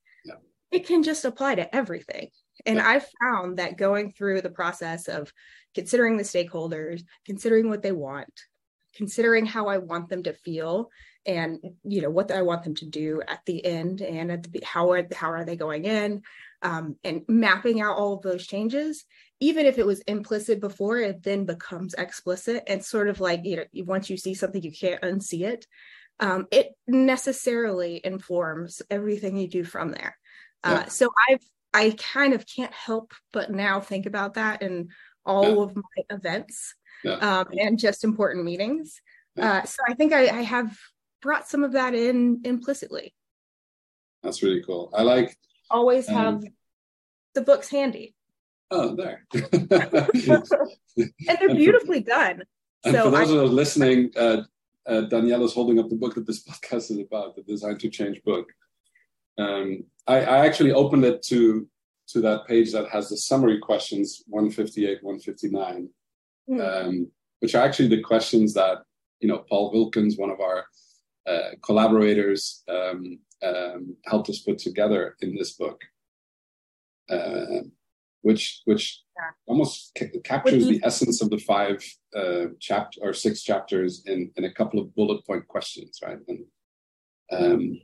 It 0.70 0.86
can 0.86 1.02
just 1.02 1.26
apply 1.26 1.56
to 1.56 1.76
everything. 1.76 2.30
And 2.67 2.80
i've 2.80 3.08
found 3.24 3.58
that 3.58 3.76
going 3.76 4.13
through 4.13 4.41
the 4.41 4.52
process 4.52 5.08
of 5.08 5.34
considering 5.73 6.17
the 6.17 6.23
stakeholders 6.23 7.03
considering 7.25 7.69
what 7.69 7.81
they 7.81 7.91
want 7.91 8.41
considering 8.95 9.45
how 9.45 9.67
i 9.67 9.77
want 9.77 10.10
them 10.10 10.23
to 10.23 10.34
feel 10.34 10.89
and 11.25 11.60
you 11.84 12.01
know 12.01 12.10
what 12.10 12.31
i 12.31 12.41
want 12.41 12.63
them 12.63 12.75
to 12.75 12.86
do 12.86 13.21
at 13.27 13.39
the 13.45 13.63
end 13.65 14.01
and 14.01 14.31
at 14.31 14.43
the 14.43 14.62
how 14.63 14.91
are 14.91 15.05
how 15.13 15.31
are 15.31 15.45
they 15.45 15.55
going 15.55 15.86
in 15.86 16.21
um, 16.63 16.95
and 17.03 17.23
mapping 17.27 17.81
out 17.81 17.97
all 17.97 18.13
of 18.13 18.21
those 18.21 18.45
changes 18.45 19.05
even 19.39 19.65
if 19.65 19.79
it 19.79 19.86
was 19.86 20.01
implicit 20.01 20.60
before 20.60 20.97
it 20.97 21.23
then 21.23 21.45
becomes 21.45 21.93
explicit 21.95 22.63
and 22.67 22.84
sort 22.84 23.07
of 23.07 23.19
like 23.19 23.41
you 23.43 23.57
know 23.57 23.63
once 23.86 24.10
you 24.10 24.17
see 24.17 24.34
something 24.34 24.62
you 24.62 24.71
can't 24.71 25.01
unsee 25.01 25.41
it 25.41 25.65
um, 26.19 26.45
it 26.51 26.69
necessarily 26.88 27.99
informs 28.03 28.81
everything 28.89 29.38
you 29.38 29.47
do 29.47 29.63
from 29.63 29.91
there 29.91 30.17
uh, 30.63 30.81
yeah. 30.81 30.86
so 30.86 31.10
i've 31.29 31.43
i 31.73 31.95
kind 31.97 32.34
of 32.34 32.45
can't 32.47 32.73
help 32.73 33.13
but 33.31 33.51
now 33.51 33.79
think 33.79 34.05
about 34.05 34.36
that 34.36 34.62
in 34.62 34.89
all 35.25 35.55
yeah. 35.55 35.63
of 35.63 35.75
my 35.75 36.03
events 36.10 36.75
yeah. 37.03 37.13
um, 37.13 37.47
and 37.60 37.79
just 37.79 38.03
important 38.03 38.45
meetings 38.45 39.01
uh, 39.39 39.63
so 39.63 39.77
i 39.88 39.93
think 39.93 40.13
I, 40.13 40.39
I 40.39 40.41
have 40.41 40.77
brought 41.21 41.47
some 41.47 41.63
of 41.63 41.73
that 41.73 41.93
in 41.93 42.41
implicitly 42.43 43.13
that's 44.23 44.43
really 44.43 44.63
cool 44.63 44.91
i 44.95 45.01
like 45.01 45.36
always 45.71 46.07
um, 46.10 46.15
have 46.15 46.43
the 47.34 47.41
books 47.41 47.69
handy. 47.69 48.15
Oh, 48.69 48.95
there. 48.95 49.25
and 49.34 49.67
they're 51.27 51.55
beautifully 51.55 52.01
done. 52.01 52.43
And 52.86 52.95
so 52.95 53.05
for 53.05 53.12
those 53.12 53.31
I, 53.31 53.36
of 53.36 53.43
us 53.43 53.51
listening, 53.51 54.12
uh, 54.15 54.43
uh, 54.88 55.03
Danyelle 55.10 55.43
is 55.43 55.53
holding 55.53 55.79
up 55.79 55.89
the 55.89 55.95
book 55.95 56.15
that 56.15 56.25
this 56.25 56.43
podcast 56.47 56.91
is 56.91 56.99
about, 56.99 57.36
the 57.36 57.43
Design 57.43 57.77
to 57.79 57.89
Change 57.89 58.21
book. 58.23 58.47
Um, 59.38 59.84
I, 60.07 60.21
I, 60.21 60.45
actually 60.45 60.73
opened 60.73 61.05
it 61.05 61.23
to 61.23 61.67
to 62.12 62.21
that 62.21 62.45
page 62.47 62.71
that 62.71 62.89
has 62.89 63.10
the 63.10 63.17
summary 63.17 63.60
questions 63.60 64.24
158, 64.28 65.04
159, 65.04 65.89
mm. 66.50 66.88
um, 66.88 67.12
which 67.39 67.56
are 67.56 67.63
actually 67.63 67.89
the 67.89 68.02
questions 68.02 68.54
that 68.54 68.80
you 69.19 69.28
know 69.28 69.39
Paul 69.50 69.71
Wilkins, 69.71 70.17
one 70.17 70.32
of 70.32 70.39
our 70.39 70.65
uh, 71.28 71.52
collaborators, 71.63 72.63
um, 72.67 73.19
um 73.43 73.95
helped 74.06 74.30
us 74.30 74.39
put 74.39 74.60
together 74.60 75.15
in 75.21 75.36
this 75.36 75.54
book 75.54 75.82
uh, 77.12 77.62
which 78.21 78.62
which 78.65 79.02
yeah. 79.17 79.32
almost 79.47 79.91
ca- 79.97 80.19
captures 80.24 80.67
the 80.67 80.80
essence 80.84 81.21
of 81.21 81.30
the 81.30 81.38
five 81.38 81.84
uh, 82.15 82.45
chapter 82.60 83.00
or 83.02 83.13
six 83.13 83.41
chapters 83.41 84.04
in 84.06 84.32
in 84.36 84.45
a 84.45 84.54
couple 84.54 84.80
of 84.80 84.95
bullet 84.95 85.26
point 85.26 85.47
questions, 85.47 86.00
right? 86.04 86.19
And 86.28 86.45
um, 87.32 87.80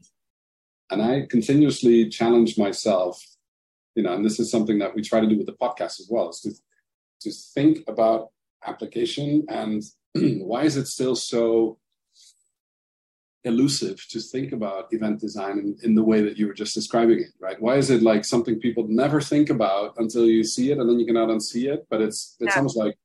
and 0.89 1.01
I 1.01 1.25
continuously 1.29 2.09
challenge 2.09 2.57
myself, 2.57 3.21
you 3.97 4.03
know, 4.03 4.13
and 4.13 4.23
this 4.23 4.39
is 4.39 4.51
something 4.51 4.77
that 4.77 4.93
we 4.95 5.01
try 5.01 5.19
to 5.19 5.27
do 5.27 5.37
with 5.37 5.47
the 5.47 5.53
podcast 5.53 5.99
as 5.99 6.07
well, 6.09 6.29
is 6.29 6.39
to 6.41 6.51
to 7.21 7.31
think 7.55 7.83
about 7.87 8.29
application 8.65 9.43
and 9.49 9.81
why 10.49 10.63
is 10.63 10.77
it 10.77 10.85
still 10.85 11.15
so 11.15 11.79
elusive 13.43 14.05
to 14.09 14.19
think 14.19 14.51
about 14.51 14.93
event 14.93 15.19
design 15.19 15.57
in, 15.57 15.77
in, 15.83 15.95
the 15.95 16.03
way 16.03 16.21
that 16.21 16.37
you 16.37 16.45
were 16.45 16.53
just 16.53 16.75
describing 16.75 17.19
it, 17.19 17.31
right? 17.39 17.59
Why 17.61 17.75
is 17.77 17.89
it 17.89 18.03
like 18.03 18.25
something 18.25 18.59
people 18.59 18.85
never 18.87 19.21
think 19.21 19.49
about 19.49 19.95
until 19.97 20.25
you 20.25 20.43
see 20.43 20.71
it 20.71 20.77
and 20.77 20.87
then 20.87 20.99
you 20.99 21.05
cannot 21.05 21.29
unsee 21.29 21.71
it? 21.73 21.87
But 21.89 22.01
it's 22.01 22.35
it's 22.39 22.53
yeah. 22.53 22.57
almost 22.57 22.77
like 22.77 22.95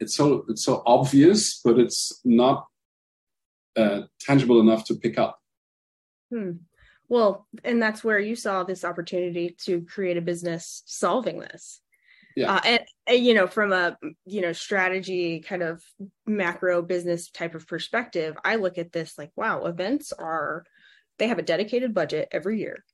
it's 0.00 0.16
so 0.16 0.44
it's 0.48 0.64
so 0.64 0.82
obvious, 0.86 1.60
but 1.64 1.78
it's 1.78 2.20
not 2.24 2.66
uh, 3.76 4.02
tangible 4.20 4.60
enough 4.60 4.84
to 4.86 4.94
pick 4.94 5.18
up. 5.18 5.38
Hmm. 6.32 6.52
Well, 7.08 7.46
and 7.62 7.82
that's 7.82 8.02
where 8.02 8.18
you 8.18 8.34
saw 8.34 8.64
this 8.64 8.84
opportunity 8.84 9.56
to 9.64 9.82
create 9.82 10.16
a 10.16 10.22
business 10.22 10.82
solving 10.86 11.38
this. 11.38 11.80
Yeah. 12.36 12.54
Uh, 12.54 12.60
and, 12.64 12.80
and, 13.06 13.24
you 13.24 13.34
know 13.34 13.46
from 13.46 13.72
a 13.72 13.96
you 14.26 14.40
know 14.40 14.52
strategy 14.52 15.38
kind 15.38 15.62
of 15.62 15.84
macro 16.26 16.82
business 16.82 17.30
type 17.30 17.54
of 17.54 17.64
perspective 17.68 18.36
i 18.44 18.56
look 18.56 18.76
at 18.76 18.90
this 18.90 19.16
like 19.16 19.30
wow 19.36 19.66
events 19.66 20.12
are 20.12 20.64
they 21.18 21.28
have 21.28 21.38
a 21.38 21.42
dedicated 21.42 21.94
budget 21.94 22.28
every 22.32 22.58
year. 22.58 22.84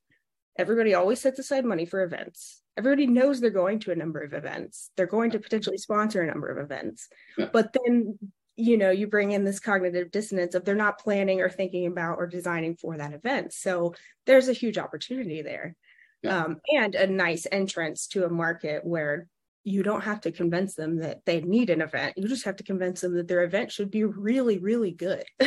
Everybody 0.58 0.94
always 0.94 1.20
sets 1.20 1.38
aside 1.38 1.64
money 1.64 1.86
for 1.86 2.02
events. 2.02 2.60
Everybody 2.76 3.06
knows 3.06 3.40
they're 3.40 3.50
going 3.50 3.78
to 3.80 3.92
a 3.92 3.96
number 3.96 4.20
of 4.20 4.32
events. 4.32 4.90
They're 4.96 5.06
going 5.06 5.30
to 5.32 5.38
potentially 5.38 5.78
sponsor 5.78 6.22
a 6.22 6.26
number 6.26 6.48
of 6.48 6.58
events. 6.58 7.08
Yeah. 7.38 7.48
but 7.52 7.72
then 7.72 8.18
you 8.60 8.76
know 8.76 8.90
you 8.90 9.06
bring 9.06 9.32
in 9.32 9.44
this 9.44 9.60
cognitive 9.60 10.10
dissonance 10.10 10.54
of 10.54 10.64
they're 10.64 10.74
not 10.74 10.98
planning 10.98 11.40
or 11.40 11.48
thinking 11.48 11.86
about 11.86 12.18
or 12.18 12.26
designing 12.26 12.76
for 12.76 12.96
that 12.96 13.12
event 13.12 13.52
so 13.52 13.94
there's 14.26 14.48
a 14.48 14.52
huge 14.52 14.78
opportunity 14.78 15.42
there 15.42 15.76
yeah. 16.22 16.44
um, 16.44 16.60
and 16.68 16.94
a 16.94 17.06
nice 17.06 17.46
entrance 17.50 18.06
to 18.06 18.24
a 18.24 18.30
market 18.30 18.84
where 18.84 19.26
you 19.64 19.82
don't 19.82 20.04
have 20.04 20.20
to 20.22 20.32
convince 20.32 20.74
them 20.74 20.96
that 20.96 21.24
they 21.26 21.40
need 21.42 21.70
an 21.70 21.82
event. 21.82 22.16
You 22.16 22.26
just 22.28 22.44
have 22.44 22.56
to 22.56 22.64
convince 22.64 23.02
them 23.02 23.14
that 23.16 23.28
their 23.28 23.44
event 23.44 23.70
should 23.70 23.90
be 23.90 24.04
really, 24.04 24.58
really 24.58 24.90
good. 24.90 25.24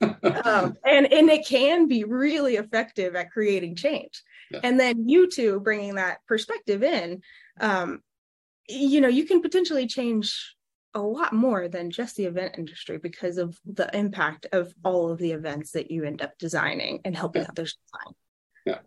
um, 0.00 0.76
and 0.84 1.12
and 1.12 1.30
it 1.30 1.46
can 1.46 1.88
be 1.88 2.04
really 2.04 2.56
effective 2.56 3.16
at 3.16 3.30
creating 3.30 3.76
change. 3.76 4.22
Yeah. 4.50 4.60
And 4.64 4.78
then 4.78 5.08
you 5.08 5.30
two 5.30 5.60
bringing 5.60 5.94
that 5.94 6.18
perspective 6.26 6.82
in, 6.82 7.22
um, 7.58 8.00
you 8.68 9.00
know, 9.00 9.08
you 9.08 9.24
can 9.24 9.40
potentially 9.40 9.86
change 9.86 10.54
a 10.94 11.00
lot 11.00 11.32
more 11.32 11.68
than 11.68 11.90
just 11.90 12.16
the 12.16 12.24
event 12.24 12.56
industry 12.58 12.98
because 12.98 13.38
of 13.38 13.58
the 13.64 13.94
impact 13.96 14.46
of 14.52 14.74
all 14.84 15.10
of 15.10 15.18
the 15.18 15.32
events 15.32 15.72
that 15.72 15.90
you 15.90 16.04
end 16.04 16.20
up 16.22 16.36
designing 16.38 17.00
and 17.04 17.16
helping 17.16 17.42
yeah. 17.42 17.48
others 17.50 17.76
design. 17.76 18.14
Yeah. 18.66 18.78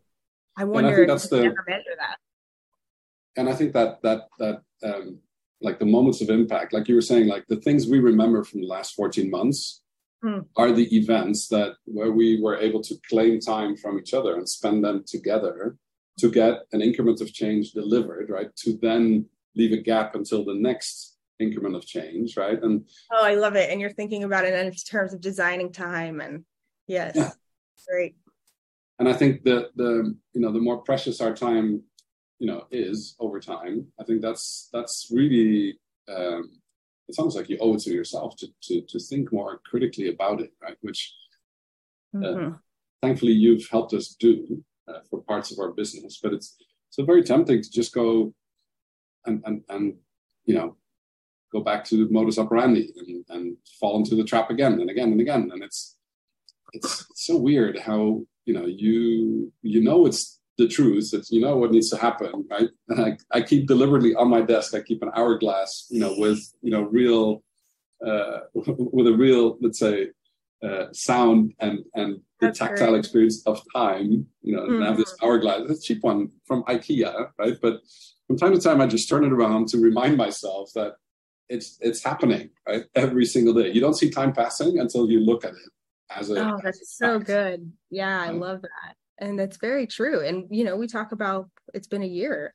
I 0.58 0.66
wonder 0.66 1.00
I 1.00 1.02
if 1.02 1.08
that's 1.08 1.30
the, 1.30 1.38
ever 1.38 1.66
measure 1.68 1.96
that. 2.00 2.18
and 3.38 3.50
I 3.50 3.54
think 3.54 3.74
that 3.74 4.02
that 4.04 4.28
that 4.40 4.62
um, 4.84 5.20
like 5.62 5.80
the 5.80 5.86
moments 5.86 6.22
of 6.22 6.30
impact, 6.30 6.74
like 6.74 6.88
you 6.88 6.96
were 6.96 7.02
saying, 7.02 7.28
like 7.28 7.48
the 7.48 7.62
things 7.62 7.88
we 7.88 8.00
remember 8.00 8.44
from 8.44 8.62
the 8.62 8.68
last 8.68 8.96
14 8.96 9.32
months 9.32 9.82
mm. 10.24 10.46
are 10.58 10.72
the 10.72 10.96
events 10.96 11.48
that 11.48 11.76
where 11.86 12.12
we 12.12 12.42
were 12.42 12.58
able 12.58 12.82
to 12.82 12.96
claim 13.10 13.40
time 13.40 13.78
from 13.78 13.98
each 13.98 14.14
other 14.14 14.36
and 14.36 14.48
spend 14.48 14.84
them 14.84 15.04
together 15.08 15.78
to 16.20 16.30
get 16.30 16.64
an 16.74 16.82
increment 16.82 17.22
of 17.22 17.34
change 17.34 17.72
delivered, 17.72 18.30
right? 18.30 18.54
To 18.58 18.78
then 18.82 19.26
leave 19.56 19.72
a 19.72 19.82
gap 19.82 20.16
until 20.16 20.44
the 20.44 20.54
next 20.54 21.13
increment 21.40 21.76
of 21.76 21.86
change, 21.86 22.38
right? 22.38 22.62
And 22.62 22.86
oh, 23.12 23.24
I 23.24 23.36
love 23.36 23.56
it. 23.56 23.70
And 23.72 23.82
you're 23.82 23.90
thinking 23.90 24.24
about 24.24 24.46
it 24.46 24.54
in 24.54 24.72
terms 24.74 25.14
of 25.14 25.22
designing 25.22 25.72
time 25.72 26.22
and 26.22 26.46
yes, 26.88 27.14
yeah. 27.16 27.32
great. 27.90 28.16
And 29.00 29.10
I 29.10 29.14
think 29.14 29.44
that 29.44 29.72
the 29.76 30.16
you 30.34 30.42
know 30.42 30.52
the 30.52 30.60
more 30.60 30.78
precious 30.78 31.20
our 31.20 31.34
time 31.34 31.84
you 32.44 32.48
know 32.48 32.66
is 32.72 33.16
over 33.20 33.40
time 33.40 33.88
i 34.00 34.04
think 34.04 34.22
that's 34.22 34.70
that's 34.74 35.08
really 35.12 35.80
um, 36.10 36.60
it's 37.08 37.18
almost 37.18 37.38
like 37.38 37.48
you 37.50 37.58
owe 37.62 37.76
it 37.76 37.80
to 37.80 37.94
yourself 37.94 38.36
to 38.36 38.48
to, 38.62 38.82
to 38.90 39.00
think 39.00 39.32
more 39.32 39.62
critically 39.66 40.10
about 40.10 40.42
it 40.42 40.52
right 40.62 40.76
which 40.82 41.14
uh, 42.16 42.20
mm-hmm. 42.20 42.54
thankfully 43.02 43.32
you've 43.32 43.68
helped 43.70 43.94
us 43.94 44.16
do 44.20 44.62
uh, 44.90 45.00
for 45.10 45.22
parts 45.22 45.52
of 45.52 45.60
our 45.60 45.72
business 45.72 46.20
but 46.22 46.34
it's 46.34 46.58
so 46.90 47.06
very 47.06 47.24
tempting 47.24 47.62
to 47.62 47.72
just 47.72 47.94
go 47.94 48.34
and 49.26 49.42
and, 49.46 49.62
and 49.70 49.96
you 50.46 50.54
know 50.54 50.76
go 51.54 51.62
back 51.62 51.86
to 51.86 52.10
modus 52.10 52.38
operandi 52.38 52.92
and, 52.98 53.26
and 53.30 53.58
fall 53.80 53.98
into 53.98 54.16
the 54.16 54.24
trap 54.24 54.50
again 54.50 54.74
and 54.82 54.90
again 54.90 55.12
and 55.12 55.22
again 55.22 55.50
and 55.54 55.64
it's 55.64 55.96
it's, 56.74 57.06
so 57.16 57.38
weird 57.38 57.78
how 57.80 58.22
you 58.46 58.54
know 58.54 58.66
you 58.66 59.52
you 59.62 59.82
know 59.82 60.06
it's 60.06 60.40
the 60.58 60.68
truth. 60.68 61.10
It's 61.14 61.32
you 61.32 61.42
know 61.42 61.58
what 61.58 61.72
needs 61.72 61.90
to 61.90 61.98
happen, 61.98 62.46
right? 62.50 62.70
And 62.90 63.18
I, 63.32 63.38
I 63.38 63.42
keep 63.42 63.68
deliberately 63.68 64.16
on 64.16 64.30
my 64.30 64.42
desk. 64.42 64.76
I 64.76 64.82
keep 64.82 65.02
an 65.02 65.12
hourglass, 65.16 65.88
you 65.90 66.00
know, 66.00 66.14
with 66.18 66.40
you 66.62 66.72
know 66.72 66.84
real, 66.84 67.44
uh, 68.06 68.42
with 68.54 69.08
a 69.08 69.14
real, 69.14 69.58
let's 69.62 69.80
say, 69.80 70.10
uh, 70.64 70.86
sound 70.92 71.54
and 71.60 71.80
and 71.96 72.20
the 72.40 72.48
That's 72.48 72.60
tactile 72.60 72.92
great. 72.92 73.00
experience 73.00 73.46
of 73.46 73.62
time. 73.74 74.28
You 74.42 74.56
know, 74.56 74.64
mm-hmm. 74.64 74.76
and 74.76 74.84
I 74.84 74.88
have 74.88 74.98
this 74.98 75.14
mm-hmm. 75.14 75.26
hourglass. 75.26 75.70
It's 75.70 75.80
a 75.80 75.94
cheap 75.94 76.04
one 76.04 76.30
from 76.46 76.64
IKEA, 76.64 77.30
right? 77.40 77.58
But 77.62 77.82
from 78.28 78.38
time 78.38 78.54
to 78.54 78.62
time, 78.62 78.82
I 78.82 78.88
just 78.88 79.10
turn 79.10 79.24
it 79.24 79.34
around 79.34 79.70
to 79.70 79.80
remind 79.80 80.18
myself 80.18 80.70
that 80.76 80.94
it's 81.50 81.78
it's 81.82 82.04
happening, 82.04 82.50
right? 82.68 82.86
Every 82.96 83.26
single 83.26 83.54
day. 83.54 83.72
You 83.72 83.82
don't 83.82 83.96
see 83.96 84.10
time 84.10 84.34
passing 84.34 84.80
until 84.80 85.10
you 85.10 85.20
look 85.20 85.46
at 85.46 85.52
it 85.52 85.72
as 86.10 86.30
a. 86.30 86.50
Oh, 86.50 86.60
that's 86.64 86.98
so 86.98 87.20
good. 87.20 87.72
Yeah, 87.90 88.22
I 88.22 88.30
love 88.32 88.62
that 88.62 88.96
and 89.20 89.40
that's 89.40 89.58
very 89.58 89.88
true 89.88 90.22
and 90.22 90.48
you 90.50 90.64
know 90.64 90.76
we 90.76 90.88
talk 90.88 91.12
about 91.12 91.50
it's 91.74 91.88
been 91.88 92.04
a 92.04 92.08
year 92.08 92.54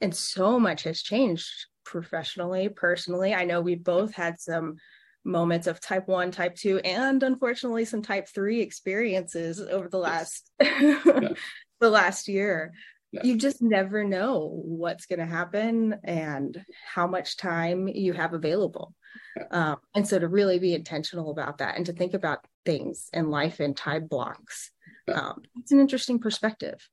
and 0.00 0.14
so 0.14 0.58
much 0.58 0.82
has 0.82 1.02
changed 1.02 1.48
professionally 1.84 2.68
personally 2.68 3.34
i 3.34 3.44
know 3.44 3.60
we 3.60 3.74
both 3.74 4.14
had 4.14 4.40
some 4.40 4.76
moments 5.24 5.66
of 5.66 5.80
type 5.80 6.08
1 6.08 6.30
type 6.30 6.54
2 6.54 6.78
and 6.80 7.22
unfortunately 7.22 7.84
some 7.84 8.02
type 8.02 8.28
3 8.28 8.60
experiences 8.60 9.60
over 9.60 9.88
the 9.88 9.98
last 9.98 10.50
yeah. 10.60 11.32
the 11.80 11.90
last 11.90 12.28
year 12.28 12.72
yeah. 13.14 13.22
you 13.24 13.36
just 13.38 13.62
never 13.62 14.04
know 14.04 14.60
what's 14.64 15.06
going 15.06 15.18
to 15.18 15.26
happen 15.26 15.98
and 16.04 16.64
how 16.92 17.06
much 17.06 17.36
time 17.36 17.88
you 17.88 18.12
have 18.12 18.34
available 18.34 18.94
yeah. 19.36 19.44
um, 19.72 19.76
and 19.94 20.06
so 20.06 20.18
to 20.18 20.28
really 20.28 20.58
be 20.58 20.74
intentional 20.74 21.30
about 21.30 21.58
that 21.58 21.76
and 21.76 21.86
to 21.86 21.92
think 21.92 22.14
about 22.14 22.44
things 22.64 23.08
in 23.12 23.30
life 23.30 23.60
in 23.60 23.74
time 23.74 24.06
blocks 24.06 24.70
um, 25.12 25.42
it's 25.56 25.72
an 25.72 25.80
interesting 25.80 26.18
perspective. 26.18 26.88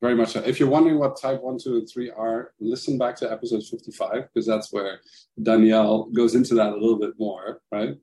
Very 0.00 0.14
much 0.14 0.30
so. 0.30 0.40
If 0.40 0.60
you're 0.60 0.68
wondering 0.68 0.98
what 0.98 1.20
type 1.20 1.42
1, 1.42 1.58
2, 1.58 1.76
and 1.78 1.88
3 1.88 2.10
are, 2.10 2.52
listen 2.60 2.98
back 2.98 3.16
to 3.16 3.30
episode 3.30 3.64
55, 3.64 4.28
because 4.32 4.46
that's 4.46 4.72
where 4.72 5.00
Danyelle 5.40 6.12
goes 6.12 6.36
into 6.36 6.54
that 6.54 6.72
a 6.72 6.76
little 6.76 6.98
bit 6.98 7.14
more, 7.18 7.60
right? 7.72 7.96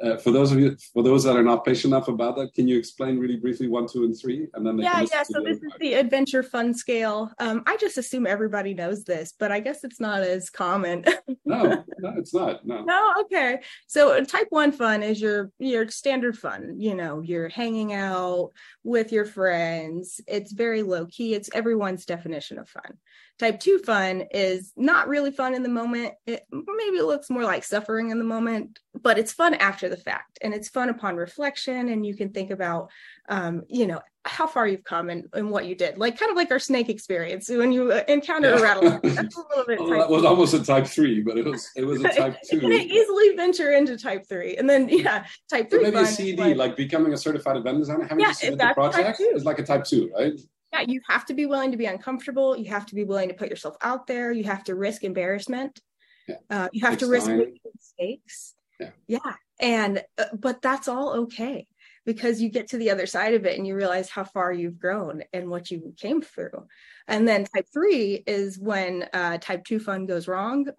Uh, 0.00 0.16
for 0.16 0.30
those 0.30 0.52
of 0.52 0.60
you, 0.60 0.76
for 0.92 1.02
those 1.02 1.24
that 1.24 1.36
are 1.36 1.42
not 1.42 1.64
patient 1.64 1.92
enough 1.92 2.06
about 2.06 2.36
that, 2.36 2.54
can 2.54 2.68
you 2.68 2.78
explain 2.78 3.18
really 3.18 3.36
briefly 3.36 3.66
one, 3.66 3.86
two, 3.86 4.04
and 4.04 4.16
three, 4.16 4.46
and 4.54 4.64
then 4.64 4.78
yeah, 4.78 5.04
yeah. 5.12 5.24
So 5.24 5.42
this 5.42 5.56
is 5.56 5.72
the 5.80 5.94
adventure 5.94 6.44
fun 6.44 6.72
scale. 6.72 7.32
Um, 7.40 7.64
I 7.66 7.76
just 7.78 7.98
assume 7.98 8.24
everybody 8.24 8.74
knows 8.74 9.02
this, 9.02 9.34
but 9.36 9.50
I 9.50 9.58
guess 9.58 9.82
it's 9.82 9.98
not 9.98 10.22
as 10.22 10.50
common. 10.50 11.04
no, 11.44 11.84
no, 11.98 12.14
it's 12.16 12.32
not. 12.32 12.64
No. 12.64 12.84
No, 12.84 13.14
okay. 13.22 13.60
So 13.88 14.22
type 14.24 14.46
one 14.50 14.70
fun 14.70 15.02
is 15.02 15.20
your 15.20 15.50
your 15.58 15.88
standard 15.88 16.38
fun. 16.38 16.76
You 16.78 16.94
know, 16.94 17.20
you're 17.20 17.48
hanging 17.48 17.92
out 17.92 18.52
with 18.84 19.10
your 19.10 19.24
friends. 19.24 20.20
It's 20.28 20.52
very 20.52 20.82
low 20.82 21.06
key. 21.06 21.34
It's 21.34 21.50
everyone's 21.52 22.06
definition 22.06 22.58
of 22.58 22.68
fun. 22.68 22.98
Type 23.38 23.60
two 23.60 23.78
fun 23.78 24.24
is 24.32 24.72
not 24.76 25.06
really 25.06 25.30
fun 25.30 25.54
in 25.54 25.62
the 25.62 25.68
moment. 25.68 26.14
It 26.26 26.44
maybe 26.50 26.96
it 26.96 27.04
looks 27.04 27.30
more 27.30 27.44
like 27.44 27.62
suffering 27.62 28.10
in 28.10 28.18
the 28.18 28.24
moment, 28.24 28.78
but 29.00 29.18
it's 29.18 29.32
fun 29.32 29.54
after 29.54 29.88
the 29.88 29.96
fact 29.96 30.38
and 30.42 30.52
it's 30.52 30.68
fun 30.68 30.88
upon 30.88 31.16
reflection. 31.16 31.88
And 31.88 32.04
you 32.04 32.16
can 32.16 32.30
think 32.30 32.50
about, 32.50 32.90
um, 33.28 33.62
you 33.68 33.86
know, 33.86 34.00
how 34.24 34.46
far 34.46 34.66
you've 34.66 34.84
come 34.84 35.08
and, 35.08 35.28
and 35.32 35.50
what 35.50 35.66
you 35.66 35.74
did, 35.74 35.98
like 35.98 36.18
kind 36.18 36.30
of 36.30 36.36
like 36.36 36.50
our 36.50 36.58
snake 36.58 36.88
experience 36.88 37.48
when 37.48 37.72
you 37.72 37.92
uh, 37.92 38.02
encounter 38.08 38.50
yeah. 38.50 38.58
a 38.58 38.62
rattlesnake. 38.62 39.14
That's 39.14 39.36
a 39.36 39.40
little 39.40 39.64
bit. 39.66 39.80
well, 39.80 39.90
that 39.90 40.10
was 40.10 40.24
almost 40.24 40.54
a 40.54 40.62
type 40.62 40.86
three, 40.86 41.22
but 41.22 41.38
it 41.38 41.44
was 41.44 41.70
it 41.76 41.84
was 41.84 42.04
a 42.04 42.08
type 42.12 42.36
two. 42.50 42.60
can 42.60 42.72
easily 42.72 43.36
venture 43.36 43.72
into 43.72 43.96
type 43.96 44.26
three, 44.28 44.56
and 44.56 44.68
then 44.68 44.88
yeah, 44.88 45.24
type 45.50 45.70
three. 45.70 45.82
maybe 45.82 45.96
a 45.96 46.06
CD, 46.06 46.42
like, 46.42 46.56
like, 46.56 46.76
becoming 46.76 47.12
a 47.12 47.16
certified 47.16 47.56
event 47.56 47.78
designer, 47.78 48.04
having 48.04 48.20
yeah, 48.20 48.28
to 48.28 48.34
submit 48.34 48.58
the 48.58 48.74
project 48.74 49.20
is 49.20 49.44
like 49.44 49.58
a 49.58 49.64
type 49.64 49.84
two, 49.84 50.10
right? 50.16 50.38
Yeah 50.72 50.84
you 50.86 51.00
have 51.08 51.26
to 51.26 51.34
be 51.34 51.46
willing 51.46 51.70
to 51.70 51.76
be 51.76 51.86
uncomfortable. 51.86 52.56
You 52.56 52.70
have 52.70 52.86
to 52.86 52.94
be 52.94 53.04
willing 53.04 53.28
to 53.28 53.34
put 53.34 53.50
yourself 53.50 53.76
out 53.80 54.06
there. 54.06 54.32
You 54.32 54.44
have 54.44 54.64
to 54.64 54.74
risk 54.74 55.04
embarrassment. 55.04 55.80
Yeah. 56.26 56.36
uh, 56.50 56.68
you 56.72 56.82
have 56.82 56.94
it's 56.94 57.02
to 57.02 57.08
risk 57.08 57.28
making 57.28 57.58
mistakes. 57.74 58.54
Yeah. 58.78 58.90
yeah. 59.06 59.32
And 59.60 60.02
uh, 60.18 60.24
but 60.38 60.62
that's 60.62 60.88
all 60.88 61.14
okay 61.20 61.66
because 62.04 62.40
you 62.40 62.48
get 62.48 62.68
to 62.68 62.78
the 62.78 62.90
other 62.90 63.06
side 63.06 63.34
of 63.34 63.44
it 63.44 63.58
and 63.58 63.66
you 63.66 63.74
realize 63.74 64.08
how 64.08 64.24
far 64.24 64.52
you've 64.52 64.78
grown 64.78 65.22
and 65.32 65.50
what 65.50 65.70
you 65.70 65.92
came 65.98 66.22
through. 66.22 66.66
And 67.06 67.28
then 67.28 67.44
type 67.44 67.66
three 67.72 68.22
is 68.26 68.58
when 68.58 69.06
uh, 69.12 69.38
type 69.38 69.64
two 69.64 69.78
fun 69.78 70.06
goes 70.06 70.28
wrong. 70.28 70.68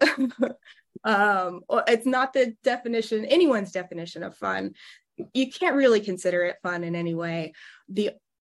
Um 1.04 1.62
it's 1.86 2.04
not 2.04 2.34
the 2.34 2.54
definition 2.62 3.24
anyone's 3.24 3.72
definition 3.72 4.22
of 4.22 4.36
fun. 4.36 4.74
You 5.32 5.50
can't 5.50 5.76
really 5.76 6.00
consider 6.00 6.44
it 6.44 6.56
fun 6.62 6.84
in 6.84 6.94
any 6.94 7.14
way. 7.14 7.54
The 7.88 8.10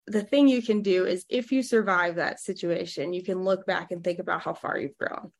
the 0.06 0.22
thing 0.22 0.48
you 0.48 0.62
can 0.62 0.82
do 0.82 1.06
is 1.06 1.24
if 1.28 1.52
you 1.52 1.62
survive 1.62 2.16
that 2.16 2.40
situation, 2.40 3.12
you 3.14 3.22
can 3.22 3.42
look 3.42 3.66
back 3.66 3.90
and 3.90 4.04
think 4.04 4.18
about 4.18 4.42
how 4.42 4.52
far 4.52 4.78
you've 4.78 4.98
grown. 4.98 5.32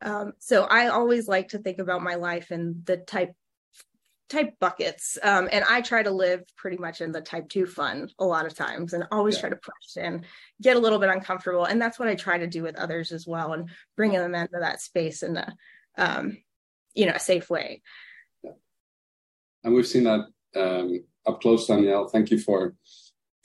Um, 0.00 0.32
so 0.38 0.64
I 0.64 0.88
always 0.88 1.28
like 1.28 1.48
to 1.48 1.58
think 1.58 1.78
about 1.78 2.02
my 2.02 2.14
life 2.14 2.50
in 2.50 2.82
the 2.84 2.96
type 2.96 3.32
type 4.28 4.58
buckets 4.58 5.18
um, 5.22 5.48
and 5.52 5.64
i 5.70 5.80
try 5.80 6.02
to 6.02 6.10
live 6.10 6.42
pretty 6.56 6.76
much 6.76 7.00
in 7.00 7.12
the 7.12 7.20
type 7.20 7.48
2 7.48 7.64
fun 7.64 8.10
a 8.18 8.24
lot 8.24 8.44
of 8.44 8.54
times 8.54 8.92
and 8.92 9.06
always 9.12 9.36
yeah. 9.36 9.42
try 9.42 9.50
to 9.50 9.56
push 9.56 10.02
and 10.02 10.24
get 10.60 10.76
a 10.76 10.80
little 10.80 10.98
bit 10.98 11.10
uncomfortable 11.10 11.64
and 11.64 11.80
that's 11.80 11.96
what 11.96 12.08
i 12.08 12.14
try 12.16 12.36
to 12.36 12.48
do 12.48 12.60
with 12.60 12.76
others 12.76 13.12
as 13.12 13.24
well 13.24 13.52
and 13.52 13.70
bringing 13.96 14.18
them 14.18 14.34
into 14.34 14.58
that 14.58 14.80
space 14.80 15.22
in 15.22 15.36
a 15.36 15.54
um, 15.96 16.36
you 16.94 17.06
know 17.06 17.12
a 17.12 17.20
safe 17.20 17.48
way 17.48 17.82
yeah. 18.42 18.50
and 19.62 19.72
we've 19.72 19.86
seen 19.86 20.02
that 20.02 20.26
um, 20.56 21.04
up 21.24 21.40
close 21.40 21.68
Danyelle 21.68 22.10
thank 22.10 22.32
you 22.32 22.38
for 22.40 22.74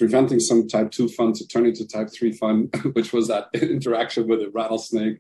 preventing 0.01 0.39
some 0.39 0.67
type 0.67 0.89
2 0.89 1.09
fun 1.09 1.31
to 1.31 1.47
turn 1.47 1.67
into 1.67 1.87
type 1.87 2.09
3 2.11 2.31
fun, 2.31 2.69
which 2.93 3.13
was 3.13 3.27
that 3.27 3.49
interaction 3.53 4.27
with 4.27 4.41
a 4.41 4.49
rattlesnake 4.49 5.19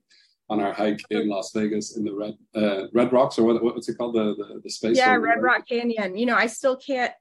on 0.49 0.59
our 0.59 0.73
hike 0.73 1.03
in 1.11 1.29
Las 1.29 1.51
Vegas 1.53 1.95
in 1.95 2.03
the 2.03 2.11
Red 2.11 2.35
uh, 2.55 2.87
Red 2.91 3.13
Rocks 3.13 3.37
or 3.37 3.45
what, 3.45 3.63
what's 3.63 3.87
it 3.87 3.95
called 3.95 4.15
the 4.15 4.33
the, 4.35 4.59
the 4.63 4.69
space? 4.71 4.97
Yeah, 4.97 5.11
Red 5.11 5.35
right? 5.35 5.41
Rock 5.41 5.67
Canyon. 5.69 6.17
You 6.17 6.25
know, 6.25 6.35
I 6.35 6.47
still 6.47 6.75
can't 6.75 7.13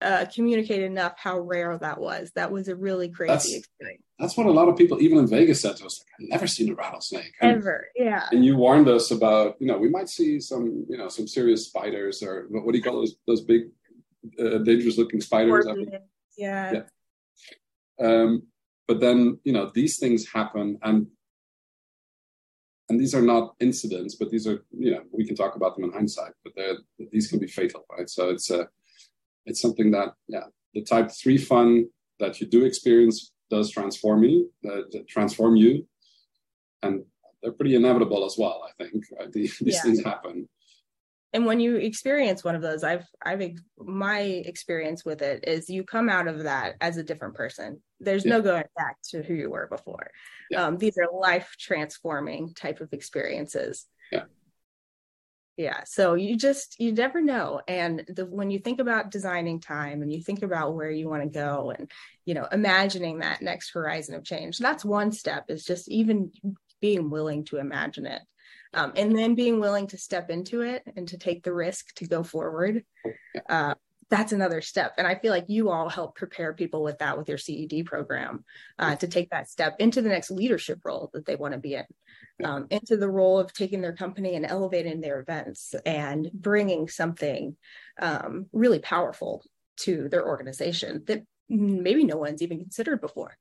uh, 0.00 0.24
communicate 0.34 0.82
enough 0.82 1.12
how 1.18 1.38
rare 1.38 1.76
that 1.76 2.00
was. 2.00 2.32
That 2.34 2.50
was 2.50 2.68
a 2.68 2.74
really 2.74 3.10
crazy 3.10 3.32
that's, 3.32 3.54
experience. 3.54 4.02
That's 4.18 4.34
what 4.38 4.46
a 4.46 4.50
lot 4.50 4.68
of 4.68 4.76
people, 4.78 5.02
even 5.02 5.18
in 5.18 5.26
Vegas, 5.26 5.60
said 5.60 5.76
to 5.76 5.84
us. 5.84 6.00
Like, 6.00 6.24
I've 6.24 6.30
never 6.30 6.46
seen 6.46 6.72
a 6.72 6.74
rattlesnake. 6.74 7.34
And, 7.42 7.58
Ever, 7.58 7.88
yeah. 7.94 8.26
And 8.32 8.42
you 8.42 8.56
warned 8.56 8.88
us 8.88 9.10
about, 9.10 9.56
you 9.60 9.66
know, 9.66 9.76
we 9.76 9.90
might 9.90 10.08
see 10.08 10.40
some, 10.40 10.86
you 10.88 10.96
know, 10.96 11.08
some 11.08 11.28
serious 11.28 11.66
spiders 11.66 12.22
or 12.22 12.46
what, 12.48 12.64
what 12.64 12.72
do 12.72 12.78
you 12.78 12.84
call 12.84 12.96
those 12.96 13.16
those 13.26 13.42
big, 13.42 13.64
uh, 14.40 14.58
dangerous 14.58 14.96
looking 14.96 15.20
spiders? 15.20 15.66
Yeah. 16.36 16.72
yeah. 16.72 16.82
Um, 18.00 18.44
but 18.88 19.00
then, 19.00 19.38
you 19.44 19.52
know, 19.52 19.70
these 19.74 19.98
things 19.98 20.28
happen 20.32 20.78
and 20.82 21.06
and 22.88 23.00
these 23.00 23.14
are 23.14 23.22
not 23.22 23.54
incidents, 23.58 24.16
but 24.16 24.30
these 24.30 24.46
are, 24.46 24.64
you 24.70 24.90
know, 24.90 25.02
we 25.12 25.24
can 25.26 25.34
talk 25.34 25.56
about 25.56 25.76
them 25.76 25.84
in 25.84 25.92
hindsight, 25.92 26.32
but 26.44 26.52
these 27.10 27.26
can 27.26 27.38
be 27.38 27.46
fatal, 27.46 27.86
right? 27.90 28.10
So 28.10 28.28
it's 28.28 28.50
a, 28.50 28.68
it's 29.46 29.62
something 29.62 29.92
that, 29.92 30.08
yeah, 30.28 30.44
the 30.74 30.82
type 30.82 31.10
three 31.10 31.38
fun 31.38 31.86
that 32.18 32.38
you 32.38 32.46
do 32.46 32.66
experience 32.66 33.32
does 33.50 33.70
transform 33.70 34.24
you, 34.24 34.52
uh, 34.70 34.82
transform 35.08 35.56
you, 35.56 35.86
and 36.82 37.04
they're 37.42 37.52
pretty 37.52 37.76
inevitable 37.76 38.26
as 38.26 38.36
well. 38.36 38.62
I 38.68 38.84
think 38.84 39.04
right? 39.18 39.32
these, 39.32 39.58
these 39.58 39.76
yeah. 39.76 39.82
things 39.82 40.04
happen, 40.04 40.48
and 41.32 41.46
when 41.46 41.60
you 41.60 41.76
experience 41.76 42.44
one 42.44 42.54
of 42.54 42.62
those 42.62 42.84
i've 42.84 43.06
i've 43.24 43.40
my 43.86 44.20
experience 44.20 45.04
with 45.04 45.22
it 45.22 45.44
is 45.46 45.68
you 45.68 45.84
come 45.84 46.08
out 46.08 46.28
of 46.28 46.44
that 46.44 46.74
as 46.80 46.96
a 46.96 47.02
different 47.02 47.34
person. 47.34 47.80
There's 48.00 48.24
yeah. 48.24 48.32
no 48.32 48.42
going 48.42 48.64
back 48.76 48.96
to 49.10 49.22
who 49.22 49.34
you 49.34 49.50
were 49.50 49.66
before. 49.68 50.10
Yeah. 50.50 50.66
um, 50.66 50.78
these 50.78 50.98
are 50.98 51.08
life 51.12 51.54
transforming 51.58 52.54
type 52.54 52.80
of 52.80 52.92
experiences. 52.92 53.86
Yeah. 54.10 54.24
Yeah 55.56 55.80
so 55.84 56.14
you 56.14 56.36
just 56.36 56.80
you 56.80 56.92
never 56.92 57.20
know. 57.20 57.60
And 57.68 58.04
the, 58.08 58.26
when 58.26 58.50
you 58.50 58.58
think 58.58 58.80
about 58.80 59.10
designing 59.10 59.60
time 59.60 60.02
and 60.02 60.12
you 60.12 60.22
think 60.22 60.42
about 60.42 60.74
where 60.74 60.90
you 60.90 61.08
want 61.08 61.22
to 61.22 61.28
go 61.28 61.72
and 61.76 61.90
you 62.24 62.34
know 62.34 62.46
imagining 62.50 63.18
that 63.18 63.42
next 63.42 63.70
horizon 63.70 64.14
of 64.14 64.24
change 64.24 64.58
that's 64.58 64.84
one 64.84 65.12
step 65.12 65.46
is 65.48 65.64
just 65.64 65.88
even 65.88 66.30
being 66.80 67.10
willing 67.10 67.44
to 67.44 67.58
imagine 67.58 68.06
it 68.06 68.22
um, 68.74 68.92
and 68.96 69.16
then 69.16 69.34
being 69.34 69.60
willing 69.60 69.86
to 69.86 69.98
step 69.98 70.30
into 70.30 70.62
it 70.62 70.82
and 70.96 71.08
to 71.08 71.18
take 71.18 71.42
the 71.42 71.52
risk 71.52 71.94
to 71.94 72.06
go 72.06 72.22
forward 72.22 72.84
uh, 73.48 73.74
that's 74.12 74.32
another 74.32 74.60
step. 74.60 74.92
And 74.98 75.06
i 75.06 75.14
feel 75.14 75.32
like 75.32 75.46
you 75.48 75.70
all 75.70 75.88
help 75.88 76.16
prepare 76.16 76.52
people 76.52 76.82
with 76.82 76.98
that 76.98 77.16
with 77.16 77.30
your 77.30 77.38
ced 77.38 77.86
program 77.86 78.44
uh, 78.78 78.94
to 78.96 79.08
take 79.08 79.30
that 79.30 79.48
step 79.48 79.76
into 79.78 80.02
the 80.02 80.10
next 80.10 80.30
leadership 80.30 80.80
role 80.84 81.08
that 81.14 81.24
they 81.24 81.34
want 81.34 81.54
to 81.54 81.58
be 81.58 81.74
in. 81.74 81.86
Um, 82.44 82.66
into 82.70 82.96
the 82.96 83.08
role 83.08 83.38
of 83.38 83.52
taking 83.52 83.80
their 83.82 83.94
company 83.94 84.34
and 84.34 84.44
elevating 84.44 85.00
their 85.00 85.20
events 85.20 85.74
and 85.86 86.28
bringing 86.32 86.88
something 86.88 87.56
um, 88.00 88.46
really 88.52 88.80
powerful 88.80 89.44
to 89.78 90.08
their 90.08 90.26
organization 90.26 91.04
that 91.06 91.22
maybe 91.48 92.04
no 92.04 92.16
one's 92.16 92.42
even 92.42 92.58
considered 92.58 93.00
before. 93.00 93.36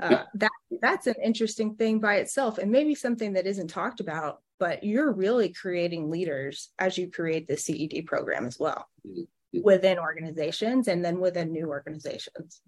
Uh, 0.00 0.24
that 0.34 0.50
that's 0.82 1.06
an 1.06 1.14
interesting 1.22 1.76
thing 1.76 2.00
by 2.00 2.16
itself 2.16 2.58
and 2.58 2.72
maybe 2.72 2.94
something 2.94 3.34
that 3.34 3.46
isn't 3.46 3.68
talked 3.68 4.00
about 4.00 4.40
but 4.60 4.84
you're 4.84 5.12
really 5.12 5.48
creating 5.48 6.10
leaders 6.10 6.68
as 6.78 6.96
you 6.96 7.10
create 7.10 7.48
the 7.48 7.54
ced 7.54 8.06
program 8.06 8.46
as 8.46 8.58
well 8.60 8.86
mm-hmm 9.06 9.22
within 9.52 9.98
organizations 9.98 10.88
and 10.88 11.04
then 11.04 11.20
within 11.20 11.52
new 11.52 11.68
organizations. 11.68 12.60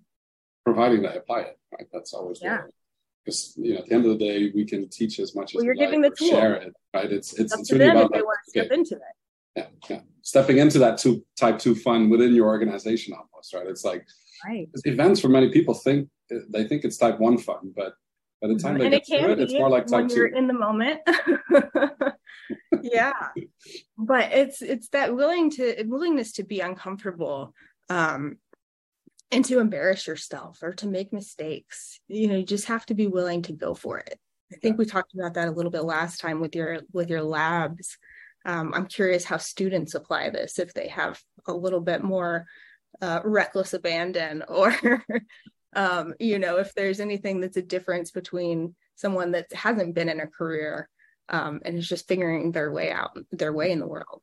Providing 0.65 1.03
they 1.03 1.17
apply 1.17 1.41
it, 1.41 1.59
right? 1.73 1.87
That's 1.93 2.13
always 2.13 2.41
yeah. 2.43 2.63
Because 3.25 3.55
you 3.57 3.75
know, 3.75 3.81
at 3.81 3.87
the 3.87 3.95
end 3.95 4.07
of 4.07 4.19
the 4.19 4.25
day, 4.25 4.53
we 4.55 4.65
can 4.65 4.89
teach 4.89 5.19
as 5.21 5.35
much 5.35 5.55
well, 5.55 5.63
as 5.63 5.65
you're 5.65 5.75
giving 5.75 6.01
the 6.01 6.11
tool. 6.11 6.29
share 6.29 6.55
it, 6.55 6.73
right? 6.95 7.11
It's 7.11 7.33
it's, 7.35 7.57
it's 7.57 7.73
really 7.73 7.89
about 7.89 8.13
that, 8.13 8.23
okay. 8.23 8.31
step 8.47 8.71
into 8.71 8.97
it. 8.97 9.01
Yeah, 9.57 9.67
yeah. 9.89 10.01
Stepping 10.23 10.59
into 10.59 10.79
that 10.81 10.99
two, 10.99 11.25
type 11.39 11.59
two 11.59 11.75
fun 11.75 12.11
within 12.11 12.35
your 12.35 12.47
organization 12.47 13.15
almost, 13.15 13.55
right? 13.55 13.67
It's 13.67 13.85
like 13.85 14.07
right. 14.45 14.69
events 14.85 15.21
for 15.21 15.29
many 15.29 15.51
people 15.51 15.75
think 15.75 16.09
they 16.49 16.65
think 16.65 16.85
it's 16.85 16.97
type 16.97 17.21
one 17.21 17.39
fun, 17.39 17.73
but 17.77 17.95
by 18.43 18.49
the 18.49 18.57
time 18.57 18.77
they 18.77 18.87
and 18.87 18.93
get 18.93 19.03
it 19.03 19.07
through 19.07 19.33
it, 19.33 19.41
it's 19.41 19.53
more 19.53 19.71
like 19.71 19.87
type 19.87 20.01
when 20.01 20.09
two. 20.09 20.17
You're 20.17 20.27
in 20.27 20.49
the 20.49 20.53
moment. 20.53 21.01
yeah. 22.83 23.13
But 23.97 24.33
it's 24.33 24.61
it's 24.61 24.89
that 24.89 25.15
willing 25.15 25.51
to 25.53 25.85
willingness 25.87 26.33
to 26.33 26.43
be 26.43 26.59
uncomfortable 26.59 27.55
um 27.89 28.39
and 29.31 29.45
to 29.45 29.61
embarrass 29.61 30.09
yourself 30.09 30.59
or 30.63 30.73
to 30.75 30.89
make 30.89 31.13
mistakes. 31.13 32.01
You 32.09 32.27
know 32.27 32.37
you 32.37 32.45
just 32.45 32.67
have 32.67 32.85
to 32.87 32.95
be 32.95 33.07
willing 33.07 33.43
to 33.43 33.53
go 33.53 33.75
for 33.75 34.01
it. 34.01 34.19
I 34.53 34.57
think 34.57 34.77
we 34.77 34.87
talked 34.87 35.15
about 35.15 35.35
that 35.35 35.49
a 35.49 35.53
little 35.53 35.71
bit 35.71 35.85
last 35.85 36.21
time 36.21 36.41
with 36.41 36.57
your 36.57 36.81
with 36.93 37.09
your 37.09 37.23
labs. 37.23 37.97
Um, 38.45 38.75
i'm 38.75 38.87
curious 38.87 39.23
how 39.23 39.37
students 39.37 39.95
apply 39.95 40.31
this 40.31 40.59
if 40.59 40.75
they 40.75 40.89
have 40.89 41.23
a 41.47 41.53
little 41.53 41.79
bit 41.79 42.03
more 42.03 42.47
uh, 43.01 43.21
reckless 43.23 43.73
abandon 43.73 44.43
or 44.49 44.75
um, 45.75 46.15
you 46.19 46.39
know 46.39 46.59
if 46.59 46.75
there's 46.75 47.01
anything 47.01 47.41
that's 47.41 47.57
a 47.57 47.63
difference 47.63 48.11
between 48.11 48.75
someone 48.97 49.33
that 49.33 49.53
hasn't 49.53 49.95
been 49.95 50.09
in 50.09 50.21
a 50.21 50.27
career 50.27 50.89
um, 51.29 51.61
and 51.65 51.79
is 51.79 51.89
just 51.89 52.09
figuring 52.09 52.53
their 52.53 52.71
way 52.73 52.91
out, 52.91 53.17
their 53.31 53.53
way 53.53 53.73
in 53.73 53.81
the 53.81 53.87
world. 53.87 54.23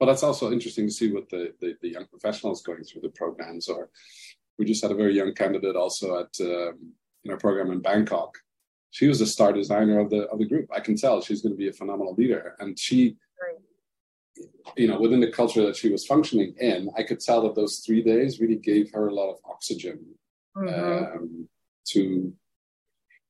Well, 0.00 0.08
that's 0.08 0.22
also 0.22 0.52
interesting 0.52 0.86
to 0.86 0.92
see 0.92 1.12
what 1.12 1.28
the, 1.30 1.52
the, 1.60 1.76
the 1.80 1.90
young 1.90 2.06
professionals 2.06 2.62
going 2.62 2.82
through 2.84 3.02
the 3.02 3.10
programs 3.10 3.68
are. 3.68 3.90
We 4.58 4.64
just 4.64 4.82
had 4.82 4.90
a 4.90 4.96
very 4.96 5.14
young 5.14 5.34
candidate 5.34 5.76
also 5.76 6.20
at 6.20 6.40
um, 6.40 6.92
in 7.24 7.30
our 7.30 7.36
program 7.36 7.70
in 7.70 7.80
Bangkok. 7.80 8.36
She 8.90 9.08
was 9.08 9.20
a 9.20 9.26
star 9.26 9.52
designer 9.52 9.98
of 9.98 10.10
the 10.10 10.28
of 10.28 10.38
the 10.38 10.46
group. 10.46 10.68
I 10.72 10.80
can 10.80 10.96
tell 10.96 11.20
she's 11.20 11.42
going 11.42 11.52
to 11.52 11.58
be 11.58 11.68
a 11.68 11.72
phenomenal 11.72 12.14
leader, 12.14 12.54
and 12.60 12.78
she, 12.78 13.16
you 14.76 14.86
know, 14.86 15.00
within 15.00 15.20
the 15.20 15.32
culture 15.32 15.64
that 15.66 15.76
she 15.76 15.90
was 15.90 16.06
functioning 16.06 16.54
in, 16.60 16.90
I 16.96 17.02
could 17.02 17.18
tell 17.18 17.42
that 17.42 17.56
those 17.56 17.78
three 17.78 18.02
days 18.02 18.40
really 18.40 18.56
gave 18.56 18.92
her 18.92 19.08
a 19.08 19.14
lot 19.14 19.30
of 19.30 19.38
oxygen 19.44 20.04
mm-hmm. 20.56 21.16
um, 21.16 21.48
to 21.88 22.32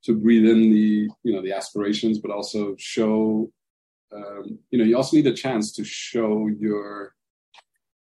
to 0.05 0.14
breathe 0.14 0.47
in 0.47 0.70
the 0.70 1.09
you 1.22 1.33
know 1.33 1.43
the 1.43 1.53
aspirations, 1.53 2.18
but 2.18 2.31
also 2.31 2.75
show 2.79 3.51
um, 4.14 4.59
you 4.70 4.79
know 4.79 4.85
you 4.85 4.97
also 4.97 5.16
need 5.16 5.27
a 5.27 5.33
chance 5.33 5.72
to 5.72 5.85
show 5.85 6.49
your 6.59 7.14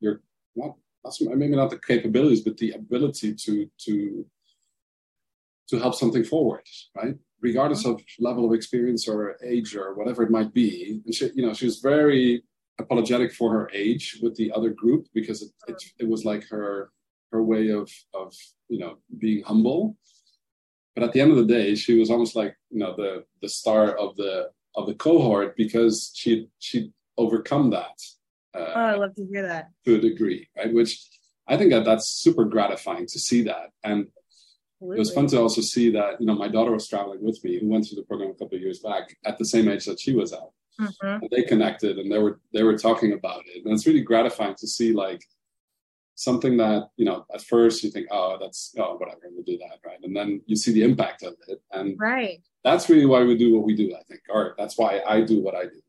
your 0.01 0.21
not 0.57 0.75
maybe 1.21 1.57
not 1.57 1.71
the 1.71 1.79
capabilities, 1.79 2.43
but 2.43 2.57
the 2.57 2.73
ability 2.73 3.35
to 3.35 3.71
to 3.79 4.27
to 5.69 5.79
help 5.79 5.95
something 5.95 6.25
forward, 6.25 6.63
right? 6.97 7.15
Regardless 7.41 7.85
of 7.85 8.03
level 8.19 8.47
of 8.47 8.55
experience 8.55 9.07
or 9.07 9.37
age 9.45 9.77
or 9.77 9.95
whatever 9.95 10.23
it 10.23 10.31
might 10.31 10.53
be. 10.53 11.01
And 11.05 11.15
she, 11.15 11.31
you 11.35 11.47
know, 11.47 11.53
she 11.53 11.67
was 11.67 11.79
very 11.81 12.43
apologetic 12.81 13.33
for 13.33 13.53
her 13.53 13.71
age 13.73 14.19
with 14.23 14.35
the 14.37 14.51
other 14.53 14.71
group 14.71 15.07
because 15.13 15.43
it, 15.43 15.51
it, 15.69 15.83
it 16.01 16.09
was 16.09 16.25
like 16.25 16.49
her 16.49 16.91
her 17.33 17.43
way 17.43 17.69
of 17.71 17.91
of 18.15 18.35
you 18.69 18.79
know 18.79 18.99
being 19.19 19.43
humble 19.45 19.97
but 20.99 21.07
at 21.07 21.13
the 21.13 21.21
end 21.21 21.31
of 21.31 21.37
the 21.37 21.45
day, 21.45 21.77
she 21.77 21.97
was 21.97 22.11
almost 22.11 22.35
like 22.35 22.57
you 22.71 22.81
know 22.81 22.93
the 22.97 23.25
the 23.41 23.49
star 23.49 23.93
of 23.93 24.17
the 24.17 24.51
of 24.75 24.89
the 24.89 24.95
cohort 24.95 25.57
because 25.57 26.11
she 26.13 26.49
she 26.59 26.91
overcome 27.17 27.71
that. 27.71 27.97
Uh, 28.53 28.73
oh, 28.75 28.81
I 28.81 28.95
love 28.97 29.15
to 29.15 29.25
hear 29.25 29.47
that. 29.47 29.71
To 29.85 29.95
a 29.95 30.01
degree, 30.01 30.49
right? 30.57 30.75
Which 30.75 31.01
I 31.47 31.57
think 31.57 31.71
that 31.71 31.85
that's 31.85 32.09
super 32.09 32.45
gratifying 32.45 33.07
to 33.07 33.19
see 33.21 33.43
that, 33.43 33.71
and 33.85 34.09
Absolutely. 34.81 34.97
it 34.97 34.99
was 34.99 35.15
fun 35.15 35.29
to 35.29 35.41
also 35.41 35.61
see 35.61 35.93
that 35.93 36.21
you 36.21 36.27
know 36.27 36.35
my 36.35 36.49
daughter 36.49 36.73
was 36.73 36.89
traveling 36.89 37.23
with 37.23 37.39
me, 37.45 37.61
who 37.61 37.69
went 37.69 37.87
through 37.87 38.01
the 38.01 38.09
program 38.09 38.31
a 38.31 38.35
couple 38.35 38.57
of 38.57 38.63
years 38.63 38.81
back 38.81 39.17
at 39.25 39.39
the 39.39 39.45
same 39.45 39.69
age 39.69 39.85
that 39.85 40.01
she 40.01 40.17
was 40.17 40.33
at. 40.33 40.51
Mm-hmm. 40.81 41.23
And 41.23 41.31
they 41.31 41.43
connected, 41.43 41.99
and 41.99 42.11
they 42.11 42.19
were 42.19 42.41
they 42.53 42.65
were 42.65 42.77
talking 42.77 43.13
about 43.13 43.43
it, 43.47 43.65
and 43.65 43.73
it's 43.73 43.87
really 43.87 44.03
gratifying 44.03 44.57
to 44.57 44.67
see 44.67 44.93
like 44.93 45.23
something 46.19 46.57
that 46.57 46.89
you 46.97 47.05
know 47.05 47.25
at 47.33 47.41
first 47.41 47.85
you 47.85 47.91
think 47.91 48.09
oh 48.11 48.37
that's 48.41 48.75
oh 48.77 48.97
whatever 48.97 49.21
we'll 49.31 49.45
do 49.45 49.57
that 49.57 49.79
right? 49.87 49.99
And 50.03 50.15
then 50.17 50.43
you 50.47 50.57
see 50.57 50.73
the 50.73 50.83
impact 50.83 51.23
of 51.23 51.35
it 51.47 51.63
and 51.71 51.95
right. 51.97 52.43
that's 52.65 52.91
really 52.91 53.07
why 53.07 53.23
we 53.23 53.39
do 53.39 53.55
what 53.55 53.65
we 53.65 53.77
do 53.77 53.95
i 53.95 54.03
think 54.03 54.23
or 54.29 54.57
that's 54.59 54.77
why 54.77 55.01
i 55.09 55.21
do 55.21 55.41
what 55.41 55.55
i 55.55 55.63
do 55.63 55.81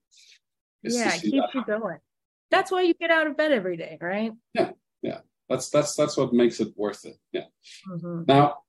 yeah 0.84 1.18
keep 1.18 1.34
you 1.34 1.42
happen. 1.42 1.82
going. 1.82 1.98
That's 2.52 2.72
why 2.72 2.82
you 2.84 2.94
get 2.94 3.12
out 3.12 3.28
of 3.28 3.38
bed 3.38 3.52
every 3.52 3.76
day 3.76 3.98
right? 4.00 4.32
Yeah 4.54 4.72
yeah. 5.02 5.20
That's 5.50 5.72
that's 5.72 5.96
that's 5.96 6.16
what 6.16 6.32
makes 6.32 6.60
it 6.60 6.70
worth 6.76 7.06
it 7.06 7.18
yeah. 7.32 7.48
Mm-hmm. 7.90 8.24
now 8.28 8.60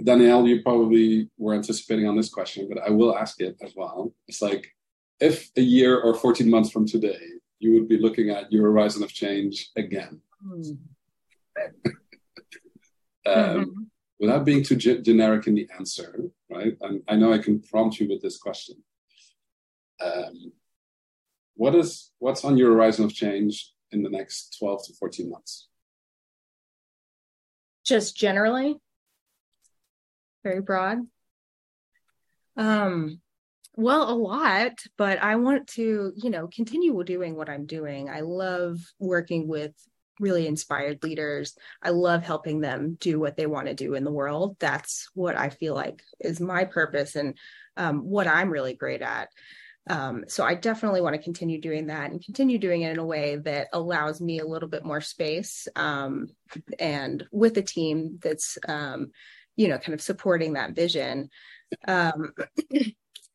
Danyelle 0.00 0.48
you 0.48 0.62
probably 0.62 1.28
were 1.36 1.54
anticipating 1.54 2.08
on 2.08 2.16
this 2.16 2.30
question 2.30 2.66
but 2.66 2.78
i 2.82 2.88
will 2.88 3.14
ask 3.14 3.42
it 3.42 3.56
as 3.62 3.74
well. 3.76 4.14
It's 4.26 4.40
like 4.40 4.74
if 5.20 5.50
a 5.56 5.60
year 5.60 6.00
or 6.00 6.14
14 6.14 6.48
months 6.48 6.70
from 6.70 6.86
today 6.86 7.20
you 7.58 7.74
would 7.74 7.88
be 7.88 7.98
looking 7.98 8.30
at 8.30 8.50
your 8.50 8.62
horizon 8.70 9.02
of 9.02 9.12
change 9.12 9.68
again 9.76 10.22
um, 10.44 10.78
mm-hmm. 13.26 13.82
Without 14.20 14.44
being 14.44 14.64
too 14.64 14.76
ge- 14.76 15.04
generic 15.04 15.46
in 15.46 15.54
the 15.54 15.68
answer, 15.78 16.24
right? 16.50 16.76
And 16.80 17.02
I 17.08 17.16
know 17.16 17.32
I 17.32 17.38
can 17.38 17.60
prompt 17.60 18.00
you 18.00 18.08
with 18.08 18.20
this 18.20 18.36
question. 18.36 18.76
Um, 20.04 20.52
what 21.54 21.74
is 21.74 22.12
what's 22.18 22.44
on 22.44 22.56
your 22.56 22.72
horizon 22.72 23.04
of 23.04 23.14
change 23.14 23.72
in 23.90 24.02
the 24.02 24.10
next 24.10 24.56
12 24.58 24.86
to 24.86 24.94
14 24.94 25.30
months? 25.30 25.68
Just 27.84 28.16
generally, 28.16 28.76
very 30.44 30.60
broad. 30.60 30.98
Um, 32.56 33.20
well, 33.76 34.10
a 34.10 34.14
lot, 34.14 34.72
but 34.96 35.22
I 35.22 35.36
want 35.36 35.68
to, 35.68 36.12
you 36.16 36.30
know, 36.30 36.48
continue 36.48 37.02
doing 37.04 37.36
what 37.36 37.48
I'm 37.48 37.66
doing. 37.66 38.10
I 38.10 38.20
love 38.20 38.80
working 38.98 39.46
with 39.46 39.72
really 40.20 40.46
inspired 40.46 41.02
leaders. 41.02 41.56
I 41.82 41.90
love 41.90 42.22
helping 42.22 42.60
them 42.60 42.96
do 43.00 43.18
what 43.20 43.36
they 43.36 43.46
want 43.46 43.68
to 43.68 43.74
do 43.74 43.94
in 43.94 44.04
the 44.04 44.12
world. 44.12 44.56
That's 44.58 45.08
what 45.14 45.36
I 45.36 45.50
feel 45.50 45.74
like 45.74 46.02
is 46.20 46.40
my 46.40 46.64
purpose 46.64 47.16
and 47.16 47.36
um, 47.76 48.00
what 48.00 48.26
I'm 48.26 48.50
really 48.50 48.74
great 48.74 49.02
at. 49.02 49.28
Um, 49.88 50.24
so 50.28 50.44
I 50.44 50.54
definitely 50.54 51.00
want 51.00 51.16
to 51.16 51.22
continue 51.22 51.60
doing 51.60 51.86
that 51.86 52.10
and 52.10 52.22
continue 52.22 52.58
doing 52.58 52.82
it 52.82 52.92
in 52.92 52.98
a 52.98 53.06
way 53.06 53.36
that 53.36 53.68
allows 53.72 54.20
me 54.20 54.38
a 54.38 54.46
little 54.46 54.68
bit 54.68 54.84
more 54.84 55.00
space 55.00 55.66
um, 55.76 56.28
and 56.78 57.26
with 57.32 57.56
a 57.56 57.62
team 57.62 58.18
that's, 58.20 58.58
um, 58.68 59.12
you 59.56 59.68
know, 59.68 59.78
kind 59.78 59.94
of 59.94 60.02
supporting 60.02 60.54
that 60.54 60.74
vision. 60.74 61.30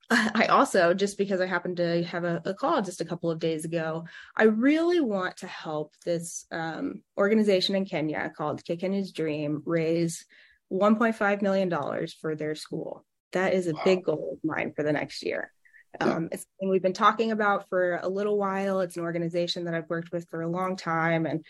Um, 0.10 0.30
I 0.36 0.46
also, 0.48 0.94
just 0.94 1.18
because 1.18 1.42
I 1.42 1.46
happened 1.46 1.78
to 1.78 2.04
have 2.04 2.24
a, 2.24 2.42
a, 2.46 2.54
call 2.54 2.82
just 2.82 3.02
a 3.02 3.06
couple 3.06 3.32
of 3.32 3.40
days 3.40 3.66
ago, 3.66 4.06
I 4.36 4.44
really 4.44 5.00
want 5.00 5.38
to 5.38 5.48
help 5.48 5.94
this 6.06 6.46
um, 6.52 7.02
organization 7.18 7.76
in 7.76 7.86
Kenya 7.86 8.32
called 8.36 8.64
Kakenya's 8.66 9.12
Dream 9.12 9.62
raise 9.66 10.26
$1.5 10.72 11.42
million 11.42 12.08
for 12.22 12.36
their 12.36 12.56
school. 12.56 13.06
That 13.32 13.54
is 13.54 13.68
a 13.68 13.74
wow. 13.74 13.82
big 13.86 14.04
goal 14.04 14.38
of 14.38 14.48
mine 14.48 14.74
for 14.76 14.84
the 14.84 14.94
next 14.94 15.24
year. 15.24 15.52
Um, 16.00 16.30
it's 16.32 16.44
something 16.44 16.70
we've 16.70 16.82
been 16.82 16.94
talking 16.94 17.32
about 17.32 17.70
for 17.70 18.00
a 18.02 18.08
little 18.08 18.38
while. 18.38 18.80
It's 18.82 18.98
an 18.98 19.04
organization 19.04 19.66
that 19.66 19.76
I've 19.76 19.90
worked 19.90 20.12
with 20.12 20.28
for 20.30 20.42
a 20.42 20.50
long 20.50 20.76
time 20.76 21.26
and 21.26 21.46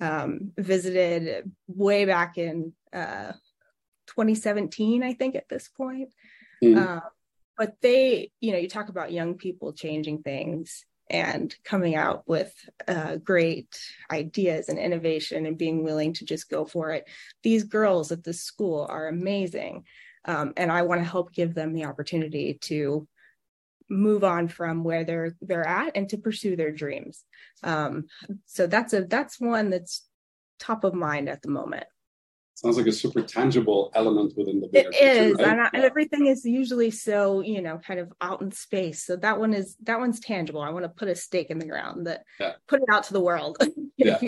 um, 0.00 0.52
visited 0.56 1.50
way 1.66 2.04
back 2.04 2.38
in 2.38 2.72
uh, 2.92 3.32
2017, 4.06 5.02
I 5.02 5.14
think, 5.14 5.34
at 5.34 5.48
this 5.48 5.68
point. 5.68 6.10
Mm. 6.62 6.76
Uh, 6.76 7.00
but 7.58 7.74
they, 7.82 8.30
you 8.40 8.52
know, 8.52 8.58
you 8.58 8.68
talk 8.68 8.88
about 8.88 9.12
young 9.12 9.34
people 9.34 9.72
changing 9.72 10.22
things 10.22 10.86
and 11.10 11.54
coming 11.64 11.96
out 11.96 12.22
with 12.26 12.52
uh, 12.86 13.16
great 13.16 13.78
ideas 14.10 14.68
and 14.68 14.78
innovation 14.78 15.44
and 15.44 15.58
being 15.58 15.82
willing 15.82 16.12
to 16.12 16.24
just 16.24 16.48
go 16.48 16.64
for 16.64 16.92
it. 16.92 17.08
These 17.42 17.64
girls 17.64 18.12
at 18.12 18.22
this 18.22 18.42
school 18.42 18.86
are 18.88 19.08
amazing. 19.08 19.84
Um, 20.24 20.52
and 20.56 20.70
I 20.70 20.82
want 20.82 21.00
to 21.00 21.08
help 21.08 21.32
give 21.32 21.54
them 21.54 21.72
the 21.72 21.86
opportunity 21.86 22.58
to 22.62 23.08
move 23.90 24.22
on 24.22 24.48
from 24.48 24.84
where 24.84 25.02
they're 25.04 25.34
they're 25.40 25.66
at 25.66 25.96
and 25.96 26.10
to 26.10 26.18
pursue 26.18 26.56
their 26.56 26.70
dreams. 26.70 27.24
Um, 27.62 28.04
so 28.44 28.66
that's 28.66 28.92
a 28.92 29.04
that's 29.04 29.40
one 29.40 29.70
that's 29.70 30.06
top 30.58 30.84
of 30.84 30.92
mind 30.92 31.28
at 31.28 31.40
the 31.40 31.50
moment 31.50 31.86
sounds 32.58 32.76
like 32.76 32.86
a 32.86 32.92
super 32.92 33.22
tangible 33.22 33.92
element 33.94 34.32
within 34.36 34.60
the 34.60 34.68
it 34.72 34.92
is 35.00 35.36
right? 35.38 35.70
and, 35.72 35.84
everything 35.84 36.26
is 36.26 36.44
usually 36.44 36.90
so 36.90 37.40
you 37.40 37.62
know 37.62 37.78
kind 37.78 38.00
of 38.00 38.12
out 38.20 38.42
in 38.42 38.50
space 38.50 39.04
so 39.04 39.14
that 39.16 39.38
one 39.38 39.54
is 39.54 39.76
that 39.82 39.98
one's 40.00 40.18
tangible 40.18 40.60
i 40.60 40.70
want 40.70 40.84
to 40.84 40.88
put 40.88 41.08
a 41.08 41.14
stake 41.14 41.50
in 41.50 41.58
the 41.58 41.66
ground 41.66 42.06
that 42.06 42.24
yeah. 42.40 42.52
put 42.66 42.80
it 42.80 42.88
out 42.92 43.04
to 43.04 43.12
the 43.12 43.20
world 43.20 43.56
yeah. 43.96 44.18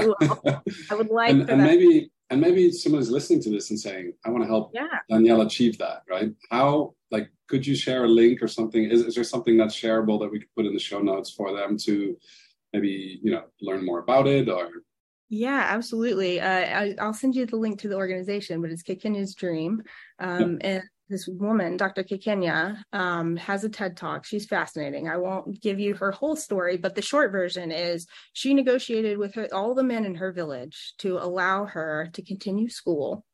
i 0.91 0.95
would 0.95 1.11
like 1.11 1.31
and, 1.31 1.51
and 1.51 1.63
maybe 1.63 2.11
and 2.31 2.41
maybe 2.41 2.71
someone's 2.71 3.11
listening 3.11 3.43
to 3.43 3.51
this 3.51 3.71
and 3.71 3.81
saying 3.81 4.13
i 4.25 4.31
want 4.31 4.45
to 4.45 4.49
help 4.49 4.71
yeah. 4.73 4.87
Danyelle 5.11 5.45
achieve 5.45 5.77
that 5.79 6.03
right 6.09 6.31
how 6.51 6.95
like 7.11 7.31
could 7.49 7.67
you 7.67 7.75
share 7.75 8.05
a 8.05 8.09
link 8.09 8.41
or 8.43 8.49
something 8.49 8.85
is, 8.85 9.03
is 9.03 9.17
there 9.17 9.25
something 9.25 9.57
that's 9.57 9.75
shareable 9.75 10.21
that 10.21 10.31
we 10.31 10.39
could 10.39 10.55
put 10.57 10.67
in 10.67 10.73
the 10.73 10.79
show 10.79 11.01
notes 11.01 11.31
for 11.31 11.53
them 11.53 11.77
to 11.79 12.17
maybe 12.73 13.19
you 13.23 13.33
know 13.33 13.43
learn 13.61 13.85
more 13.85 13.99
about 13.99 14.29
it 14.29 14.49
or 14.49 14.71
yeah, 15.31 15.65
absolutely. 15.69 16.41
Uh, 16.41 16.49
I, 16.99 17.07
will 17.07 17.15
send 17.15 17.37
you 17.37 17.47
the 17.47 17.57
link 17.57 17.81
to 17.81 17.89
the 17.89 17.97
organization, 17.97 18.61
but 18.61 18.71
it's 18.71 18.83
Kakenya's 18.83 19.35
Dream. 19.35 19.83
Um, 20.19 20.59
And 20.61 20.83
this 21.09 21.29
woman, 21.29 21.77
Dr. 21.77 22.03
Kakenya, 22.03 22.83
um, 22.93 23.37
has 23.37 23.63
a 23.63 23.69
TED 23.69 23.97
Talk. 23.97 24.25
She's 24.25 24.47
fascinating. 24.47 25.09
I 25.09 25.19
won't 25.19 25.61
give 25.61 25.79
you 25.79 25.95
her 25.95 26.11
whole 26.11 26.37
story, 26.37 26.77
but 26.77 26.97
the 26.97 27.03
short 27.03 27.31
version 27.31 27.71
is 27.71 28.07
she 28.33 28.55
negotiated 28.55 29.19
with 29.19 29.35
her, 29.35 29.49
all 29.53 29.75
the 29.75 29.85
men 29.85 30.05
in 30.05 30.17
her 30.17 30.33
village 30.33 30.95
to 30.99 31.19
allow 31.19 31.65
her 31.65 32.11
to 32.13 32.23
continue 32.23 32.69
school, 32.69 33.25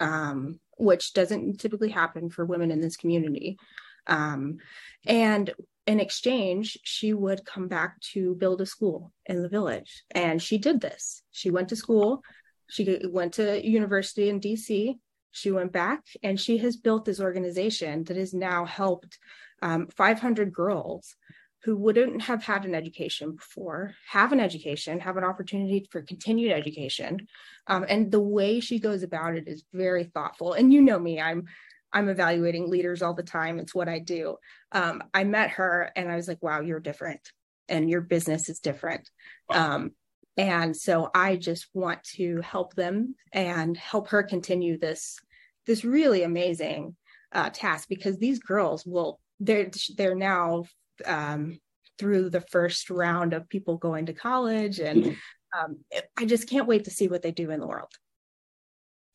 um, 0.00 0.60
which 0.76 1.14
doesn't 1.14 1.58
typically 1.58 1.90
happen 1.90 2.30
for 2.30 2.44
women 2.44 2.70
in 2.70 2.80
this 2.80 2.96
community. 2.96 3.58
Um, 4.06 4.58
and 5.06 5.52
in 5.86 6.00
exchange, 6.00 6.78
she 6.82 7.12
would 7.12 7.44
come 7.44 7.68
back 7.68 8.00
to 8.12 8.34
build 8.36 8.60
a 8.60 8.66
school 8.66 9.12
in 9.26 9.42
the 9.42 9.48
village. 9.48 10.02
And 10.12 10.42
she 10.42 10.58
did 10.58 10.80
this. 10.80 11.22
She 11.30 11.50
went 11.50 11.68
to 11.68 11.76
school, 11.76 12.22
she 12.68 13.00
went 13.04 13.34
to 13.34 13.64
university 13.66 14.28
in 14.28 14.40
DC. 14.40 14.98
She 15.30 15.50
went 15.50 15.72
back 15.72 16.00
and 16.22 16.40
she 16.40 16.58
has 16.58 16.76
built 16.76 17.04
this 17.04 17.20
organization 17.20 18.04
that 18.04 18.16
has 18.16 18.32
now 18.32 18.64
helped 18.64 19.18
um, 19.62 19.88
500 19.88 20.52
girls 20.52 21.16
who 21.64 21.76
wouldn't 21.76 22.22
have 22.22 22.44
had 22.44 22.64
an 22.66 22.74
education 22.74 23.32
before 23.32 23.94
have 24.08 24.32
an 24.32 24.40
education, 24.40 25.00
have 25.00 25.16
an 25.16 25.24
opportunity 25.24 25.88
for 25.90 26.02
continued 26.02 26.52
education. 26.52 27.26
Um, 27.66 27.84
and 27.88 28.12
the 28.12 28.20
way 28.20 28.60
she 28.60 28.78
goes 28.78 29.02
about 29.02 29.34
it 29.34 29.48
is 29.48 29.64
very 29.72 30.04
thoughtful. 30.04 30.52
And 30.52 30.72
you 30.72 30.82
know 30.82 30.98
me, 30.98 31.20
I'm 31.20 31.46
I'm 31.94 32.08
evaluating 32.08 32.68
leaders 32.68 33.00
all 33.00 33.14
the 33.14 33.22
time. 33.22 33.58
It's 33.58 33.74
what 33.74 33.88
I 33.88 34.00
do. 34.00 34.36
Um, 34.72 35.02
I 35.14 35.24
met 35.24 35.50
her 35.50 35.90
and 35.94 36.10
I 36.10 36.16
was 36.16 36.28
like, 36.28 36.42
wow, 36.42 36.60
you're 36.60 36.80
different 36.80 37.20
and 37.68 37.88
your 37.88 38.00
business 38.00 38.48
is 38.48 38.58
different. 38.58 39.08
Um, 39.48 39.92
and 40.36 40.76
so 40.76 41.10
I 41.14 41.36
just 41.36 41.68
want 41.72 42.02
to 42.16 42.40
help 42.40 42.74
them 42.74 43.14
and 43.32 43.76
help 43.76 44.08
her 44.08 44.22
continue 44.22 44.78
this 44.78 45.18
this 45.66 45.84
really 45.84 46.24
amazing 46.24 46.96
uh, 47.32 47.50
task 47.50 47.88
because 47.88 48.18
these 48.18 48.40
girls 48.40 48.84
will 48.84 49.20
they're 49.40 49.70
they're 49.96 50.14
now 50.14 50.64
um, 51.06 51.58
through 51.98 52.30
the 52.30 52.40
first 52.40 52.90
round 52.90 53.32
of 53.32 53.48
people 53.48 53.76
going 53.76 54.06
to 54.06 54.12
college 54.12 54.80
and 54.80 55.04
mm-hmm. 55.04 55.64
um, 55.64 55.78
I 56.16 56.24
just 56.24 56.48
can't 56.48 56.66
wait 56.66 56.84
to 56.84 56.90
see 56.90 57.08
what 57.08 57.22
they 57.22 57.32
do 57.32 57.50
in 57.50 57.60
the 57.60 57.66
world 57.66 57.92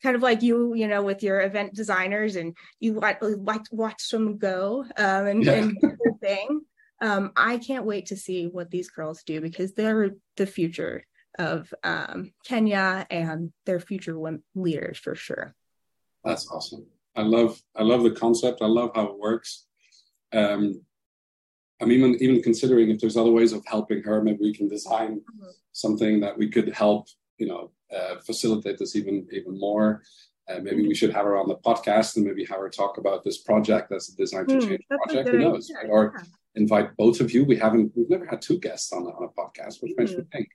kind 0.02 0.16
of 0.16 0.22
like 0.22 0.42
you, 0.42 0.74
you 0.74 0.88
know, 0.88 1.02
with 1.02 1.22
your 1.22 1.40
event 1.40 1.74
designers 1.74 2.36
and 2.36 2.56
you 2.78 2.94
like, 2.94 3.18
watch, 3.20 3.66
watch 3.70 4.08
them 4.10 4.38
go 4.38 4.84
um, 4.96 5.26
and, 5.26 5.44
yeah. 5.44 5.52
and 5.52 5.78
do 5.80 5.96
their 6.02 6.14
thing. 6.20 6.60
Um, 7.00 7.32
I 7.36 7.58
can't 7.58 7.86
wait 7.86 8.06
to 8.06 8.16
see 8.16 8.46
what 8.46 8.70
these 8.70 8.90
girls 8.90 9.22
do 9.22 9.40
because 9.40 9.72
they're 9.72 10.10
the 10.36 10.46
future 10.46 11.04
of 11.38 11.72
um, 11.82 12.32
Kenya 12.44 13.06
and 13.10 13.52
their 13.64 13.80
future 13.80 14.16
leaders 14.54 14.98
for 14.98 15.14
sure. 15.14 15.54
That's 16.24 16.50
awesome. 16.50 16.86
I 17.16 17.22
love 17.22 17.60
I 17.74 17.82
love 17.82 18.02
the 18.02 18.10
concept. 18.10 18.62
I 18.62 18.66
love 18.66 18.92
how 18.94 19.06
it 19.06 19.18
works. 19.18 19.66
Um, 20.32 20.82
I'm 21.80 21.90
even 21.92 22.16
even 22.20 22.42
considering 22.42 22.90
if 22.90 23.00
there's 23.00 23.16
other 23.16 23.30
ways 23.30 23.52
of 23.52 23.64
helping 23.66 24.02
her. 24.02 24.22
Maybe 24.22 24.38
we 24.42 24.54
can 24.54 24.68
design 24.68 25.20
mm-hmm. 25.20 25.50
something 25.72 26.20
that 26.20 26.36
we 26.36 26.50
could 26.50 26.72
help 26.72 27.08
you 27.40 27.48
know 27.48 27.70
uh, 27.96 28.16
facilitate 28.24 28.78
this 28.78 28.94
even 28.94 29.26
even 29.32 29.58
more. 29.58 30.02
Uh, 30.48 30.58
maybe 30.60 30.86
we 30.86 30.94
should 30.94 31.12
have 31.12 31.24
her 31.24 31.36
on 31.36 31.48
the 31.48 31.56
podcast 31.56 32.16
and 32.16 32.26
maybe 32.26 32.44
have 32.44 32.58
her 32.58 32.68
talk 32.68 32.98
about 32.98 33.22
this 33.22 33.38
project 33.38 33.92
as 33.92 34.08
a 34.08 34.16
design 34.16 34.46
to 34.46 34.54
hmm, 34.54 34.60
change 34.60 34.82
mm, 34.90 34.96
project. 34.96 35.28
Who 35.28 35.38
knows? 35.38 35.70
Right? 35.74 35.88
Or 35.88 36.20
invite 36.56 36.96
both 36.96 37.20
of 37.20 37.32
you. 37.32 37.44
We 37.44 37.56
haven't 37.56 37.92
we've 37.94 38.10
never 38.10 38.26
had 38.26 38.42
two 38.42 38.58
guests 38.58 38.92
on, 38.92 39.04
on 39.04 39.24
a 39.24 39.40
podcast, 39.40 39.80
which 39.80 39.92
mm. 39.92 39.98
makes 39.98 40.10
me 40.12 40.18
hmm. 40.18 40.28
think 40.32 40.48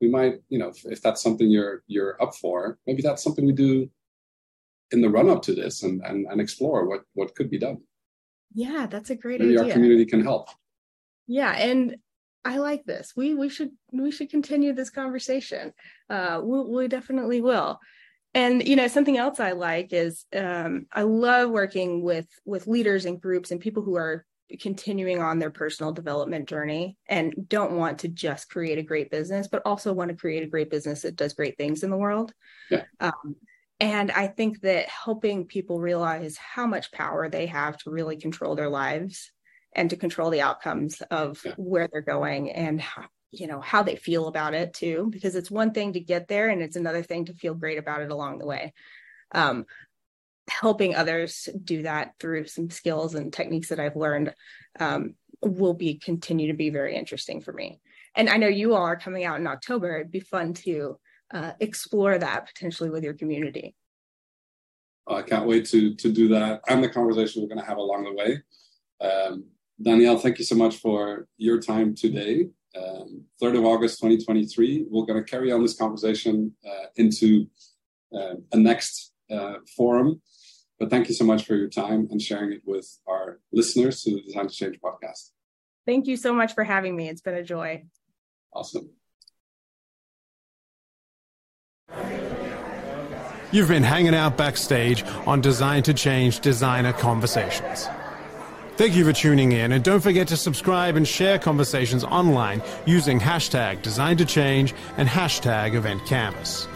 we 0.00 0.10
might, 0.10 0.34
you 0.48 0.58
know, 0.58 0.68
if, 0.68 0.84
if, 0.84 1.02
that's 1.02 1.22
something 1.22 1.48
you're 1.48 1.82
you're 1.86 2.20
up 2.22 2.34
for, 2.34 2.78
maybe 2.86 3.02
that's 3.02 3.22
something 3.22 3.46
we 3.46 3.52
do 3.52 3.90
in 4.90 5.00
the 5.00 5.08
run 5.08 5.28
up 5.28 5.42
to 5.42 5.54
this 5.54 5.82
and, 5.82 6.02
and 6.04 6.26
and 6.30 6.40
explore 6.40 6.86
what 6.88 7.02
what 7.14 7.34
could 7.34 7.50
be 7.50 7.58
done. 7.58 7.78
Yeah, 8.52 8.86
that's 8.86 9.10
a 9.10 9.16
great 9.16 9.40
maybe 9.40 9.58
idea. 9.58 9.64
our 9.64 9.72
community 9.72 10.06
can 10.06 10.22
help. 10.22 10.48
Yeah, 11.26 11.52
and 11.52 11.96
I 12.44 12.58
like 12.58 12.84
this. 12.84 13.12
We 13.16 13.34
we 13.34 13.48
should 13.48 13.70
we 13.92 14.10
should 14.10 14.30
continue 14.30 14.72
this 14.72 14.90
conversation. 14.90 15.72
Uh, 16.10 16.40
we, 16.42 16.62
we 16.62 16.88
definitely 16.88 17.40
will. 17.40 17.78
And 18.34 18.66
you 18.66 18.76
know 18.76 18.88
something 18.88 19.16
else 19.16 19.40
I 19.40 19.52
like 19.52 19.92
is 19.92 20.24
um, 20.36 20.86
I 20.92 21.02
love 21.02 21.50
working 21.50 22.02
with 22.02 22.26
with 22.44 22.66
leaders 22.66 23.06
and 23.06 23.20
groups 23.20 23.50
and 23.50 23.60
people 23.60 23.82
who 23.82 23.96
are 23.96 24.26
continuing 24.60 25.22
on 25.22 25.38
their 25.38 25.50
personal 25.50 25.92
development 25.92 26.48
journey 26.48 26.96
and 27.08 27.34
don't 27.48 27.72
want 27.72 28.00
to 28.00 28.08
just 28.08 28.50
create 28.50 28.78
a 28.78 28.82
great 28.82 29.10
business, 29.10 29.48
but 29.48 29.62
also 29.64 29.92
want 29.92 30.10
to 30.10 30.16
create 30.16 30.42
a 30.42 30.48
great 30.48 30.70
business 30.70 31.02
that 31.02 31.16
does 31.16 31.32
great 31.32 31.56
things 31.56 31.82
in 31.82 31.90
the 31.90 31.96
world. 31.96 32.32
Yeah. 32.70 32.84
Um, 33.00 33.36
and 33.80 34.10
I 34.12 34.28
think 34.28 34.60
that 34.60 34.88
helping 34.88 35.46
people 35.46 35.80
realize 35.80 36.36
how 36.36 36.66
much 36.66 36.92
power 36.92 37.28
they 37.28 37.46
have 37.46 37.76
to 37.78 37.90
really 37.90 38.16
control 38.16 38.54
their 38.54 38.68
lives 38.68 39.32
and 39.74 39.90
to 39.90 39.96
control 39.96 40.30
the 40.30 40.40
outcomes 40.40 41.00
of 41.10 41.40
yeah. 41.44 41.52
where 41.56 41.88
they're 41.90 42.02
going 42.02 42.50
and 42.50 42.80
how, 42.80 43.04
you 43.30 43.46
know 43.46 43.60
how 43.60 43.82
they 43.82 43.96
feel 43.96 44.28
about 44.28 44.54
it 44.54 44.72
too 44.72 45.08
because 45.10 45.34
it's 45.34 45.50
one 45.50 45.72
thing 45.72 45.92
to 45.92 46.00
get 46.00 46.28
there 46.28 46.48
and 46.48 46.62
it's 46.62 46.76
another 46.76 47.02
thing 47.02 47.24
to 47.26 47.34
feel 47.34 47.54
great 47.54 47.78
about 47.78 48.00
it 48.00 48.10
along 48.10 48.38
the 48.38 48.46
way. 48.46 48.72
Um, 49.32 49.66
helping 50.48 50.94
others 50.94 51.48
do 51.62 51.82
that 51.82 52.12
through 52.20 52.46
some 52.46 52.68
skills 52.68 53.14
and 53.14 53.32
techniques 53.32 53.70
that 53.70 53.80
i've 53.80 53.96
learned 53.96 54.34
um, 54.78 55.14
will 55.40 55.72
be 55.72 55.94
continue 55.94 56.48
to 56.48 56.56
be 56.56 56.70
very 56.70 56.94
interesting 56.94 57.40
for 57.40 57.52
me. 57.52 57.80
And 58.14 58.28
i 58.28 58.36
know 58.36 58.48
you 58.48 58.74
all 58.74 58.82
are 58.82 58.96
coming 58.96 59.24
out 59.24 59.40
in 59.40 59.46
october. 59.46 59.96
It'd 59.96 60.12
be 60.12 60.20
fun 60.20 60.54
to 60.54 60.98
uh, 61.32 61.52
explore 61.60 62.18
that 62.18 62.46
potentially 62.46 62.90
with 62.90 63.02
your 63.02 63.14
community. 63.14 63.74
I 65.06 65.22
can't 65.22 65.46
wait 65.46 65.66
to 65.66 65.94
to 65.94 66.12
do 66.12 66.28
that 66.28 66.60
and 66.68 66.82
the 66.82 66.88
conversation 66.88 67.42
we're 67.42 67.48
going 67.48 67.60
to 67.60 67.66
have 67.66 67.78
along 67.78 68.04
the 68.04 68.14
way. 68.14 68.42
Um, 69.00 69.44
Danyelle, 69.82 70.20
thank 70.20 70.38
you 70.38 70.44
so 70.44 70.54
much 70.54 70.76
for 70.76 71.26
your 71.36 71.60
time 71.60 71.94
today. 71.94 72.48
Um, 72.76 73.24
3rd 73.42 73.58
of 73.58 73.64
August 73.64 73.98
2023, 74.00 74.86
we're 74.88 75.06
going 75.06 75.22
to 75.22 75.28
carry 75.28 75.52
on 75.52 75.62
this 75.62 75.76
conversation 75.76 76.54
uh, 76.66 76.86
into 76.96 77.46
uh, 78.14 78.34
a 78.52 78.56
next 78.56 79.12
uh, 79.30 79.54
forum. 79.76 80.20
But 80.78 80.90
thank 80.90 81.08
you 81.08 81.14
so 81.14 81.24
much 81.24 81.44
for 81.44 81.54
your 81.54 81.68
time 81.68 82.08
and 82.10 82.20
sharing 82.20 82.52
it 82.52 82.62
with 82.64 82.98
our 83.06 83.40
listeners 83.52 84.02
to 84.02 84.14
the 84.14 84.22
Design 84.22 84.48
to 84.48 84.54
Change 84.54 84.78
podcast. 84.80 85.30
Thank 85.86 86.06
you 86.06 86.16
so 86.16 86.32
much 86.32 86.54
for 86.54 86.64
having 86.64 86.96
me. 86.96 87.08
It's 87.08 87.20
been 87.20 87.34
a 87.34 87.44
joy. 87.44 87.84
Awesome. 88.52 88.90
You've 93.52 93.68
been 93.68 93.84
hanging 93.84 94.16
out 94.16 94.36
backstage 94.36 95.04
on 95.26 95.40
Design 95.40 95.84
to 95.84 95.94
Change 95.94 96.40
Designer 96.40 96.92
Conversations. 96.92 97.88
Thank 98.76 98.96
you 98.96 99.04
for 99.04 99.12
tuning 99.12 99.52
in, 99.52 99.70
and 99.70 99.84
don't 99.84 100.00
forget 100.00 100.26
to 100.28 100.36
subscribe 100.36 100.96
and 100.96 101.06
share 101.06 101.38
conversations 101.38 102.02
online 102.02 102.60
using 102.86 103.20
hashtag 103.20 103.82
Design 103.82 104.16
to 104.16 104.24
Change 104.24 104.74
and 104.96 105.08
hashtag 105.08 105.74
Event 105.74 106.04
Canvas. 106.06 106.66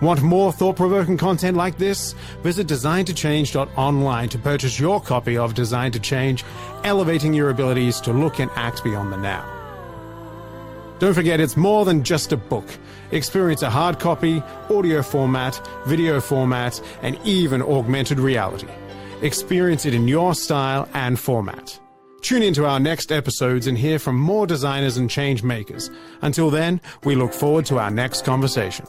Want 0.00 0.20
more 0.22 0.52
thought 0.52 0.74
provoking 0.74 1.16
content 1.16 1.56
like 1.56 1.78
this? 1.78 2.14
Visit 2.42 2.66
designtochange.online 2.66 4.28
to 4.30 4.38
purchase 4.38 4.80
your 4.80 5.00
copy 5.00 5.38
of 5.38 5.54
Design 5.54 5.92
to 5.92 6.00
Change, 6.00 6.44
elevating 6.82 7.32
your 7.32 7.50
abilities 7.50 8.00
to 8.00 8.12
look 8.12 8.40
and 8.40 8.50
act 8.56 8.82
beyond 8.82 9.12
the 9.12 9.16
now. 9.16 9.48
Don't 10.98 11.14
forget, 11.14 11.38
it's 11.38 11.56
more 11.56 11.84
than 11.84 12.02
just 12.02 12.32
a 12.32 12.36
book. 12.36 12.66
Experience 13.12 13.62
a 13.62 13.70
hard 13.70 14.00
copy, 14.00 14.42
audio 14.68 15.02
format, 15.02 15.64
video 15.86 16.20
format, 16.20 16.80
and 17.00 17.16
even 17.24 17.62
augmented 17.62 18.18
reality. 18.18 18.66
Experience 19.24 19.86
it 19.86 19.94
in 19.94 20.06
your 20.06 20.34
style 20.34 20.86
and 20.92 21.18
format. 21.18 21.80
Tune 22.20 22.42
into 22.42 22.66
our 22.66 22.78
next 22.78 23.10
episodes 23.10 23.66
and 23.66 23.78
hear 23.78 23.98
from 23.98 24.20
more 24.20 24.46
designers 24.46 24.98
and 24.98 25.08
change 25.08 25.42
makers. 25.42 25.90
Until 26.20 26.50
then, 26.50 26.78
we 27.04 27.14
look 27.14 27.32
forward 27.32 27.64
to 27.66 27.78
our 27.78 27.90
next 27.90 28.26
conversation. 28.26 28.84